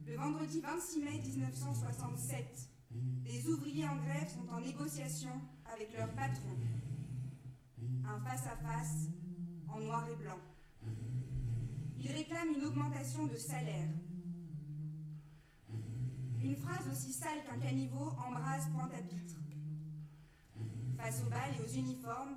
Le 0.06 0.16
vendredi 0.16 0.60
26 0.60 1.00
mai 1.00 1.22
1967, 1.24 2.70
des 2.90 3.48
ouvriers 3.48 3.88
en 3.88 3.96
grève 3.96 4.28
sont 4.28 4.48
en 4.52 4.60
négociation 4.60 5.32
avec 5.72 5.96
leur 5.96 6.12
patron. 6.14 6.56
Un 8.04 8.20
face-à-face 8.20 9.08
en 9.68 9.80
noir 9.80 10.06
et 10.08 10.16
blanc. 10.16 10.38
Ils 12.04 12.10
réclament 12.10 12.54
une 12.56 12.64
augmentation 12.64 13.26
de 13.26 13.36
salaire. 13.36 13.88
Une 16.42 16.56
phrase 16.56 16.88
aussi 16.90 17.12
sale 17.12 17.44
qu'un 17.46 17.58
caniveau 17.60 18.10
embrase 18.26 18.68
Pointe-à-Pitre. 18.74 19.36
Face 20.96 21.22
aux 21.24 21.30
balles 21.30 21.54
et 21.58 21.62
aux 21.62 21.72
uniformes, 21.72 22.34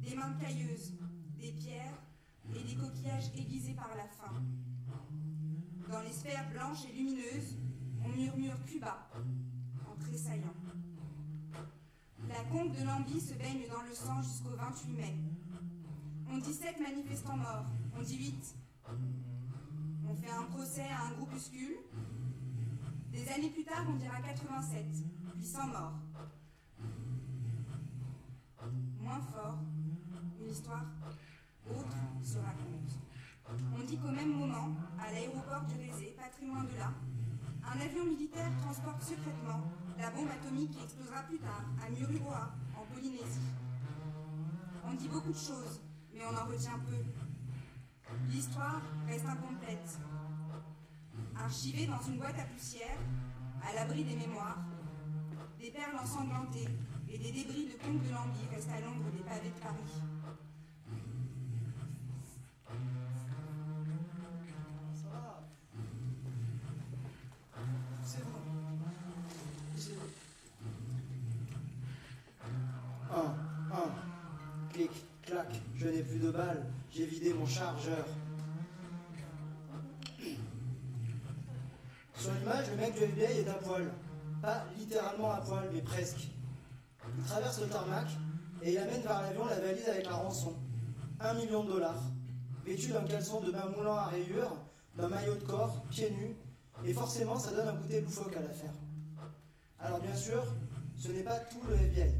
des 0.00 0.14
mains 0.14 0.32
cailleuses, 0.40 0.94
des 1.38 1.52
pierres 1.52 1.98
et 2.54 2.62
des 2.62 2.74
coquillages 2.74 3.30
aiguisés 3.36 3.74
par 3.74 3.94
la 3.94 4.08
faim. 4.08 4.42
Dans 5.90 6.00
les 6.00 6.12
sphères 6.12 6.50
blanches 6.50 6.86
et 6.88 6.96
lumineuses, 6.96 7.58
on 8.02 8.08
murmure 8.08 8.64
Cuba, 8.64 9.10
en 9.86 9.96
tressaillant. 10.00 10.54
La 12.26 12.42
conque 12.44 12.72
de 12.72 12.84
Lambie 12.84 13.20
se 13.20 13.34
baigne 13.34 13.66
dans 13.68 13.82
le 13.82 13.94
sang 13.94 14.22
jusqu'au 14.22 14.56
28 14.56 14.92
mai. 14.94 15.14
On 16.30 16.38
dit 16.38 16.54
sept 16.54 16.80
manifestants 16.80 17.36
morts, 17.36 17.66
on 17.98 18.02
dit 18.02 18.16
huit. 18.16 18.54
On 18.86 20.14
fait 20.14 20.30
un 20.30 20.44
procès 20.44 20.88
à 20.90 21.06
un 21.06 21.12
groupuscule. 21.12 21.76
Des 23.12 23.28
années 23.28 23.50
plus 23.50 23.64
tard, 23.64 23.84
on 23.88 23.96
dira 23.96 24.20
87, 24.20 24.86
puis 25.34 25.44
100 25.44 25.66
morts. 25.68 25.98
Moins 29.00 29.20
fort, 29.20 29.58
une 30.40 30.50
histoire 30.50 30.84
autre 31.70 31.96
se 32.22 32.38
raconte. 32.38 33.60
On 33.76 33.84
dit 33.84 33.98
qu'au 33.98 34.10
même 34.10 34.32
moment, 34.32 34.74
à 34.98 35.12
l'aéroport 35.12 35.62
du 35.62 35.74
Rézé, 35.74 36.16
pas 36.16 36.28
très 36.28 36.46
loin 36.46 36.64
de 36.64 36.76
là, 36.76 36.92
un 37.66 37.80
avion 37.80 38.04
militaire 38.04 38.50
transporte 38.62 39.02
secrètement 39.02 39.62
la 39.98 40.10
bombe 40.10 40.28
atomique 40.28 40.72
qui 40.72 40.82
explosera 40.82 41.22
plus 41.22 41.38
tard 41.38 41.64
à 41.82 41.90
Mururoa, 41.90 42.50
en 42.76 42.94
Polynésie. 42.94 43.40
On 44.86 44.94
dit 44.94 45.08
beaucoup 45.08 45.32
de 45.32 45.38
choses, 45.38 45.80
mais 46.12 46.22
on 46.30 46.36
en 46.36 46.46
retient 46.46 46.78
peu. 46.80 47.23
L'histoire 48.28 48.82
reste 49.06 49.26
incomplète. 49.26 49.98
Archivée 51.36 51.86
dans 51.86 52.00
une 52.02 52.18
boîte 52.18 52.38
à 52.38 52.44
poussière, 52.44 52.98
à 53.62 53.74
l'abri 53.74 54.04
des 54.04 54.16
mémoires, 54.16 54.58
des 55.58 55.70
perles 55.70 55.96
ensanglantées 56.02 56.68
et 57.08 57.18
des 57.18 57.32
débris 57.32 57.66
de 57.66 57.72
conques 57.82 58.02
de 58.02 58.12
Lambie 58.12 58.46
restent 58.52 58.70
à 58.70 58.80
l'ombre 58.80 59.10
des 59.12 59.22
pavés 59.22 59.48
de 59.48 59.60
Paris. 59.60 60.02
Ça 64.94 65.08
va 65.10 65.44
C'est 68.04 68.24
bon. 68.24 68.30
C'est 69.76 69.94
bon. 69.94 70.08
Un, 73.14 73.76
un. 73.76 74.70
Clic, 74.72 74.90
clac, 75.22 75.60
je 75.76 75.86
n'ai 75.86 76.02
plus 76.02 76.18
de 76.18 76.30
balles. 76.30 76.66
J'ai 76.96 77.06
vidé 77.06 77.34
mon 77.34 77.44
chargeur. 77.44 78.06
Sur 82.16 82.32
l'image, 82.34 82.70
le 82.70 82.76
mec 82.76 82.94
du 82.94 83.00
FBI 83.00 83.40
est 83.40 83.48
à 83.48 83.54
poil. 83.54 83.90
Pas 84.40 84.64
littéralement 84.78 85.32
à 85.32 85.40
poil, 85.40 85.68
mais 85.72 85.80
presque. 85.80 86.28
Il 87.18 87.24
traverse 87.24 87.60
le 87.62 87.66
tarmac 87.66 88.06
et 88.62 88.74
il 88.74 88.78
amène 88.78 89.02
vers 89.02 89.22
l'avion 89.22 89.44
la 89.44 89.58
valise 89.58 89.88
avec 89.88 90.06
la 90.06 90.14
rançon. 90.14 90.54
Un 91.18 91.34
million 91.34 91.64
de 91.64 91.72
dollars. 91.72 92.00
Vêtu 92.64 92.92
d'un 92.92 93.02
caleçon 93.02 93.40
de 93.40 93.50
bain 93.50 93.72
moulant 93.76 93.96
à 93.96 94.04
rayures, 94.04 94.56
d'un 94.96 95.08
maillot 95.08 95.34
de 95.34 95.42
corps, 95.42 95.82
pieds 95.90 96.12
nus, 96.12 96.36
et 96.84 96.92
forcément 96.92 97.36
ça 97.36 97.50
donne 97.50 97.66
un 97.66 97.76
côté 97.76 98.02
loufoque 98.02 98.36
à 98.36 98.40
l'affaire. 98.40 98.74
Alors 99.80 99.98
bien 99.98 100.14
sûr, 100.14 100.44
ce 100.96 101.08
n'est 101.08 101.24
pas 101.24 101.40
tout 101.40 101.60
le 101.68 101.74
FBI. 101.74 102.14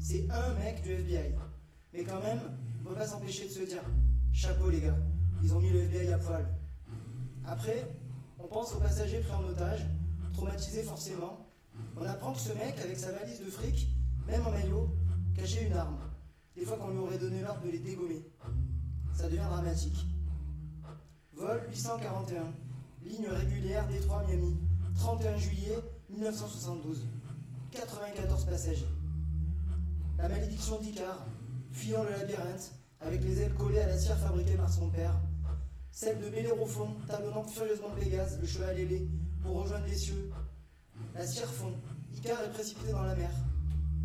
C'est 0.00 0.28
un 0.32 0.52
mec 0.54 0.82
du 0.82 0.94
FBI. 0.94 1.32
Mais 1.92 2.02
quand 2.02 2.20
même, 2.20 2.40
on 2.80 2.82
ne 2.82 2.88
peut 2.88 2.94
pas 2.96 3.06
s'empêcher 3.06 3.44
de 3.44 3.52
se 3.52 3.60
dire 3.60 3.82
chapeau 4.36 4.68
les 4.68 4.82
gars, 4.82 4.98
ils 5.42 5.54
ont 5.54 5.60
mis 5.60 5.70
le 5.70 5.80
FBI 5.84 6.12
à 6.12 6.18
poil. 6.18 6.46
Après, 7.46 7.90
on 8.38 8.46
pense 8.46 8.74
aux 8.74 8.80
passagers 8.80 9.20
pris 9.20 9.32
en 9.32 9.42
otage, 9.44 9.86
traumatisés 10.34 10.82
forcément. 10.82 11.48
On 11.96 12.04
apprend 12.04 12.34
que 12.34 12.40
ce 12.40 12.52
mec, 12.52 12.78
avec 12.84 12.98
sa 12.98 13.12
valise 13.12 13.40
de 13.40 13.50
fric, 13.50 13.88
même 14.26 14.46
en 14.46 14.50
maillot, 14.50 14.90
cachait 15.34 15.66
une 15.66 15.72
arme. 15.72 15.98
Des 16.54 16.66
fois 16.66 16.76
qu'on 16.76 16.90
lui 16.90 16.98
aurait 16.98 17.18
donné 17.18 17.40
l'ordre 17.40 17.62
de 17.62 17.70
les 17.70 17.78
dégommer. 17.78 18.26
Ça 19.14 19.24
devient 19.24 19.38
dramatique. 19.38 20.06
Vol 21.32 21.62
841, 21.70 22.42
ligne 23.04 23.28
régulière 23.28 23.88
Détroit-Miami, 23.88 24.58
31 24.96 25.38
juillet 25.38 25.78
1972. 26.10 27.06
94 27.70 28.44
passagers. 28.44 28.88
La 30.18 30.28
malédiction 30.28 30.78
d'Icar, 30.80 31.26
fuyant 31.72 32.04
le 32.04 32.10
labyrinthe, 32.10 32.72
avec 33.06 33.22
les 33.22 33.40
ailes 33.40 33.54
collées 33.54 33.78
à 33.78 33.86
la 33.86 33.96
cire 33.96 34.18
fabriquée 34.18 34.56
par 34.56 34.68
son 34.68 34.90
père. 34.90 35.14
Celle 35.92 36.20
de 36.20 36.28
Bellérophon, 36.28 36.88
talonnant 37.06 37.44
furieusement 37.44 37.90
Pégase, 37.90 38.38
le 38.40 38.46
cheval 38.46 38.78
ailé, 38.78 39.08
pour 39.42 39.62
rejoindre 39.62 39.86
les 39.86 39.94
cieux. 39.94 40.30
La 41.14 41.24
cire 41.24 41.50
fond, 41.50 41.72
Icar 42.14 42.42
est 42.42 42.50
précipité 42.50 42.90
dans 42.90 43.04
la 43.04 43.14
mer. 43.14 43.30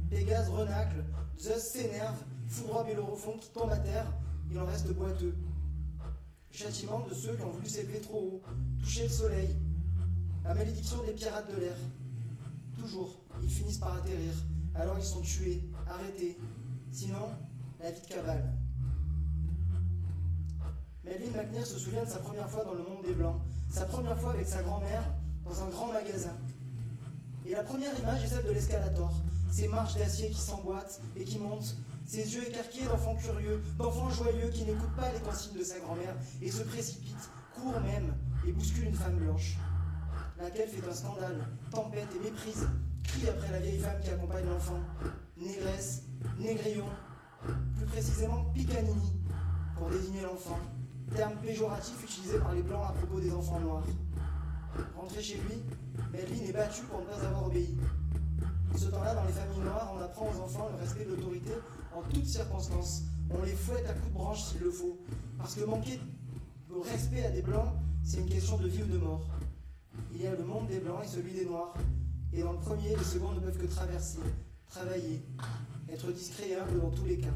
Pégase 0.10 0.49
renacle, 0.49 1.04
Zeus 1.39 1.64
s'énerve, 1.64 2.18
foudroie 2.47 2.84
Bellérophon 2.84 3.38
qui 3.39 3.49
tombe 3.49 3.72
à 3.72 3.78
terre, 3.78 4.06
il 4.52 4.60
en 4.60 4.66
reste 4.66 4.93
boiteux. 4.93 5.36
Châtiment 6.52 6.99
de 7.08 7.14
ceux 7.14 7.36
qui 7.36 7.41
ont 7.41 7.49
voulu 7.49 7.68
s'élever 7.68 8.02
trop 8.02 8.20
haut, 8.20 8.41
toucher 8.80 9.04
le 9.04 9.10
soleil. 9.10 9.49
La 10.43 10.54
malédiction 10.54 11.04
des 11.04 11.14
pirates 11.14 11.52
de 11.56 11.60
l'air. 11.60 11.78
Toujours, 12.78 13.20
ils 13.41 13.49
finissent 13.49 13.78
par 13.78 13.95
atterrir, 13.97 14.34
alors 14.76 14.97
ils 14.99 15.06
sont 15.06 15.22
tués, 15.22 15.64
arrêtés. 15.88 16.38
Sinon, 16.91 17.30
la 17.82 17.91
vie 17.91 18.02
de 18.02 18.08
cavale. 18.08 18.61
Melvin 21.04 21.36
McNair 21.36 21.66
se 21.66 21.80
souvient 21.80 22.04
de 22.04 22.10
sa 22.10 22.20
première 22.20 22.47
fois 22.47 22.64
dans 22.64 22.74
le 22.74 22.84
monde 22.84 23.04
des 23.04 23.14
Blancs, 23.14 23.41
sa 23.72 23.86
première 23.86 24.20
fois 24.20 24.34
avec 24.34 24.47
sa 24.47 24.62
grand-mère 24.62 25.04
dans 25.43 25.64
un 25.64 25.70
grand 25.70 25.91
magasin. 25.91 26.38
Et 27.43 27.52
la 27.52 27.64
première 27.64 27.97
image 27.99 28.24
est 28.24 28.28
celle 28.28 28.45
de 28.45 28.52
l'escalator, 28.52 29.12
ces 29.52 29.68
marches 29.68 29.95
d'acier 29.95 30.30
qui 30.30 30.39
s'emboîtent 30.39 31.02
et 31.16 31.24
qui 31.24 31.39
montent, 31.39 31.76
ses 32.06 32.36
yeux 32.36 32.47
écarquillés 32.47 32.86
d'enfants 32.86 33.16
curieux, 33.16 33.64
d'enfants 33.80 34.12
joyeux 34.12 34.49
qui 34.49 34.64
n'écoutent 34.64 34.95
pas 34.95 35.12
les 35.12 35.20
consignes 35.22 35.58
de 35.58 35.64
sa 35.64 35.80
grand-mère 35.80 36.16
et 36.39 36.52
se 36.52 36.62
précipitent, 36.62 37.30
courent 37.56 37.82
même 37.82 38.14
et 38.47 38.52
bousculent 38.52 38.89
une 38.89 38.93
femme 38.93 39.18
blanche, 39.18 39.58
laquelle 40.39 40.70
fait 40.70 40.88
un 40.88 40.93
scandale, 40.93 41.47
tempête 41.72 42.10
et 42.16 42.24
méprise, 42.24 42.68
crie 43.04 43.28
après 43.28 43.52
la 43.52 43.60
vieille 43.60 43.80
femme 43.80 43.99
qui 44.04 44.10
accompagne 44.12 44.45
l'enfant, 44.45 44.80
négresse, 45.36 46.04
négrillon, 46.38 46.89
plus 47.76 47.86
précisément 47.88 48.45
picanini, 48.54 49.14
pour 49.76 49.89
désigner 49.89 50.22
l'enfant, 50.22 50.60
terme 51.16 51.36
péjoratif 51.41 52.03
utilisé 52.03 52.39
par 52.39 52.53
les 52.53 52.62
blancs 52.62 52.86
à 52.88 52.93
propos 52.93 53.20
des 53.20 53.32
enfants 53.32 53.59
noirs. 53.59 53.84
Rentré 54.95 55.22
chez 55.22 55.36
lui, 55.36 55.62
Melvin 56.12 56.45
est 56.47 56.53
battu 56.53 56.84
pour 56.84 57.01
ne 57.01 57.05
pas 57.05 57.26
avoir 57.26 57.47
obéi. 57.47 57.78
Ce 58.78 58.86
temps-là, 58.86 59.16
dans 59.16 59.26
les 59.26 59.34
familles 59.34 59.59
noires, 59.59 59.93
on 59.95 60.01
apprend 60.01 60.28
aux 60.28 60.41
enfants 60.41 60.70
le 60.72 60.80
respect 60.82 61.05
de 61.05 61.12
l'autorité 61.12 61.51
en 61.93 62.01
toutes 62.03 62.26
circonstances. 62.26 63.03
On 63.30 63.43
les 63.43 63.53
fouette 63.53 63.86
à 63.89 63.93
coups 63.93 64.07
de 64.07 64.14
branche 64.14 64.43
s'il 64.43 64.62
le 64.62 64.72
faut. 64.72 64.97
Parce 65.38 65.55
que 65.55 65.66
manquer 65.66 65.99
de 66.70 66.76
respect 66.76 67.26
à 67.26 67.32
des 67.32 67.41
blancs, 67.41 67.74
c'est 68.03 68.18
une 68.20 68.30
question 68.30 68.57
de 68.57 68.68
vie 68.68 68.84
ou 68.84 68.88
de 68.88 68.97
mort. 68.97 69.28
Il 70.14 70.22
y 70.22 70.28
a 70.28 70.32
le 70.32 70.43
monde 70.43 70.68
des 70.68 70.80
blancs 70.80 71.03
et 71.03 71.07
celui 71.07 71.34
des 71.34 71.45
noirs. 71.45 71.74
Et 72.34 72.41
dans 72.41 72.53
le 72.53 72.59
premier, 72.59 72.95
les 72.95 73.03
seconds 73.03 73.34
ne 73.34 73.39
peuvent 73.39 73.57
que 73.57 73.66
traverser, 73.66 74.20
travailler, 74.68 75.22
être 75.91 76.12
discret 76.12 76.49
et 76.49 76.55
humble 76.55 76.80
dans 76.80 76.91
tous 76.91 77.05
les 77.05 77.18
cas. 77.18 77.34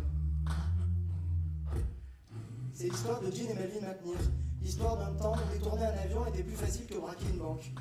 C'est 2.78 2.90
l'histoire 2.90 3.22
de 3.22 3.32
Jean 3.32 3.50
et 3.52 3.54
Melvin 3.54 3.88
McNear, 3.88 4.20
l'histoire 4.62 4.98
d'un 4.98 5.14
temps 5.14 5.34
où 5.34 5.54
détourner 5.58 5.86
un 5.86 5.98
avion 5.98 6.26
était 6.26 6.44
plus 6.44 6.58
facile 6.58 6.86
que 6.86 6.96
braquer 6.96 7.28
une 7.32 7.40
banque, 7.40 7.72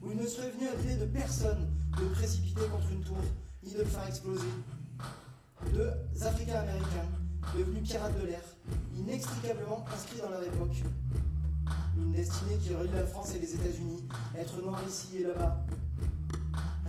où 0.00 0.10
il 0.10 0.16
ne 0.16 0.26
serait 0.26 0.50
venu 0.52 0.66
à 0.68 0.74
l'idée 0.74 0.96
de 0.96 1.04
personne 1.04 1.68
de 1.98 2.04
précipiter 2.14 2.62
contre 2.62 2.90
une 2.90 3.04
tour, 3.04 3.18
ni 3.62 3.74
de 3.74 3.80
le 3.80 3.84
faire 3.84 4.08
exploser. 4.08 4.48
Deux 5.70 5.92
Africains-Américains, 6.22 7.10
devenus 7.58 7.90
pirates 7.90 8.18
de 8.22 8.26
l'air, 8.26 8.40
inextricablement 8.96 9.84
inscrits 9.94 10.22
dans 10.22 10.30
leur 10.30 10.42
époque. 10.42 10.82
Une 11.98 12.12
destinée 12.12 12.56
qui 12.56 12.74
relie 12.74 12.88
la 12.94 13.06
France 13.06 13.34
et 13.34 13.40
les 13.40 13.54
États-Unis, 13.54 14.08
être 14.34 14.62
noir 14.62 14.80
ici 14.88 15.18
et 15.18 15.24
là-bas. 15.24 15.62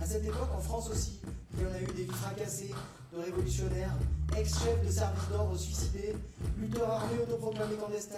À 0.00 0.06
cette 0.06 0.24
époque, 0.24 0.48
en 0.56 0.62
France 0.62 0.88
aussi, 0.88 1.20
il 1.52 1.60
y 1.60 1.66
en 1.66 1.74
a 1.74 1.82
eu 1.82 1.94
des 1.94 2.04
vies 2.04 2.10
fracassées, 2.10 2.72
de 3.12 3.18
révolutionnaires, 3.18 3.96
ex-chefs 4.36 4.86
de 4.86 4.90
services 4.90 5.28
d'ordre 5.30 5.56
suicidés, 5.56 6.14
lutteurs 6.58 6.90
armés 6.90 7.18
autoproclamés 7.22 7.76
clandestins, 7.76 8.16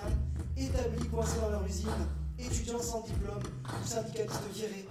établis 0.56 1.08
coincés 1.08 1.40
dans 1.40 1.50
leur 1.50 1.64
usine, 1.66 1.88
étudiants 2.38 2.80
sans 2.80 3.02
diplôme 3.02 3.42
ou 3.64 3.86
syndicalistes 3.86 4.42
virés. 4.54 4.88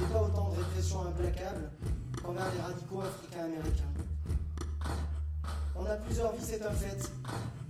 Mais 0.00 0.06
pas 0.12 0.22
autant 0.22 0.50
de 0.50 0.56
répression 0.56 1.02
implacable 1.06 1.70
qu'envers 2.22 2.52
les 2.54 2.60
radicaux 2.60 3.00
africains-américains. 3.00 3.92
On 5.74 5.84
a 5.84 5.96
plusieurs 5.96 6.32
vies, 6.34 6.44
c'est 6.44 6.62
un 6.62 6.70
fait. 6.70 7.10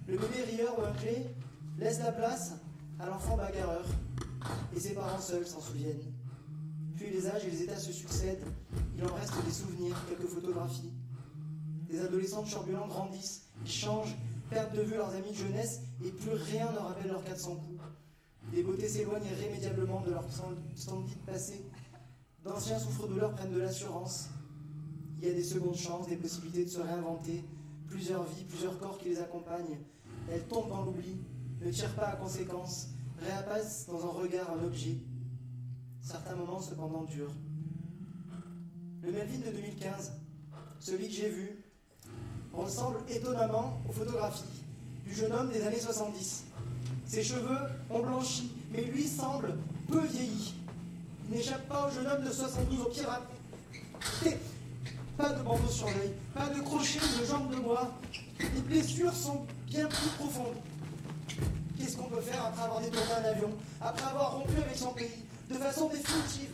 Le 0.07 0.19
bébé 0.19 0.45
rieur 0.57 0.79
ou 0.79 0.83
un 0.83 0.93
clé 0.93 1.27
laisse 1.79 2.01
la 2.01 2.13
place 2.13 2.53
à 2.99 3.07
l'enfant 3.07 3.37
bagarreur, 3.37 3.85
et 4.75 4.81
ses 4.81 4.95
parents 4.95 5.21
seuls 5.21 5.47
s'en 5.47 5.61
souviennent. 5.61 6.18
Puis 6.99 7.11
les 7.11 7.29
âges 7.29 7.45
et 7.45 7.51
les 7.51 7.63
états 7.63 7.79
se 7.79 7.93
succèdent, 7.93 8.45
il 8.97 9.05
en 9.05 9.15
reste 9.15 9.33
des 9.45 9.53
souvenirs, 9.53 9.97
quelques 10.09 10.29
photographies. 10.29 10.93
Des 11.89 12.01
adolescents 12.01 12.43
turbulents 12.43 12.89
grandissent, 12.89 13.45
ils 13.65 13.71
changent, 13.71 14.17
perdent 14.51 14.75
de 14.75 14.83
vue 14.83 14.97
leurs 14.97 15.15
amis 15.15 15.31
de 15.31 15.37
jeunesse, 15.37 15.81
et 16.05 16.11
plus 16.11 16.33
rien 16.33 16.73
ne 16.73 16.79
rappelle 16.79 17.09
leurs 17.09 17.23
400 17.23 17.55
coups. 17.55 17.81
Des 18.53 18.65
beautés 18.65 18.89
s'éloignent 18.89 19.27
irrémédiablement 19.27 20.01
de 20.01 20.11
leur 20.11 20.25
splendide 20.75 21.19
passé. 21.25 21.65
D'anciens 22.45 22.79
souffres-douleurs 22.81 23.35
prennent 23.35 23.53
de 23.53 23.61
l'assurance. 23.61 24.31
Il 25.21 25.29
y 25.29 25.31
a 25.31 25.35
des 25.35 25.45
secondes 25.45 25.77
chances, 25.77 26.09
des 26.09 26.17
possibilités 26.17 26.65
de 26.65 26.71
se 26.71 26.81
réinventer, 26.81 27.45
plusieurs 27.87 28.25
vies, 28.25 28.45
plusieurs 28.45 28.77
corps 28.79 28.99
qui 28.99 29.11
les 29.11 29.21
accompagnent. 29.21 29.79
Elles 30.33 30.47
tombent 30.49 30.71
dans 30.71 30.83
l'oubli, 30.83 31.17
ne 31.61 31.71
tirent 31.71 31.95
pas 31.95 32.09
à 32.09 32.17
conséquence, 32.17 32.89
réapparaissent 33.21 33.87
dans 33.87 34.05
un 34.05 34.11
regard 34.11 34.51
un 34.51 34.65
objet. 34.65 34.97
Certains 36.11 36.37
moments 36.37 36.63
cependant 36.63 37.05
durent. 37.05 37.35
Le 39.03 39.13
Melvin 39.13 39.41
de 39.47 39.55
2015, 39.55 40.13
celui 40.81 41.07
que 41.07 41.13
j'ai 41.13 41.29
vu, 41.29 41.63
ressemble 42.55 42.97
étonnamment 43.11 43.79
aux 43.87 43.93
photographies 43.93 44.65
du 45.05 45.13
jeune 45.15 45.33
homme 45.35 45.51
des 45.51 45.67
années 45.67 45.79
70. 45.79 46.45
Ses 47.05 47.23
cheveux 47.23 47.59
ont 47.91 48.01
blanchi, 48.01 48.51
mais 48.73 48.85
lui 48.85 49.07
semble 49.07 49.55
peu 49.87 50.01
vieilli. 50.07 50.55
Il 51.29 51.37
n'échappe 51.37 51.69
pas 51.69 51.89
au 51.89 51.95
jeune 51.95 52.07
homme 52.07 52.25
de 52.25 52.31
72 52.31 52.81
au 52.81 52.89
pied 52.89 53.03
Pas 55.19 55.29
de 55.35 55.43
bandeau 55.43 55.69
sur 55.69 55.89
l'œil, 55.89 56.15
pas 56.33 56.49
de 56.49 56.61
crochet 56.63 57.01
ou 57.01 57.21
de 57.21 57.27
jambes 57.27 57.55
de 57.55 57.61
bois. 57.61 57.93
Les 58.41 58.63
blessures 58.63 59.13
sont 59.13 59.45
bien 59.67 59.87
plus 59.87 60.09
profondes. 60.19 60.57
Qu'est-ce 61.77 61.99
qu'on 61.99 62.09
peut 62.09 62.23
faire 62.23 62.47
après 62.47 62.63
avoir 62.63 62.81
détourné 62.81 63.13
un 63.13 63.25
avion, 63.29 63.51
après 63.83 64.07
avoir 64.07 64.39
rompu 64.39 64.57
avec 64.57 64.75
son 64.75 64.93
pays, 64.95 65.28
de 65.49 65.55
façon 65.55 65.89
définitive 65.89 66.51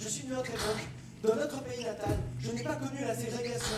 Je 0.00 0.08
suis 0.08 0.26
de 0.26 0.34
notre 0.34 0.50
époque, 0.50 0.82
dans 1.22 1.36
notre 1.36 1.62
pays 1.62 1.84
natal, 1.84 2.18
je 2.40 2.50
n'ai 2.50 2.62
pas 2.62 2.76
connu 2.76 3.00
la 3.00 3.14
ségrégation. 3.14 3.76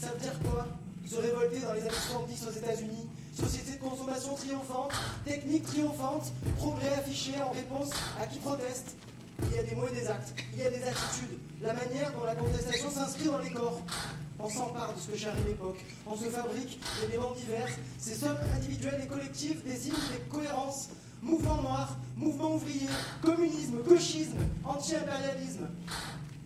Ça 0.00 0.08
veut 0.08 0.20
dire 0.20 0.38
quoi? 0.42 0.66
Se 1.06 1.16
révolter 1.16 1.60
dans 1.60 1.72
les 1.74 1.82
années 1.82 1.90
70 1.90 2.46
aux 2.48 2.52
États-Unis, 2.52 3.06
société 3.32 3.72
de 3.72 3.82
consommation 3.82 4.34
triomphante, 4.34 4.92
technique 5.24 5.64
triomphante, 5.64 6.32
progrès 6.56 6.94
affiché 6.94 7.32
en 7.42 7.50
réponse 7.50 7.90
à 8.20 8.26
qui 8.26 8.38
proteste? 8.38 8.96
Il 9.42 9.56
y 9.56 9.58
a 9.58 9.62
des 9.64 9.74
mots 9.74 9.88
et 9.88 9.94
des 9.94 10.06
actes, 10.06 10.32
il 10.52 10.60
y 10.60 10.62
a 10.62 10.70
des 10.70 10.82
attitudes, 10.82 11.38
la 11.60 11.74
manière 11.74 12.12
dont 12.12 12.24
la 12.24 12.36
contestation 12.36 12.90
s'inscrit 12.90 13.26
dans 13.26 13.38
les 13.38 13.50
corps. 13.50 13.80
On 14.38 14.48
s'empare 14.48 14.94
de 14.94 15.00
ce 15.00 15.08
que 15.08 15.16
charrie 15.16 15.42
l'époque. 15.46 15.78
On 16.06 16.16
se 16.16 16.24
fabrique 16.24 16.78
des 17.00 17.08
éléments 17.08 17.32
divers. 17.32 17.68
Ces 17.98 18.14
sommes 18.14 18.38
individuelles 18.56 19.00
et 19.02 19.06
collectives 19.06 19.62
désignent 19.64 19.94
des 20.12 20.20
cohérences. 20.28 20.88
Mouvement 21.24 21.62
noir, 21.62 21.96
mouvement 22.18 22.54
ouvrier, 22.54 22.86
communisme, 23.22 23.82
gauchisme, 23.82 24.36
anti-impérialisme. 24.62 25.66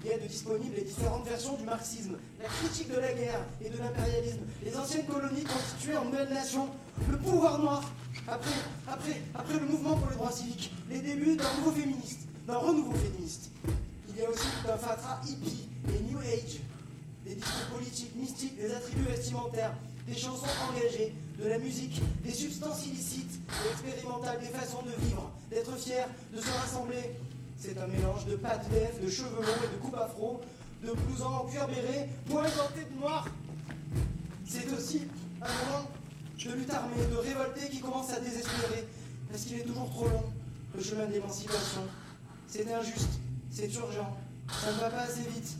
Il 0.04 0.10
y 0.10 0.14
a 0.14 0.18
de 0.18 0.28
disponibles 0.28 0.76
les 0.76 0.84
différentes 0.84 1.26
versions 1.26 1.56
du 1.56 1.64
marxisme, 1.64 2.16
la 2.40 2.48
critique 2.48 2.88
de 2.88 3.00
la 3.00 3.12
guerre 3.12 3.44
et 3.60 3.68
de 3.68 3.76
l'impérialisme, 3.76 4.38
les 4.62 4.76
anciennes 4.76 5.06
colonies 5.06 5.42
constituées 5.42 5.96
en 5.96 6.04
nouvelle 6.04 6.32
nation, 6.32 6.68
le 7.10 7.18
pouvoir 7.18 7.58
noir, 7.58 7.82
après, 8.28 8.50
après, 8.86 9.22
après 9.34 9.54
le 9.54 9.66
mouvement 9.66 9.96
pour 9.96 10.10
le 10.10 10.14
droit 10.14 10.30
civique, 10.30 10.72
les 10.88 11.00
débuts 11.00 11.34
d'un 11.34 11.52
nouveau 11.58 11.72
féministe, 11.72 12.28
d'un 12.46 12.58
renouveau 12.58 12.92
féministe. 12.92 13.50
Il 14.08 14.16
y 14.16 14.24
a 14.24 14.30
aussi 14.30 14.46
tout 14.62 14.70
un 14.72 14.76
fatras 14.76 15.20
hippie 15.26 15.68
et 15.88 16.12
New 16.12 16.20
Age, 16.20 16.60
des 17.26 17.34
discours 17.34 17.76
politiques, 17.76 18.14
mystiques, 18.14 18.56
des 18.56 18.72
attributs 18.72 19.10
vestimentaires, 19.10 19.74
des 20.06 20.14
chansons 20.14 20.46
engagées, 20.70 21.12
de 21.38 21.48
la 21.48 21.58
musique, 21.58 22.00
des 22.24 22.32
substances 22.32 22.86
illicites 22.86 23.40
et 23.48 23.70
expérimentales, 23.70 24.40
des 24.40 24.46
façons 24.46 24.82
de 24.82 25.06
vivre, 25.06 25.30
d'être 25.50 25.76
fier, 25.76 26.08
de 26.34 26.40
se 26.40 26.50
rassembler. 26.50 27.14
C'est 27.56 27.78
un 27.78 27.86
mélange 27.86 28.26
de 28.26 28.36
pâtes 28.36 28.68
d'œufs, 28.70 29.00
de 29.00 29.08
cheveux 29.08 29.36
longs 29.36 29.64
et 29.64 29.76
de 29.76 29.80
coupes 29.80 29.96
afro, 29.96 30.40
de 30.82 30.92
blousons 30.92 31.26
en 31.26 31.44
cuir 31.44 31.66
béré, 31.68 32.08
points 32.28 32.42
dentés 32.42 32.86
de 32.92 33.00
noir. 33.00 33.26
C'est 34.46 34.70
aussi 34.72 35.02
un 35.40 35.46
moment 35.46 35.88
de 36.44 36.52
lutte 36.52 36.70
armée, 36.72 37.06
de 37.10 37.16
révolté 37.16 37.68
qui 37.68 37.80
commence 37.80 38.12
à 38.12 38.20
désespérer, 38.20 38.86
parce 39.30 39.44
qu'il 39.44 39.58
est 39.58 39.64
toujours 39.64 39.90
trop 39.90 40.08
long, 40.08 40.24
le 40.74 40.82
chemin 40.82 41.06
de 41.06 41.12
l'émancipation. 41.12 41.82
C'est 42.48 42.72
injuste, 42.72 43.20
c'est 43.50 43.72
urgent, 43.74 44.16
ça 44.48 44.72
ne 44.72 44.78
va 44.78 44.90
pas 44.90 45.02
assez 45.02 45.22
vite. 45.34 45.56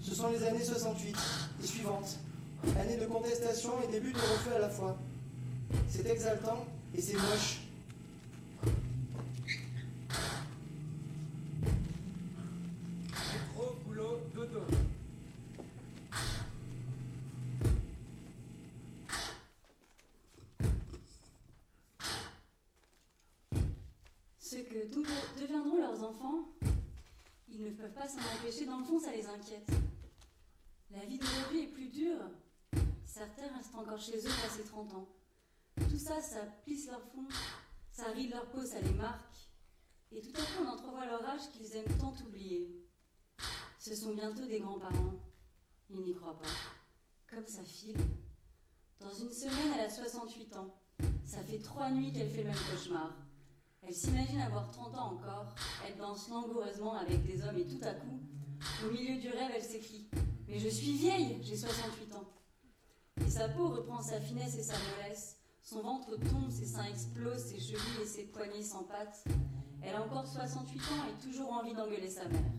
Ce 0.00 0.14
sont 0.14 0.28
les 0.28 0.42
années 0.44 0.62
68 0.62 1.16
et 1.62 1.66
suivantes, 1.66 2.18
années 2.78 2.96
de 2.96 3.06
contestation 3.06 3.72
et 3.82 3.90
début 3.90 4.12
de 4.12 4.18
refus 4.18 4.54
à 4.54 4.58
la 4.58 4.68
fois. 4.68 4.98
C'est 5.88 6.06
exaltant 6.06 6.66
et 6.94 7.00
c'est 7.00 7.14
moche. 7.14 7.60
Métro, 13.54 13.76
boulot, 13.86 14.20
dodo. 14.34 14.60
Ce 24.38 24.56
que 24.56 25.40
deviendront 25.40 25.78
leurs 25.78 26.02
enfants, 26.04 26.48
ils 27.48 27.62
ne 27.62 27.70
peuvent 27.70 27.92
pas 27.92 28.08
s'en 28.08 28.18
empêcher, 28.38 28.66
dans 28.66 28.78
le 28.78 28.84
fond 28.84 29.00
ça 29.00 29.12
les 29.12 29.26
inquiète. 29.26 29.68
La 30.92 31.04
vie 31.06 31.18
d'aujourd'hui 31.18 31.62
est 31.62 31.72
plus 31.72 31.88
dure. 31.88 32.20
Certains 33.14 33.46
restent 33.56 33.76
encore 33.76 34.00
chez 34.00 34.16
eux 34.16 34.42
passé 34.42 34.64
30 34.64 34.92
ans. 34.94 35.08
Tout 35.88 35.98
ça, 35.98 36.20
ça 36.20 36.40
plisse 36.64 36.88
leur 36.88 37.00
fond, 37.00 37.28
ça 37.92 38.10
ride 38.10 38.32
leur 38.32 38.50
peau, 38.50 38.64
ça 38.64 38.80
les 38.80 38.90
marque. 38.90 39.36
Et 40.10 40.20
tout 40.20 40.32
à 40.34 40.40
coup, 40.42 40.64
on 40.64 40.68
entrevoit 40.68 41.06
leur 41.06 41.24
âge 41.24 41.48
qu'ils 41.52 41.76
aiment 41.76 41.96
tant 42.00 42.12
oublier. 42.26 42.84
Ce 43.78 43.94
sont 43.94 44.14
bientôt 44.14 44.44
des 44.46 44.58
grands-parents. 44.58 45.14
Ils 45.90 46.00
n'y 46.00 46.12
croient 46.12 46.40
pas. 46.40 46.48
Comme 47.28 47.46
ça 47.46 47.62
file. 47.62 48.00
Dans 48.98 49.14
une 49.14 49.32
semaine, 49.32 49.74
elle 49.76 49.86
a 49.86 49.90
68 49.90 50.56
ans. 50.56 50.74
Ça 51.24 51.38
fait 51.44 51.60
trois 51.60 51.92
nuits 51.92 52.12
qu'elle 52.12 52.30
fait 52.30 52.42
le 52.42 52.48
même 52.48 52.58
cauchemar. 52.68 53.14
Elle 53.82 53.94
s'imagine 53.94 54.40
avoir 54.40 54.72
30 54.72 54.92
ans 54.96 55.12
encore. 55.12 55.54
Elle 55.86 55.96
danse 55.98 56.28
langoureusement 56.30 56.94
avec 56.94 57.24
des 57.24 57.44
hommes 57.44 57.58
et 57.58 57.66
tout 57.66 57.84
à 57.84 57.94
coup, 57.94 58.18
au 58.84 58.90
milieu 58.90 59.20
du 59.20 59.28
rêve, 59.28 59.52
elle 59.54 59.62
s'écrie 59.62 60.08
Mais 60.48 60.58
je 60.58 60.68
suis 60.68 60.94
vieille, 60.94 61.38
j'ai 61.44 61.56
68 61.56 62.12
ans. 62.16 62.33
Et 63.20 63.30
sa 63.30 63.48
peau 63.48 63.68
reprend 63.68 64.02
sa 64.02 64.20
finesse 64.20 64.56
et 64.56 64.62
sa 64.62 64.74
mollesse. 64.74 65.36
Son 65.62 65.82
ventre 65.82 66.16
tombe, 66.16 66.50
ses 66.50 66.66
seins 66.66 66.84
explosent, 66.84 67.44
ses 67.44 67.58
chevilles 67.58 68.02
et 68.02 68.06
ses 68.06 68.24
poignets 68.24 68.62
s'empâtent. 68.62 69.24
Elle 69.82 69.94
a 69.94 70.02
encore 70.02 70.26
68 70.26 70.78
ans 70.78 71.06
et 71.08 71.22
toujours 71.22 71.52
envie 71.52 71.74
d'engueuler 71.74 72.10
sa 72.10 72.28
mère. 72.28 72.52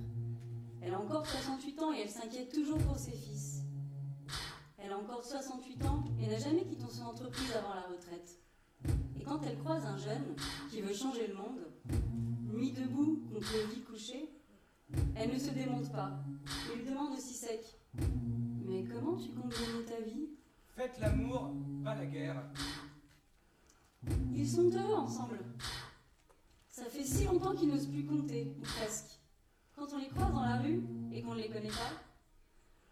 Elle 0.82 0.94
a 0.94 1.00
encore 1.00 1.26
68 1.26 1.82
ans 1.82 1.94
et 1.94 2.02
elle 2.02 2.10
s'inquiète 2.10 2.54
toujours 2.54 2.78
pour 2.80 2.98
ses 2.98 3.12
fils. 3.12 3.64
Elle 4.78 4.92
a 4.92 4.98
encore 4.98 5.24
68 5.24 5.86
ans 5.86 6.04
et 6.20 6.28
n'a 6.28 6.40
jamais 6.40 6.64
quitté 6.64 6.86
son 6.90 7.06
entreprise 7.06 7.52
avant 7.56 7.74
la 7.74 7.88
retraite. 7.88 8.40
Et 9.20 9.24
quand 9.24 9.42
elle 9.44 9.58
croise 9.60 9.86
un 9.86 9.98
jeune 9.98 10.36
qui 10.70 10.82
veut 10.82 10.94
changer 10.94 11.28
le 11.28 11.36
monde, 11.36 11.68
nuit 12.54 12.72
debout 12.72 13.24
contre 13.34 13.52
le 13.54 13.74
lit 13.74 13.82
couché, 13.82 14.32
Elle 15.16 15.34
ne 15.34 15.40
se 15.40 15.50
démonte 15.50 15.92
pas. 15.92 16.12
Il 16.72 16.82
lui 16.82 16.90
demande 16.90 17.14
aussi 17.14 17.34
sec. 17.34 17.80
Mais 18.66 18.84
comment 18.84 19.16
tu 19.16 19.30
comptes 19.30 19.52
gagner 19.52 19.86
ta 19.86 20.02
vie? 20.02 20.30
Faites 20.76 21.00
l'amour, 21.00 21.54
pas 21.86 21.96
la 21.96 22.06
guerre. 22.06 22.44
Ils 24.34 24.48
sont 24.48 24.70
heureux 24.70 24.96
ensemble. 24.96 25.40
Ça 26.70 26.84
fait 26.86 27.06
si 27.06 27.24
longtemps 27.24 27.56
qu'ils 27.56 27.70
n'osent 27.70 27.88
plus 27.88 28.06
compter, 28.06 28.54
ou 28.60 28.62
presque. 28.62 29.22
Quand 29.74 29.88
on 29.94 29.98
les 29.98 30.10
croise 30.10 30.34
dans 30.34 30.44
la 30.44 30.58
rue 30.58 30.84
et 31.14 31.22
qu'on 31.22 31.34
ne 31.34 31.40
les 31.40 31.48
connaît 31.48 31.70
pas, 31.70 31.94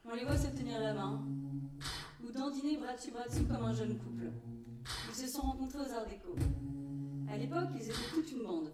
on 0.05 0.15
les 0.15 0.23
voit 0.23 0.37
se 0.37 0.47
tenir 0.47 0.79
la 0.79 0.93
main, 0.93 1.25
ou 2.23 2.31
dandiner 2.31 2.77
bras 2.77 2.93
dessus 2.93 3.11
bras 3.11 3.27
dessous 3.27 3.45
comme 3.45 3.65
un 3.65 3.73
jeune 3.73 3.97
couple. 3.97 4.31
Ils 5.09 5.15
se 5.15 5.27
sont 5.27 5.41
rencontrés 5.41 5.79
aux 5.79 5.93
Arts 5.93 6.07
Déco. 6.07 6.35
À 7.29 7.37
l'époque, 7.37 7.69
ils 7.75 7.83
étaient 7.83 8.13
toute 8.13 8.31
une 8.31 8.43
bande. 8.43 8.71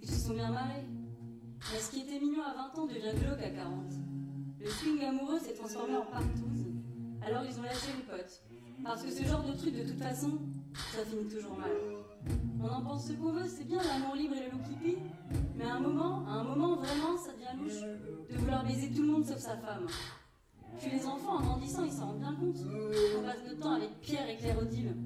Ils 0.00 0.10
se 0.10 0.26
sont 0.26 0.34
bien 0.34 0.50
marrés. 0.50 0.86
Mais 1.72 1.78
ce 1.78 1.90
qui 1.92 2.00
était 2.00 2.18
mignon 2.18 2.42
à 2.42 2.54
20 2.74 2.80
ans 2.80 2.86
devient 2.86 3.14
glauque 3.14 3.42
à 3.42 3.50
40. 3.50 3.92
Le 4.58 4.68
swing 4.68 5.04
amoureux 5.04 5.38
s'est 5.38 5.54
transformé 5.54 5.96
en 5.96 6.06
partouze. 6.06 6.69
Alors 7.22 7.44
ils 7.44 7.58
ont 7.58 7.62
lâché 7.62 7.88
les 7.96 8.04
potes. 8.04 8.42
Parce 8.82 9.02
que 9.02 9.10
ce 9.10 9.24
genre 9.24 9.42
de 9.44 9.52
truc, 9.52 9.74
de 9.74 9.88
toute 9.88 10.02
façon, 10.02 10.38
ça 10.92 11.04
finit 11.04 11.28
toujours 11.28 11.56
mal. 11.58 11.70
On 12.62 12.68
en 12.68 12.82
pense 12.82 13.08
ce 13.08 13.12
qu'on 13.12 13.32
veut, 13.32 13.48
c'est 13.48 13.64
bien 13.64 13.82
l'amour 13.82 14.14
libre 14.14 14.34
et 14.36 14.44
le 14.46 14.50
loup 14.52 14.62
qui 14.62 14.96
mais 15.54 15.64
à 15.64 15.74
un 15.74 15.80
moment, 15.80 16.26
à 16.26 16.32
un 16.32 16.44
moment 16.44 16.76
vraiment, 16.76 17.18
ça 17.18 17.32
devient 17.32 17.62
louche 17.62 17.82
de 18.30 18.36
vouloir 18.36 18.64
baiser 18.64 18.90
tout 18.90 19.02
le 19.02 19.08
monde 19.08 19.24
sauf 19.26 19.38
sa 19.38 19.56
femme. 19.56 19.86
Puis 20.78 20.90
les 20.90 21.04
enfants, 21.04 21.36
en 21.36 21.40
grandissant, 21.40 21.84
ils 21.84 21.92
s'en 21.92 22.06
rendent 22.06 22.20
bien 22.20 22.34
compte. 22.34 22.56
On 23.18 23.22
passe 23.22 23.44
notre 23.46 23.60
temps 23.60 23.74
avec 23.74 24.00
Pierre 24.00 24.28
et 24.28 24.36
Claire 24.36 24.58
Odile. 24.58 24.96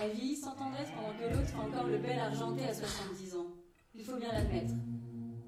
Elle 0.00 0.12
vieillit 0.12 0.36
sans 0.36 0.54
tendresse 0.54 0.88
pendant 0.94 1.18
que 1.18 1.34
l'autre 1.34 1.48
fait 1.48 1.56
encore 1.56 1.88
le 1.88 1.98
bel 1.98 2.18
argenté 2.18 2.64
à 2.64 2.74
70 2.74 3.36
ans. 3.36 3.46
Il 3.94 4.04
faut 4.04 4.16
bien 4.16 4.32
l'admettre. 4.32 4.74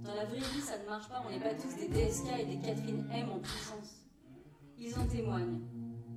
Dans 0.02 0.14
la 0.14 0.24
vraie 0.24 0.38
vie, 0.38 0.60
ça 0.60 0.78
ne 0.78 0.86
marche 0.86 1.08
pas, 1.08 1.22
on 1.26 1.30
n'est 1.30 1.40
pas 1.40 1.54
tous 1.54 1.76
des 1.76 1.88
DSK 1.88 2.26
et 2.40 2.44
des 2.44 2.58
Catherine 2.58 3.06
M 3.12 3.30
en 3.30 3.38
puissance. 3.38 3.93
Ils 4.86 4.98
en 4.98 5.06
témoignent. 5.06 5.60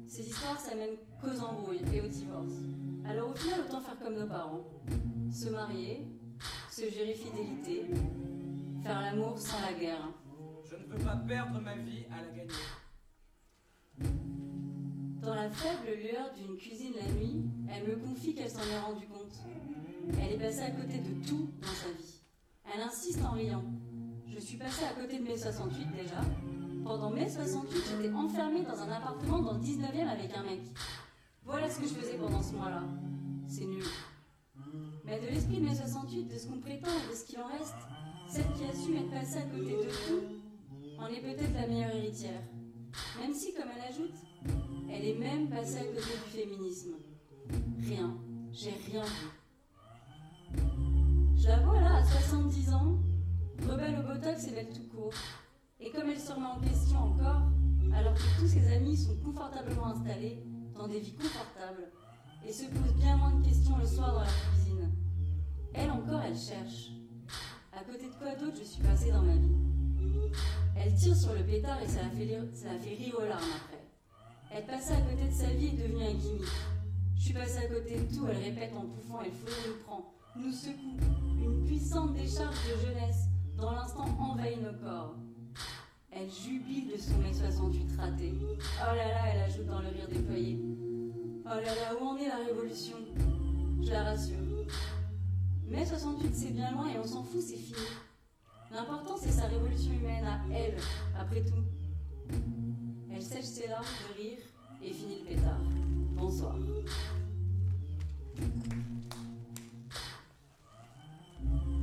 Ces 0.07 0.27
histoires, 0.27 0.59
ça 0.59 0.75
mène 0.75 0.97
qu'aux 1.21 1.39
embrouilles 1.41 1.81
et 1.93 2.01
au 2.01 2.07
divorce. 2.07 2.51
Alors 3.07 3.29
au 3.29 3.33
final, 3.33 3.61
autant 3.61 3.79
faire 3.79 3.97
comme 3.97 4.15
nos 4.15 4.27
parents. 4.27 4.67
Se 5.31 5.49
marier, 5.49 6.05
se 6.69 6.81
jurer 6.81 7.13
fidélité, 7.13 7.85
faire 8.83 8.99
l'amour 8.99 9.39
sans 9.39 9.61
la 9.61 9.71
guerre. 9.71 10.09
Je 10.69 10.75
ne 10.75 10.83
veux 10.83 11.05
pas 11.05 11.15
perdre 11.15 11.61
ma 11.61 11.77
vie 11.77 12.03
à 12.11 12.21
la 12.21 12.29
gagner. 12.29 12.51
Dans 15.21 15.33
la 15.33 15.49
faible 15.49 15.97
lueur 16.01 16.33
d'une 16.35 16.57
cuisine 16.57 16.93
la 16.99 17.09
nuit, 17.13 17.45
elle 17.69 17.87
me 17.87 17.95
confie 17.95 18.35
qu'elle 18.35 18.49
s'en 18.49 18.59
est 18.59 18.79
rendue 18.79 19.07
compte. 19.07 19.37
Elle 20.21 20.33
est 20.33 20.39
passée 20.39 20.63
à 20.63 20.71
côté 20.71 20.99
de 20.99 21.25
tout 21.25 21.49
dans 21.61 21.67
sa 21.67 21.91
vie. 21.97 22.21
Elle 22.65 22.81
insiste 22.81 23.23
en 23.23 23.31
riant. 23.31 23.63
Je 24.27 24.39
suis 24.39 24.57
passée 24.57 24.83
à 24.83 25.01
côté 25.01 25.19
de 25.19 25.23
mai 25.23 25.37
68 25.37 25.87
déjà. 25.95 26.21
Pendant 26.83 27.09
mai 27.09 27.29
68, 27.29 27.83
j'étais 27.89 28.13
enfermée 28.13 28.63
dans 28.63 28.79
un 28.81 28.91
appartement 28.91 29.39
dans 29.39 29.53
le 29.53 29.59
19e 29.59 30.07
avec 30.07 30.35
un 30.35 30.43
mec. 30.43 30.61
Voilà 31.45 31.69
ce 31.69 31.79
que 31.79 31.87
je 31.87 31.93
faisais 31.93 32.17
pendant 32.17 32.41
ce 32.41 32.53
mois-là. 32.53 32.83
C'est 33.47 33.65
nul. 33.65 33.83
Mais 35.05 35.19
de 35.19 35.27
l'esprit 35.27 35.57
de 35.57 35.65
mai 35.65 35.75
68, 35.75 36.25
de 36.25 36.37
ce 36.37 36.47
qu'on 36.47 36.59
prétend 36.59 36.89
et 36.89 37.11
de 37.11 37.15
ce 37.15 37.25
qu'il 37.25 37.39
en 37.39 37.47
reste, 37.47 37.75
celle 38.29 38.51
qui 38.53 38.63
a 38.65 38.73
su 38.73 38.95
être 38.95 39.09
passée 39.09 39.37
à 39.37 39.41
côté 39.43 39.71
de 39.71 39.89
tout 39.89 40.37
en 40.99 41.07
est 41.07 41.21
peut-être 41.21 41.53
la 41.53 41.67
meilleure 41.67 41.95
héritière. 41.95 42.41
Même 43.21 43.33
si, 43.33 43.53
comme 43.53 43.69
elle 43.75 43.93
ajoute, 43.93 44.15
elle 44.91 45.05
est 45.05 45.17
même 45.17 45.49
passée 45.49 45.77
à 45.77 45.83
côté 45.83 46.01
du 46.01 46.31
féminisme. 46.31 46.95
Rien, 47.79 48.17
j'ai 48.51 48.73
rien 48.91 49.03
vu. 49.03 49.27
Je 51.37 51.47
là, 51.47 51.97
à 51.97 52.03
70 52.03 52.73
ans, 52.73 52.97
rebelle 53.69 53.99
au 53.99 54.13
botox 54.13 54.47
et 54.47 54.51
belle 54.51 54.69
tout 54.69 54.87
court. 54.93 55.13
Et 55.79 55.91
comme 55.91 56.09
elle 56.09 56.19
se 56.19 56.31
remet 56.31 56.45
en 56.45 56.59
question 56.59 56.97
encore, 56.97 57.41
alors 57.93 58.13
que 58.15 58.39
tous 58.39 58.47
ses 58.47 58.73
amis 58.73 58.97
sont 58.97 59.15
confortablement 59.23 59.87
installés, 59.87 60.43
dans 60.75 60.87
des 60.87 60.99
vies 60.99 61.13
confortables, 61.15 61.91
et 62.45 62.51
se 62.51 62.65
posent 62.65 62.95
bien 62.95 63.17
moins 63.17 63.33
de 63.35 63.45
questions 63.45 63.77
le 63.77 63.85
soir 63.85 64.13
dans 64.13 64.21
la 64.21 64.27
cuisine. 64.27 64.91
Elle 65.73 65.91
encore, 65.91 66.21
elle 66.21 66.37
cherche. 66.37 66.91
À 67.73 67.83
côté 67.83 68.07
de 68.07 68.13
quoi 68.15 68.35
d'autre 68.35 68.57
je 68.57 68.63
suis 68.63 68.81
passée 68.81 69.11
dans 69.11 69.21
ma 69.21 69.35
vie 69.35 69.55
Elle 70.75 70.95
tire 70.95 71.15
sur 71.15 71.33
le 71.33 71.43
pétard 71.43 71.81
et 71.81 71.87
ça 71.87 72.01
la 72.03 72.09
fait, 72.09 72.23
rire, 72.23 72.43
ça 72.53 72.69
fait 72.79 72.95
rire 72.95 73.15
aux 73.19 73.27
larmes 73.27 73.43
après. 73.55 73.83
Elle 74.49 74.65
passée 74.65 74.93
à 74.93 75.01
côté 75.01 75.27
de 75.27 75.33
sa 75.33 75.51
vie 75.51 75.67
et 75.67 75.77
devenue 75.77 76.03
un 76.03 76.13
gimmick. 76.13 76.45
Je 77.15 77.21
suis 77.21 77.33
passée 77.33 77.65
à 77.65 77.67
côté 77.67 77.99
de 77.99 78.15
tout, 78.15 78.25
elle 78.27 78.37
répète 78.37 78.73
en 78.75 78.85
pouffant 78.85 79.21
et 79.21 79.29
le 79.29 79.69
nous 79.69 79.83
prend, 79.85 80.13
nous 80.35 80.51
secoue. 80.51 80.97
Une 81.39 81.65
puissante 81.65 82.13
décharge 82.13 82.55
de 82.67 82.87
jeunesse 82.87 83.25
dans 83.57 83.71
l'instant 83.71 84.05
envahit 84.19 84.61
nos 84.61 84.73
corps. 84.79 85.15
Elle 86.19 86.31
jubile 86.31 86.87
de 86.91 86.97
son 86.97 87.17
mai 87.19 87.31
68 87.31 87.95
raté. 87.95 88.33
Oh 88.41 88.95
là 88.95 88.95
là, 88.95 89.33
elle 89.33 89.41
ajoute 89.41 89.67
dans 89.67 89.81
le 89.81 89.89
rire 89.89 90.07
déployé. 90.09 90.59
Oh 91.45 91.49
là 91.49 91.61
là, 91.61 91.95
où 91.99 92.03
en 92.03 92.17
est 92.17 92.27
la 92.27 92.37
révolution? 92.37 92.97
Je 93.83 93.91
la 93.91 94.03
rassure. 94.03 94.37
Mai 95.67 95.85
68, 95.85 96.31
c'est 96.33 96.53
bien 96.53 96.71
loin 96.71 96.87
et 96.87 96.97
on 96.97 97.05
s'en 97.05 97.23
fout, 97.23 97.41
c'est 97.41 97.57
fini. 97.57 97.77
L'important, 98.71 99.15
c'est 99.15 99.31
sa 99.31 99.45
révolution 99.45 99.93
humaine 99.93 100.25
à 100.25 100.41
elle, 100.51 100.77
après 101.19 101.43
tout. 101.43 101.63
Elle 103.13 103.21
sèche 103.21 103.45
ses 103.45 103.67
larmes 103.67 103.85
de 104.09 104.21
rire 104.21 104.39
et 104.81 104.91
finit 104.91 105.19
le 105.19 105.35
pétard. 105.35 105.61
Bonsoir. 106.15 106.55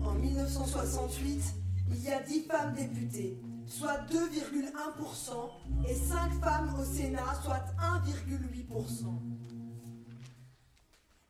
En 0.05 0.15
1968, 0.15 1.43
il 1.91 2.03
y 2.03 2.09
a 2.09 2.21
10 2.21 2.43
femmes 2.43 2.75
députées, 2.75 3.39
soit 3.79 3.99
2,1%, 4.11 5.89
et 5.89 5.95
5 5.95 6.33
femmes 6.41 6.75
au 6.81 6.85
Sénat, 6.85 7.41
soit 7.43 7.65
1,8%. 8.07 9.07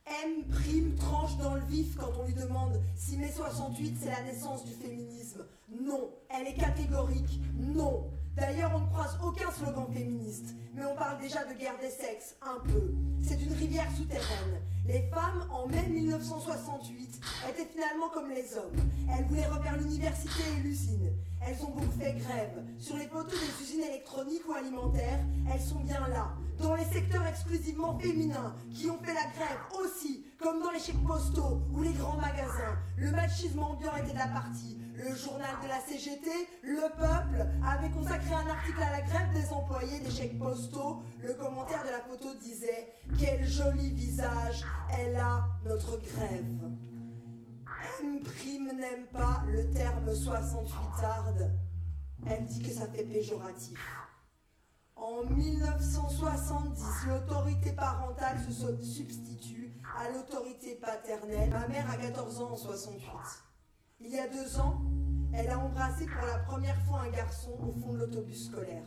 M 0.07 0.45
prime 0.51 0.95
tranche 0.97 1.37
dans 1.39 1.55
le 1.55 1.63
vif 1.63 1.97
quand 1.97 2.13
on 2.21 2.27
lui 2.27 2.35
demande 2.35 2.79
si 2.95 3.17
mai 3.17 3.33
68 3.35 3.97
c'est 3.99 4.11
la 4.11 4.23
naissance 4.23 4.65
du 4.67 4.75
féminisme. 4.75 5.45
Non, 5.81 6.11
elle 6.29 6.49
est 6.49 6.55
catégorique, 6.55 7.41
non. 7.59 8.11
D'ailleurs, 8.37 8.73
on 8.75 8.81
ne 8.81 8.87
croise 8.87 9.17
aucun 9.25 9.51
slogan 9.53 9.87
féministe, 9.93 10.57
mais 10.75 10.85
on 10.85 10.97
parle 10.97 11.21
déjà 11.21 11.45
de 11.45 11.55
guerre 11.55 11.79
des 11.81 11.91
sexes, 11.91 12.35
un 12.43 12.59
peu. 12.67 12.93
C'est 13.23 13.41
une 13.41 13.53
rivière 13.53 13.87
souterraine. 13.97 14.61
Les 14.87 15.03
femmes, 15.03 15.47
en 15.51 15.69
mai 15.69 15.87
1968, 15.89 17.21
étaient 17.49 17.71
finalement 17.73 18.09
comme 18.13 18.31
les 18.31 18.57
hommes. 18.57 18.77
Elles 19.09 19.25
voulaient 19.27 19.47
refaire 19.47 19.77
l'université 19.77 20.43
et 20.57 20.63
l'usine. 20.63 21.13
Elles 21.41 21.63
ont 21.65 21.71
donc 21.79 21.93
fait 21.99 22.13
grève. 22.13 22.65
Sur 22.79 22.97
les 22.97 23.07
poteaux 23.07 23.37
des 23.37 23.65
usines 23.65 23.85
électroniques 23.85 24.43
ou 24.49 24.53
alimentaires, 24.53 25.21
elles 25.53 25.61
sont 25.61 25.81
bien 25.81 26.07
là. 26.09 26.33
Dans 26.59 26.75
les 26.75 26.85
secteurs 26.85 27.27
exclusivement 27.27 27.99
féminins, 27.99 28.57
qui 28.75 28.91
ont 28.91 28.99
fait 28.99 29.15
la 29.15 29.31
grève 29.37 29.61
aussi, 29.81 30.25
comme 30.39 30.61
dans 30.61 30.71
les 30.71 30.81
chèques 30.81 31.05
postaux 31.07 31.61
ou 31.73 31.83
les 31.83 31.93
grands 31.93 32.17
magasins. 32.17 32.77
Le 32.97 33.11
machisme 33.13 33.61
ambiant 33.61 33.95
était 33.97 34.13
de 34.13 34.19
la 34.19 34.29
partie. 34.29 34.79
Le 34.97 35.13
journal 35.17 35.51
de 35.61 35.69
la 35.69 35.81
CGT, 35.81 36.31
Le 36.63 36.89
Peuple, 36.97 37.45
avait 37.67 37.91
consacré 37.91 38.33
un 38.33 38.47
article 38.47 38.81
à 38.81 38.93
la 38.93 39.01
grève 39.01 39.33
des 39.35 39.53
employés 39.53 39.99
des 39.99 40.11
chèques 40.11 40.39
postaux. 40.39 41.03
Le 41.21 41.35
commentaire 41.35 41.83
de 41.83 41.91
la 41.91 41.99
photo 41.99 42.33
disait 42.41 42.93
Quel 43.19 43.45
joli 43.45 43.91
visage 43.91 44.65
elle 44.97 45.17
a, 45.17 45.49
notre 45.65 46.01
grève. 46.01 46.71
M. 48.03 48.21
N'aime 48.77 49.07
pas 49.13 49.43
le 49.49 49.69
terme 49.71 50.15
68 50.15 51.05
arde. 51.05 51.51
Elle 52.27 52.45
dit 52.47 52.63
que 52.63 52.71
ça 52.71 52.87
fait 52.87 53.05
péjoratif. 53.05 53.79
En 54.95 55.25
1970, 55.25 57.09
l'autorité 57.09 57.73
parentale 57.73 58.39
se 58.49 58.81
substitue 58.81 59.75
à 59.99 60.11
l'autorité 60.11 60.77
paternelle. 60.77 61.51
Ma 61.51 61.67
mère 61.67 61.91
a 61.91 61.97
14 61.97 62.41
ans 62.43 62.53
en 62.53 62.57
68. 62.57 63.03
Il 64.07 64.11
y 64.11 64.19
a 64.19 64.29
deux 64.29 64.61
ans, 64.61 64.83
elle 65.33 65.49
a 65.49 65.59
embrassé 65.59 66.05
pour 66.05 66.27
la 66.27 66.39
première 66.41 66.79
fois 66.83 67.01
un 67.01 67.11
garçon 67.11 67.53
au 67.53 67.73
fond 67.73 67.95
de 67.95 68.01
l'autobus 68.01 68.49
scolaire. 68.49 68.85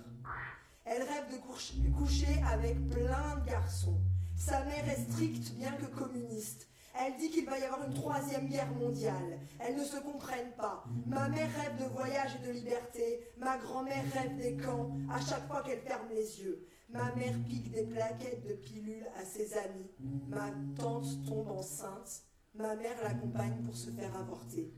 Elle 0.85 1.01
rêve 1.01 1.25
de 1.31 1.89
coucher 1.91 2.39
avec 2.53 2.87
plein 2.87 3.37
de 3.37 3.49
garçons. 3.49 3.99
Sa 4.37 4.63
mère 4.65 4.87
est 4.87 5.11
stricte, 5.11 5.55
bien 5.55 5.71
que 5.71 5.87
communiste. 5.87 6.67
Elle 6.99 7.17
dit 7.17 7.31
qu'il 7.31 7.47
va 7.47 7.57
y 7.57 7.63
avoir 7.63 7.87
une 7.87 7.95
troisième 7.95 8.47
guerre 8.47 8.71
mondiale. 8.73 9.39
Elles 9.59 9.75
ne 9.75 9.83
se 9.83 9.97
comprennent 9.97 10.55
pas. 10.55 10.83
Ma 11.07 11.27
mère 11.29 11.49
rêve 11.61 11.77
de 11.79 11.91
voyage 11.93 12.35
et 12.35 12.47
de 12.47 12.51
liberté. 12.51 13.27
Ma 13.39 13.57
grand-mère 13.57 14.05
rêve 14.13 14.37
des 14.37 14.55
camps 14.55 14.91
à 15.09 15.19
chaque 15.19 15.47
fois 15.47 15.63
qu'elle 15.63 15.81
ferme 15.81 16.09
les 16.11 16.41
yeux. 16.41 16.63
Ma 16.89 17.13
mère 17.15 17.33
pique 17.47 17.71
des 17.71 17.85
plaquettes 17.85 18.47
de 18.47 18.53
pilules 18.53 19.07
à 19.19 19.25
ses 19.25 19.57
amis. 19.57 19.89
Ma 20.29 20.51
tante 20.77 21.25
tombe 21.25 21.49
enceinte. 21.49 22.21
Ma 22.53 22.75
mère 22.75 23.01
l'accompagne 23.03 23.63
pour 23.65 23.75
se 23.75 23.89
faire 23.89 24.15
avorter. 24.15 24.71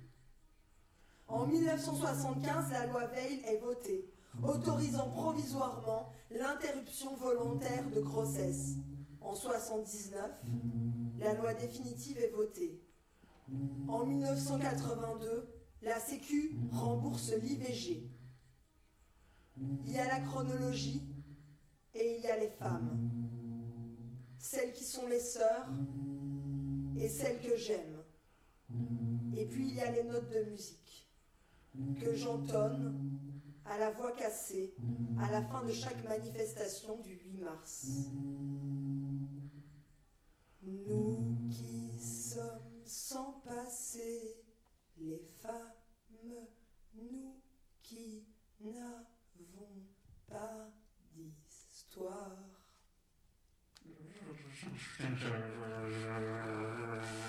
En 1.30 1.46
1975, 1.46 2.72
la 2.72 2.88
loi 2.88 3.06
Veil 3.06 3.42
est 3.46 3.58
votée, 3.58 4.12
autorisant 4.42 5.10
provisoirement 5.12 6.12
l'interruption 6.32 7.16
volontaire 7.18 7.88
de 7.92 8.02
grossesse. 8.02 8.78
En 9.22 9.34
1979, 9.34 10.32
la 11.20 11.36
loi 11.36 11.54
définitive 11.54 12.18
est 12.18 12.32
votée. 12.32 12.82
En 13.88 14.06
1982, 14.08 15.48
La 15.84 16.00
Sécu 16.00 16.56
rembourse 16.72 17.32
l'IVG. 17.34 18.10
Il 19.86 19.92
y 19.92 20.00
a 20.00 20.08
la 20.08 20.20
chronologie 20.22 21.04
et 21.94 22.18
il 22.18 22.24
y 22.24 22.28
a 22.28 22.40
les 22.40 22.50
femmes. 22.50 23.12
Celles 24.40 24.74
qui 24.74 24.84
sont 24.84 25.08
les 25.08 25.20
sœurs 25.20 25.70
et 26.98 27.08
celles 27.08 27.40
que 27.40 27.56
j'aime. 27.56 28.04
Et 29.38 29.46
puis 29.46 29.70
il 29.70 29.76
y 29.76 29.82
a 29.82 29.92
les 29.92 30.04
notes 30.04 30.30
de 30.30 30.50
musique 30.50 30.79
que 32.00 32.16
j'entonne 32.16 33.20
à 33.66 33.78
la 33.78 33.92
voix 33.92 34.12
cassée 34.14 34.74
à 35.20 35.32
la 35.32 35.42
fin 35.44 35.64
de 35.64 35.72
chaque 35.72 36.04
manifestation 36.08 36.98
du 37.02 37.14
8 37.14 37.38
mars. 37.40 37.88
Nous 40.64 41.38
qui 41.50 42.00
sommes 42.00 42.82
sans 42.86 43.42
passé, 43.46 44.44
les 44.98 45.20
femmes, 45.42 45.74
nous 46.24 47.40
qui 47.82 48.26
n'avons 48.60 49.86
pas 50.28 50.72
d'histoire. 51.14 52.38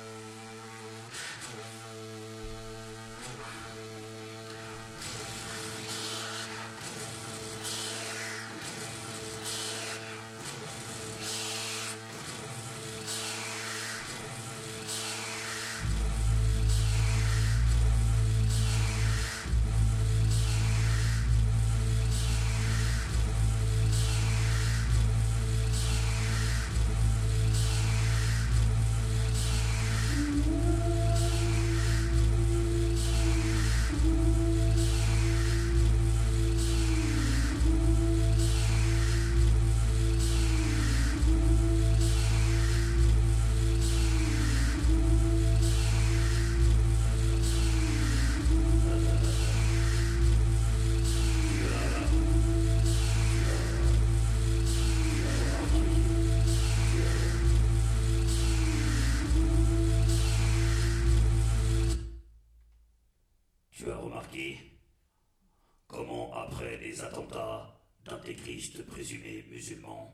attentats 66.99 67.81
d'intégristes 68.05 68.85
présumés 68.87 69.45
musulmans, 69.51 70.13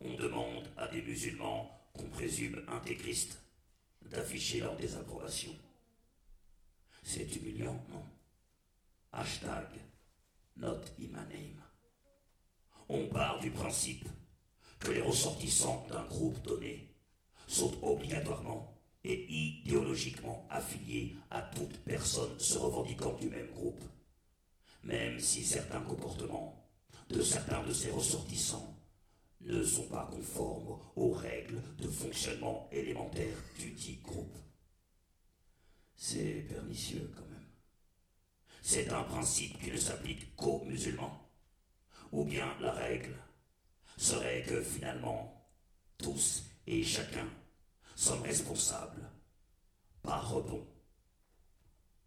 on 0.00 0.14
demande 0.14 0.68
à 0.76 0.88
des 0.88 1.02
musulmans 1.02 1.70
qu'on 1.94 2.08
présume 2.08 2.62
intégristes 2.68 3.40
d'afficher 4.10 4.60
leur 4.60 4.76
désapprobation. 4.76 5.54
C'est 7.02 7.34
humiliant, 7.36 7.82
non? 7.90 8.04
Hashtag 9.12 9.68
not. 10.56 10.80
On 12.88 13.06
part 13.08 13.40
du 13.40 13.50
principe 13.50 14.06
que 14.78 14.90
les 14.90 15.00
ressortissants 15.00 15.86
d'un 15.88 16.04
groupe 16.04 16.42
donné 16.42 16.94
sont 17.46 17.72
obligatoirement 17.82 18.72
et 19.04 19.26
idéologiquement 19.32 20.46
affiliés 20.50 21.16
à 21.30 21.42
toute 21.42 21.76
personne 21.84 22.38
se 22.38 22.58
revendiquant 22.58 23.14
du 23.14 23.28
même 23.28 23.50
groupe, 23.52 23.82
même 24.84 25.18
si 25.20 25.44
certains 25.44 25.82
comportements 25.82 26.62
de 27.08 27.22
certains 27.22 27.62
de 27.64 27.72
ces 27.72 27.90
ressortissants 27.90 28.76
ne 29.42 29.62
sont 29.62 29.88
pas 29.88 30.08
conformes 30.10 30.78
aux 30.96 31.12
règles 31.12 31.60
de 31.78 31.88
fonctionnement 31.88 32.68
élémentaires 32.72 33.36
du 33.58 33.70
dit 33.72 33.98
groupe. 34.02 34.36
C'est 35.96 36.46
pernicieux 36.48 37.12
quand 37.16 37.26
même. 37.26 37.46
C'est 38.62 38.92
un 38.92 39.02
principe 39.02 39.60
qui 39.60 39.70
ne 39.70 39.76
s'applique 39.76 40.34
qu'aux 40.36 40.64
musulmans. 40.64 41.28
Ou 42.12 42.24
bien 42.24 42.56
la 42.60 42.72
règle 42.72 43.16
serait 43.96 44.42
que 44.42 44.62
finalement, 44.62 45.48
tous 45.98 46.44
et 46.66 46.82
chacun 46.82 47.28
sommes 47.96 48.22
responsables, 48.22 49.10
par 50.02 50.30
rebond, 50.30 50.66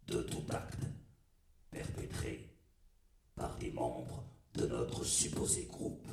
de 0.06 0.22
tout 0.22 0.44
acte 0.50 0.84
perpétré 1.70 2.45
par 3.36 3.54
des 3.56 3.70
membres 3.70 4.24
de 4.54 4.66
notre 4.66 5.04
supposé 5.04 5.66
groupe. 5.66 6.08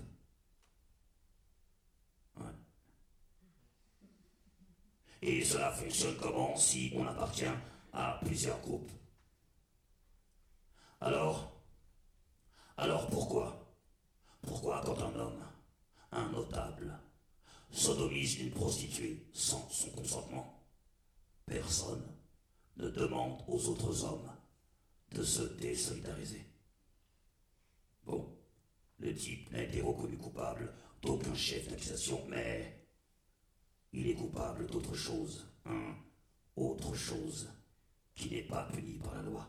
Et 5.22 5.44
cela 5.46 5.72
fonctionne 5.72 6.18
comment 6.18 6.54
si 6.58 6.92
on 6.96 7.08
appartient 7.08 7.46
à 7.94 8.20
plusieurs 8.26 8.60
groupes? 8.60 8.92
Alors, 11.00 11.62
alors 12.76 13.08
pourquoi? 13.08 13.74
Pourquoi 14.42 14.82
quand 14.86 15.00
un 15.00 15.16
homme, 15.16 15.46
un 16.12 16.30
notable, 16.30 17.00
sodomise 17.72 18.40
une 18.40 18.52
prostituée 18.52 19.26
sans 19.32 19.70
son 19.70 19.92
consentement, 19.92 20.62
personne 21.46 22.06
ne 22.76 22.90
demande 22.90 23.42
aux 23.48 23.70
autres 23.70 24.04
hommes 24.04 24.30
de 25.14 25.24
se 25.24 25.44
désolidariser? 25.60 26.53
Bon, 28.06 28.38
le 28.99 29.14
type 29.14 29.51
n'a 29.51 29.64
été 29.64 29.82
reconnu 29.82 30.18
coupable 30.18 30.74
d'aucun 31.01 31.34
chef 31.36 31.68
d'accusation, 31.68 32.24
mais 32.30 32.88
il 33.91 34.08
est 34.08 34.16
coupable 34.16 34.68
d'autre 34.68 34.95
chose, 34.95 35.45
un 35.66 35.95
autre 36.56 36.93
chose 36.95 37.49
qui 38.16 38.30
n'est 38.30 38.43
pas 38.43 38.64
puni 38.72 38.97
par 38.97 39.16
la 39.16 39.22
loi. 39.24 39.47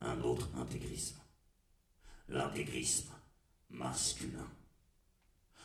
Un 0.00 0.20
autre 0.22 0.48
intégrisme. 0.56 1.20
L'intégrisme 2.28 3.12
masculin. 3.70 4.48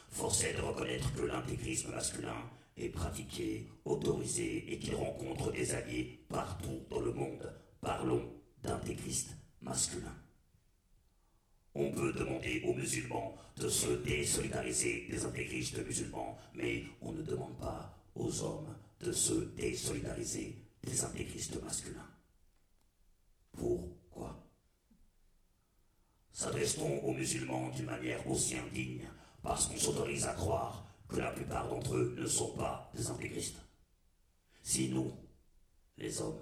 Force 0.10 0.44
est 0.44 0.54
de 0.54 0.62
reconnaître 0.62 1.14
que 1.14 1.24
l'intégrisme 1.24 1.92
masculin 1.92 2.50
est 2.78 2.90
pratiqué, 2.90 3.68
autorisé 3.86 4.72
et 4.72 4.80
qu'il 4.80 4.96
rencontre 4.96 5.52
des 5.52 5.74
alliés 5.74 6.26
partout 6.30 6.86
dans 6.90 7.02
le 7.02 7.14
monde. 7.14 7.54
Parlons 7.82 8.34
d'intégristes 8.64 9.36
masculins. 9.62 10.23
On 11.76 11.92
peut 11.92 12.14
demander 12.14 12.62
aux 12.66 12.74
musulmans 12.74 13.36
de 13.58 13.68
se 13.68 13.88
désolidariser 14.04 15.08
des 15.10 15.26
intégristes 15.26 15.84
musulmans, 15.86 16.38
mais 16.54 16.84
on 17.02 17.12
ne 17.12 17.24
demande 17.24 17.58
pas 17.58 17.98
aux 18.16 18.44
hommes 18.44 18.76
de 19.00 19.12
se 19.12 19.34
désolidariser 19.34 20.56
des 20.84 21.04
intégristes 21.04 21.62
masculins. 21.64 22.10
Pourquoi? 23.54 24.44
S'adresse-t-on 26.32 27.00
aux 27.04 27.14
musulmans 27.14 27.70
d'une 27.70 27.86
manière 27.86 28.28
aussi 28.30 28.56
indigne 28.56 29.08
parce 29.42 29.68
qu'on 29.68 29.78
s'autorise 29.78 30.26
à 30.26 30.34
croire 30.34 30.86
que 31.08 31.18
la 31.18 31.32
plupart 31.32 31.68
d'entre 31.70 31.96
eux 31.96 32.16
ne 32.18 32.26
sont 32.26 32.54
pas 32.54 32.92
des 32.96 33.10
intégristes 33.10 33.62
Si 34.62 34.90
nous, 34.90 35.12
les 35.98 36.22
hommes, 36.22 36.42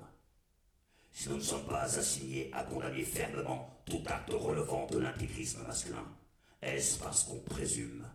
si 1.12 1.30
nous 1.30 1.38
ne 1.38 1.42
sommes 1.42 1.66
pas 1.66 1.84
assignés 1.84 2.50
à 2.54 2.64
condamner 2.64 3.04
fermement 3.04 3.82
tout 3.86 4.02
acte 4.06 4.32
relevant 4.32 4.88
de 4.88 5.00
l'intégrisme 5.00 5.64
masculin, 5.64 6.06
est-ce 6.62 7.00
parce 7.00 7.24
qu'on 7.24 7.40
présume 7.40 8.06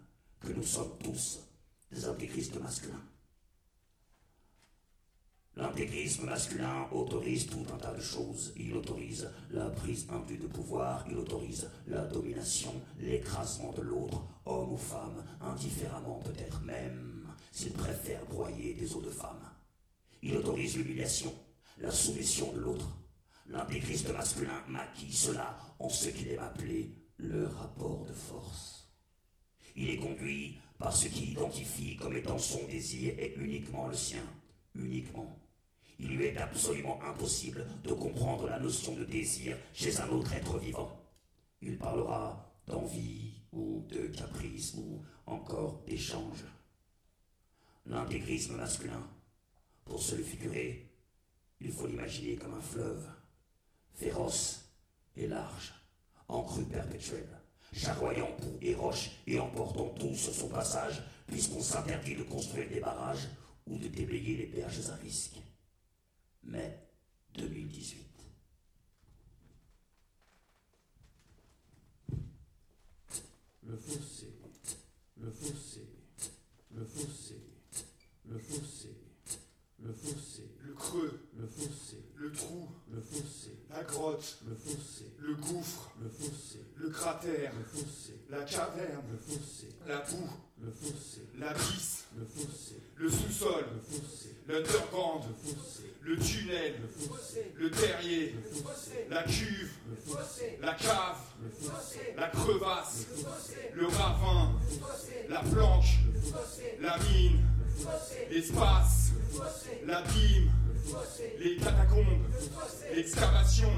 que 0.40 0.52
nous 0.52 0.62
sommes 0.62 0.96
tous 1.02 1.40
des 1.90 2.04
intégristes 2.06 2.60
masculins? 2.60 3.02
L'intégrisme 5.56 6.26
masculin 6.26 6.86
autorise 6.92 7.46
tout 7.46 7.64
un 7.72 7.78
tas 7.78 7.94
de 7.94 8.00
choses. 8.00 8.52
Il 8.56 8.76
autorise 8.76 9.30
la 9.50 9.70
prise 9.70 10.06
indue 10.10 10.36
de 10.36 10.46
pouvoir, 10.46 11.06
il 11.08 11.16
autorise 11.16 11.70
la 11.86 12.04
domination, 12.04 12.74
l'écrasement 12.98 13.72
de 13.72 13.80
l'autre, 13.80 14.22
homme 14.44 14.74
ou 14.74 14.76
femme, 14.76 15.24
indifféremment 15.40 16.20
peut-être 16.20 16.60
même, 16.60 17.26
s'il 17.52 17.72
préfère 17.72 18.26
broyer 18.26 18.74
des 18.74 18.94
os 18.94 19.02
de 19.02 19.10
femme. 19.10 19.50
Il 20.22 20.36
autorise 20.36 20.76
l'humiliation, 20.76 21.32
la 21.78 21.90
soumission 21.90 22.52
de 22.52 22.60
l'autre. 22.60 22.88
L'intégrisme 23.48 24.12
masculin 24.12 24.62
maquille 24.68 25.12
cela 25.12 25.58
en 25.78 25.88
ce 25.88 26.08
qu'il 26.08 26.28
aime 26.28 26.40
appeler 26.40 26.90
le 27.18 27.46
rapport 27.46 28.04
de 28.04 28.12
force. 28.12 28.90
Il 29.76 29.90
est 29.90 29.98
conduit 29.98 30.58
par 30.78 30.94
ce 30.94 31.08
qu'il 31.08 31.32
identifie 31.32 31.96
comme 31.96 32.16
étant 32.16 32.38
son 32.38 32.64
désir 32.66 33.14
et 33.18 33.34
uniquement 33.36 33.88
le 33.88 33.94
sien, 33.94 34.22
uniquement. 34.74 35.38
il 35.98 36.16
lui 36.16 36.26
est 36.26 36.36
absolument 36.36 37.00
impossible 37.02 37.66
de 37.84 37.92
comprendre 37.92 38.48
la 38.48 38.58
notion 38.58 38.94
de 38.94 39.04
désir 39.04 39.56
chez 39.72 39.98
un 40.00 40.08
autre 40.08 40.34
être 40.34 40.58
vivant. 40.58 41.00
Il 41.62 41.78
parlera 41.78 42.52
d'envie 42.66 43.42
ou 43.52 43.86
de 43.88 44.08
caprice 44.08 44.74
ou 44.74 45.02
encore 45.24 45.82
d'échange. 45.86 46.44
L'intégrisme 47.86 48.56
masculin, 48.56 49.08
pour 49.84 50.02
se 50.02 50.16
le 50.16 50.22
figurer, 50.22 50.85
il 51.60 51.72
faut 51.72 51.86
l'imaginer 51.86 52.36
comme 52.36 52.54
un 52.54 52.60
fleuve, 52.60 53.06
féroce 53.94 54.64
et 55.16 55.26
large, 55.26 55.74
en 56.28 56.42
crue 56.42 56.64
perpétuelle, 56.64 57.40
charroyant 57.72 58.30
poux 58.36 58.58
et 58.60 58.74
roches 58.74 59.10
et 59.26 59.38
emportant 59.38 59.88
tout 59.90 60.14
sur 60.14 60.34
son 60.34 60.48
passage, 60.48 61.02
puisqu'on 61.26 61.62
s'interdit 61.62 62.14
de 62.14 62.22
construire 62.22 62.68
des 62.68 62.80
barrages 62.80 63.28
ou 63.66 63.78
de 63.78 63.88
déblayer 63.88 64.36
les 64.36 64.46
berges 64.46 64.88
à 64.90 64.96
risque. 64.96 65.36
Mai 66.44 66.78
2018. 67.34 68.06
Le 73.62 73.76
fossé, 73.76 74.32
le 75.16 75.30
fossé, 75.30 75.88
le 76.70 76.84
fossé, 76.84 77.42
le 78.26 78.38
fossé, 78.38 78.96
le 79.80 79.92
fossé, 79.92 80.54
Le 80.60 80.72
creux, 80.74 81.25
le 81.38 81.46
fossé, 81.46 81.98
le 82.16 82.32
trou, 82.32 82.68
le 82.92 83.00
fossé, 83.00 83.52
la 83.70 83.82
grotte, 83.84 84.38
le 84.48 84.54
fossé, 84.54 85.12
le 85.18 85.34
gouffre, 85.34 85.90
le 86.02 86.08
fossé, 86.08 86.60
le 86.76 86.88
cratère, 86.88 87.52
le 87.58 87.64
fossé, 87.64 88.14
la 88.30 88.42
caverne, 88.42 89.04
le 89.12 89.18
fossé, 89.18 89.68
la 89.86 89.98
boue, 90.00 90.30
le 90.62 90.70
fossé, 90.70 91.22
l'abysse, 91.38 92.06
le 92.18 92.24
fossé, 92.24 92.80
le 92.96 93.10
sous-sol, 93.10 93.64
le 93.74 93.80
fossé, 93.80 94.36
l'underground, 94.48 95.24
le 95.28 95.52
fossé, 95.52 95.92
le 96.02 96.16
tunnel, 96.16 96.74
le 96.80 96.88
fossé, 96.88 97.52
le 97.56 97.70
terrier, 97.70 98.34
le 98.34 98.62
fossé, 98.62 99.06
la 99.10 99.22
cuve, 99.24 99.70
le 99.90 99.96
fossé, 99.96 100.58
la 100.62 100.74
cave, 100.74 101.18
le 101.42 101.50
fossé, 101.50 102.14
la 102.16 102.28
crevasse, 102.28 103.06
le 103.10 103.16
fossé, 103.16 103.70
le 103.74 103.86
ravin, 103.86 104.54
le 104.62 104.78
fossé, 104.78 105.26
la 105.28 105.40
planche, 105.40 105.98
le 106.14 106.20
fossé, 106.20 106.78
la 106.80 106.96
mine, 106.98 107.44
le 107.58 107.84
fossé, 107.84 108.28
l'espace, 108.30 109.10
le 109.14 109.38
fossé, 109.38 109.82
l'abîme, 109.84 110.50
le 110.65 110.65
fossé, 110.65 110.65
les 111.40 111.56
catacombes, 111.56 112.22
l'excavation, 112.94 113.70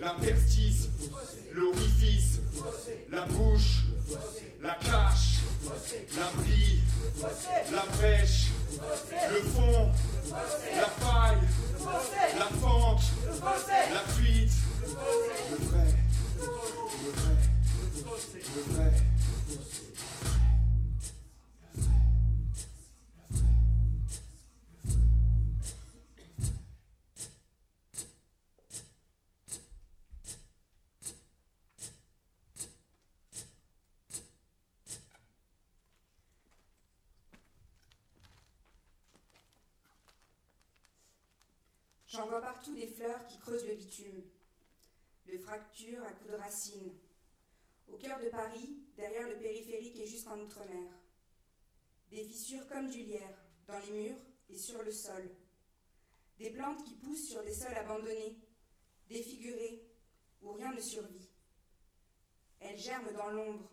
le 0.00 0.06
fossé, 0.06 0.88
l'orifice, 1.52 2.40
la 3.10 3.22
bouche, 3.26 3.84
la 4.62 4.74
cache, 4.74 5.40
le 5.62 5.70
fossé, 5.70 6.06
l'abri, 6.16 6.80
le 7.16 7.28
fossé, 7.28 7.74
la 7.74 7.84
brèche, 7.96 8.46
le 9.30 9.40
fond, 9.50 9.90
la 10.30 10.88
faille, 11.00 11.38
la 12.38 12.44
fente, 12.60 13.02
la 13.92 14.12
fuite, 14.12 14.52
le 15.50 15.66
vrai, 15.66 15.94
le 16.40 16.46
vrai, 17.12 17.36
le 18.54 18.74
vrai. 18.74 19.07
Qui 43.28 43.38
creusent 43.38 43.66
le 43.66 43.74
bitume, 43.74 44.22
le 45.26 45.38
fracturent 45.38 46.04
à 46.04 46.12
coups 46.12 46.30
de 46.30 46.36
racines. 46.36 46.98
Au 47.88 47.96
cœur 47.96 48.20
de 48.20 48.28
Paris, 48.28 48.82
derrière 48.96 49.28
le 49.28 49.38
périphérique 49.38 49.98
et 49.98 50.06
jusqu'en 50.06 50.38
outre-mer. 50.38 50.92
Des 52.10 52.24
fissures 52.24 52.66
comme 52.68 52.88
du 52.88 53.02
lierre, 53.02 53.44
dans 53.66 53.78
les 53.78 53.92
murs 53.92 54.20
et 54.50 54.58
sur 54.58 54.82
le 54.82 54.92
sol. 54.92 55.30
Des 56.38 56.50
plantes 56.50 56.84
qui 56.84 56.94
poussent 56.94 57.28
sur 57.28 57.42
des 57.42 57.54
sols 57.54 57.74
abandonnés, 57.74 58.36
défigurés, 59.08 59.82
où 60.42 60.52
rien 60.52 60.72
ne 60.72 60.80
survit. 60.80 61.28
Elles 62.60 62.78
germent 62.78 63.12
dans 63.12 63.30
l'ombre. 63.30 63.70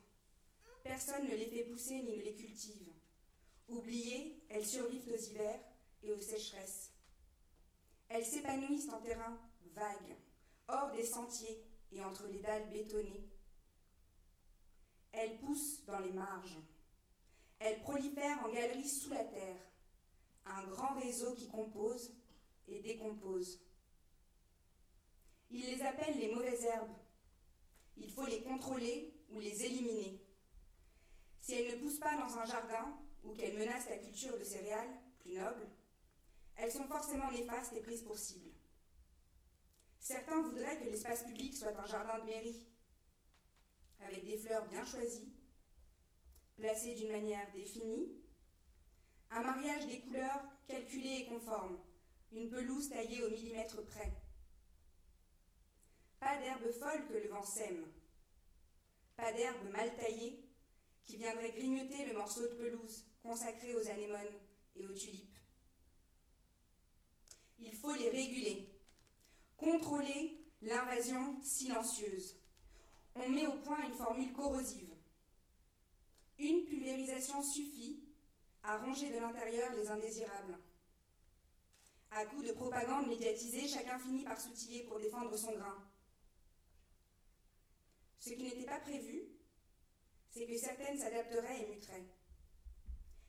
Personne 0.83 1.25
ne 1.25 1.35
les 1.35 1.47
fait 1.47 1.65
pousser 1.65 2.01
ni 2.01 2.17
ne 2.17 2.23
les 2.23 2.35
cultive. 2.35 2.93
Oubliées, 3.67 4.43
elles 4.49 4.65
survivent 4.65 5.11
aux 5.11 5.17
hivers 5.17 5.59
et 6.03 6.11
aux 6.11 6.21
sécheresses. 6.21 6.94
Elles 8.15 8.25
s'épanouissent 8.25 8.87
en 8.87 9.01
terrain 9.01 9.37
vague, 9.73 10.15
hors 10.69 10.89
des 10.91 11.05
sentiers 11.05 11.61
et 11.91 12.01
entre 12.01 12.27
les 12.27 12.39
dalles 12.39 12.69
bétonnées. 12.69 13.29
Elles 15.11 15.37
poussent 15.39 15.83
dans 15.85 15.99
les 15.99 16.13
marges. 16.13 16.57
Elles 17.59 17.81
prolifèrent 17.81 18.41
en 18.45 18.53
galeries 18.53 18.87
sous 18.87 19.09
la 19.09 19.25
terre, 19.25 19.57
un 20.45 20.63
grand 20.67 20.97
réseau 20.97 21.33
qui 21.35 21.49
compose 21.49 22.13
et 22.69 22.79
décompose. 22.79 23.59
Ils 25.49 25.65
les 25.65 25.81
appellent 25.81 26.17
les 26.17 26.33
mauvaises 26.33 26.63
herbes. 26.63 26.95
Il 27.97 28.09
faut 28.13 28.27
les 28.27 28.43
contrôler 28.43 29.13
ou 29.29 29.41
les 29.41 29.65
éliminer. 29.65 30.21
Si 31.41 31.55
elles 31.55 31.75
ne 31.75 31.81
poussent 31.83 31.99
pas 31.99 32.15
dans 32.15 32.37
un 32.37 32.45
jardin 32.45 32.97
ou 33.25 33.33
qu'elles 33.33 33.57
menacent 33.57 33.89
la 33.89 33.97
culture 33.97 34.39
de 34.39 34.43
céréales, 34.45 35.01
plus 35.19 35.33
nobles, 35.33 35.67
elles 36.57 36.71
sont 36.71 36.87
forcément 36.87 37.31
néfastes 37.31 37.73
et 37.73 37.81
prises 37.81 38.03
pour 38.03 38.17
cible. 38.17 38.51
Certains 39.99 40.41
voudraient 40.41 40.79
que 40.79 40.85
l'espace 40.85 41.23
public 41.23 41.55
soit 41.55 41.77
un 41.77 41.85
jardin 41.85 42.19
de 42.19 42.25
mairie, 42.25 42.67
avec 44.01 44.25
des 44.25 44.37
fleurs 44.37 44.67
bien 44.67 44.85
choisies, 44.85 45.33
placées 46.55 46.95
d'une 46.95 47.11
manière 47.11 47.51
définie, 47.53 48.21
un 49.31 49.41
mariage 49.41 49.87
des 49.87 50.01
couleurs 50.01 50.43
calculé 50.67 51.21
et 51.21 51.25
conforme, 51.25 51.79
une 52.31 52.49
pelouse 52.49 52.89
taillée 52.89 53.23
au 53.23 53.29
millimètre 53.29 53.83
près. 53.85 54.13
Pas 56.19 56.37
d'herbe 56.37 56.71
folle 56.71 57.07
que 57.07 57.13
le 57.13 57.29
vent 57.29 57.43
sème, 57.43 57.85
pas 59.15 59.31
d'herbe 59.33 59.69
mal 59.71 59.95
taillée 59.95 60.43
qui 61.05 61.17
viendrait 61.17 61.51
grignoter 61.51 62.05
le 62.05 62.13
morceau 62.13 62.41
de 62.41 62.55
pelouse 62.55 63.05
consacré 63.21 63.75
aux 63.75 63.89
anémones 63.89 64.39
et 64.75 64.85
aux 64.85 64.93
tulipes. 64.93 65.34
Il 67.59 67.73
faut 67.73 67.93
les 67.93 68.09
réguler, 68.09 68.69
contrôler 69.57 70.39
l'invasion 70.61 71.41
silencieuse. 71.41 72.35
On 73.15 73.29
met 73.29 73.47
au 73.47 73.57
point 73.59 73.85
une 73.85 73.93
formule 73.93 74.33
corrosive. 74.33 74.93
Une 76.37 76.65
pulvérisation 76.65 77.41
suffit 77.41 78.03
à 78.63 78.77
ronger 78.77 79.09
de 79.09 79.19
l'intérieur 79.19 79.73
les 79.75 79.89
indésirables. 79.89 80.57
À 82.11 82.25
coup 82.25 82.43
de 82.43 82.51
propagande 82.51 83.07
médiatisée, 83.07 83.67
chacun 83.67 83.99
finit 83.99 84.23
par 84.23 84.39
s'outiller 84.39 84.83
pour 84.83 84.99
défendre 84.99 85.35
son 85.37 85.53
grain. 85.53 85.83
Ce 88.19 88.31
qui 88.31 88.43
n'était 88.43 88.65
pas 88.65 88.79
prévu, 88.79 89.23
c'est 90.29 90.45
que 90.45 90.57
certaines 90.57 90.97
s'adapteraient 90.97 91.61
et 91.61 91.67
muteraient. 91.67 92.07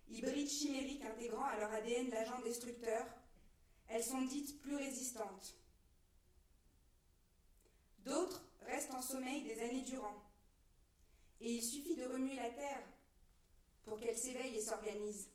Hybrides 0.09 0.49
chimériques 0.49 1.05
intégrant 1.05 1.45
à 1.45 1.59
leur 1.59 1.73
ADN 1.73 2.11
l'agent 2.11 2.41
destructeur, 2.43 3.07
elles 3.89 4.05
sont 4.05 4.23
dites 4.23 4.61
plus 4.61 4.77
résistantes. 4.77 5.57
D'autres 7.99 8.43
restent 8.63 8.95
en 8.95 9.03
sommeil 9.03 9.43
des 9.43 9.61
années 9.61 9.83
durant. 9.83 10.23
Et 11.41 11.53
il 11.53 11.63
suffit 11.63 11.97
de 11.97 12.05
remuer 12.05 12.37
la 12.37 12.51
terre 12.51 12.83
pour 13.85 13.99
qu'elle 13.99 14.17
s'éveille 14.17 14.57
et 14.57 14.63
s'organise. 14.63 15.29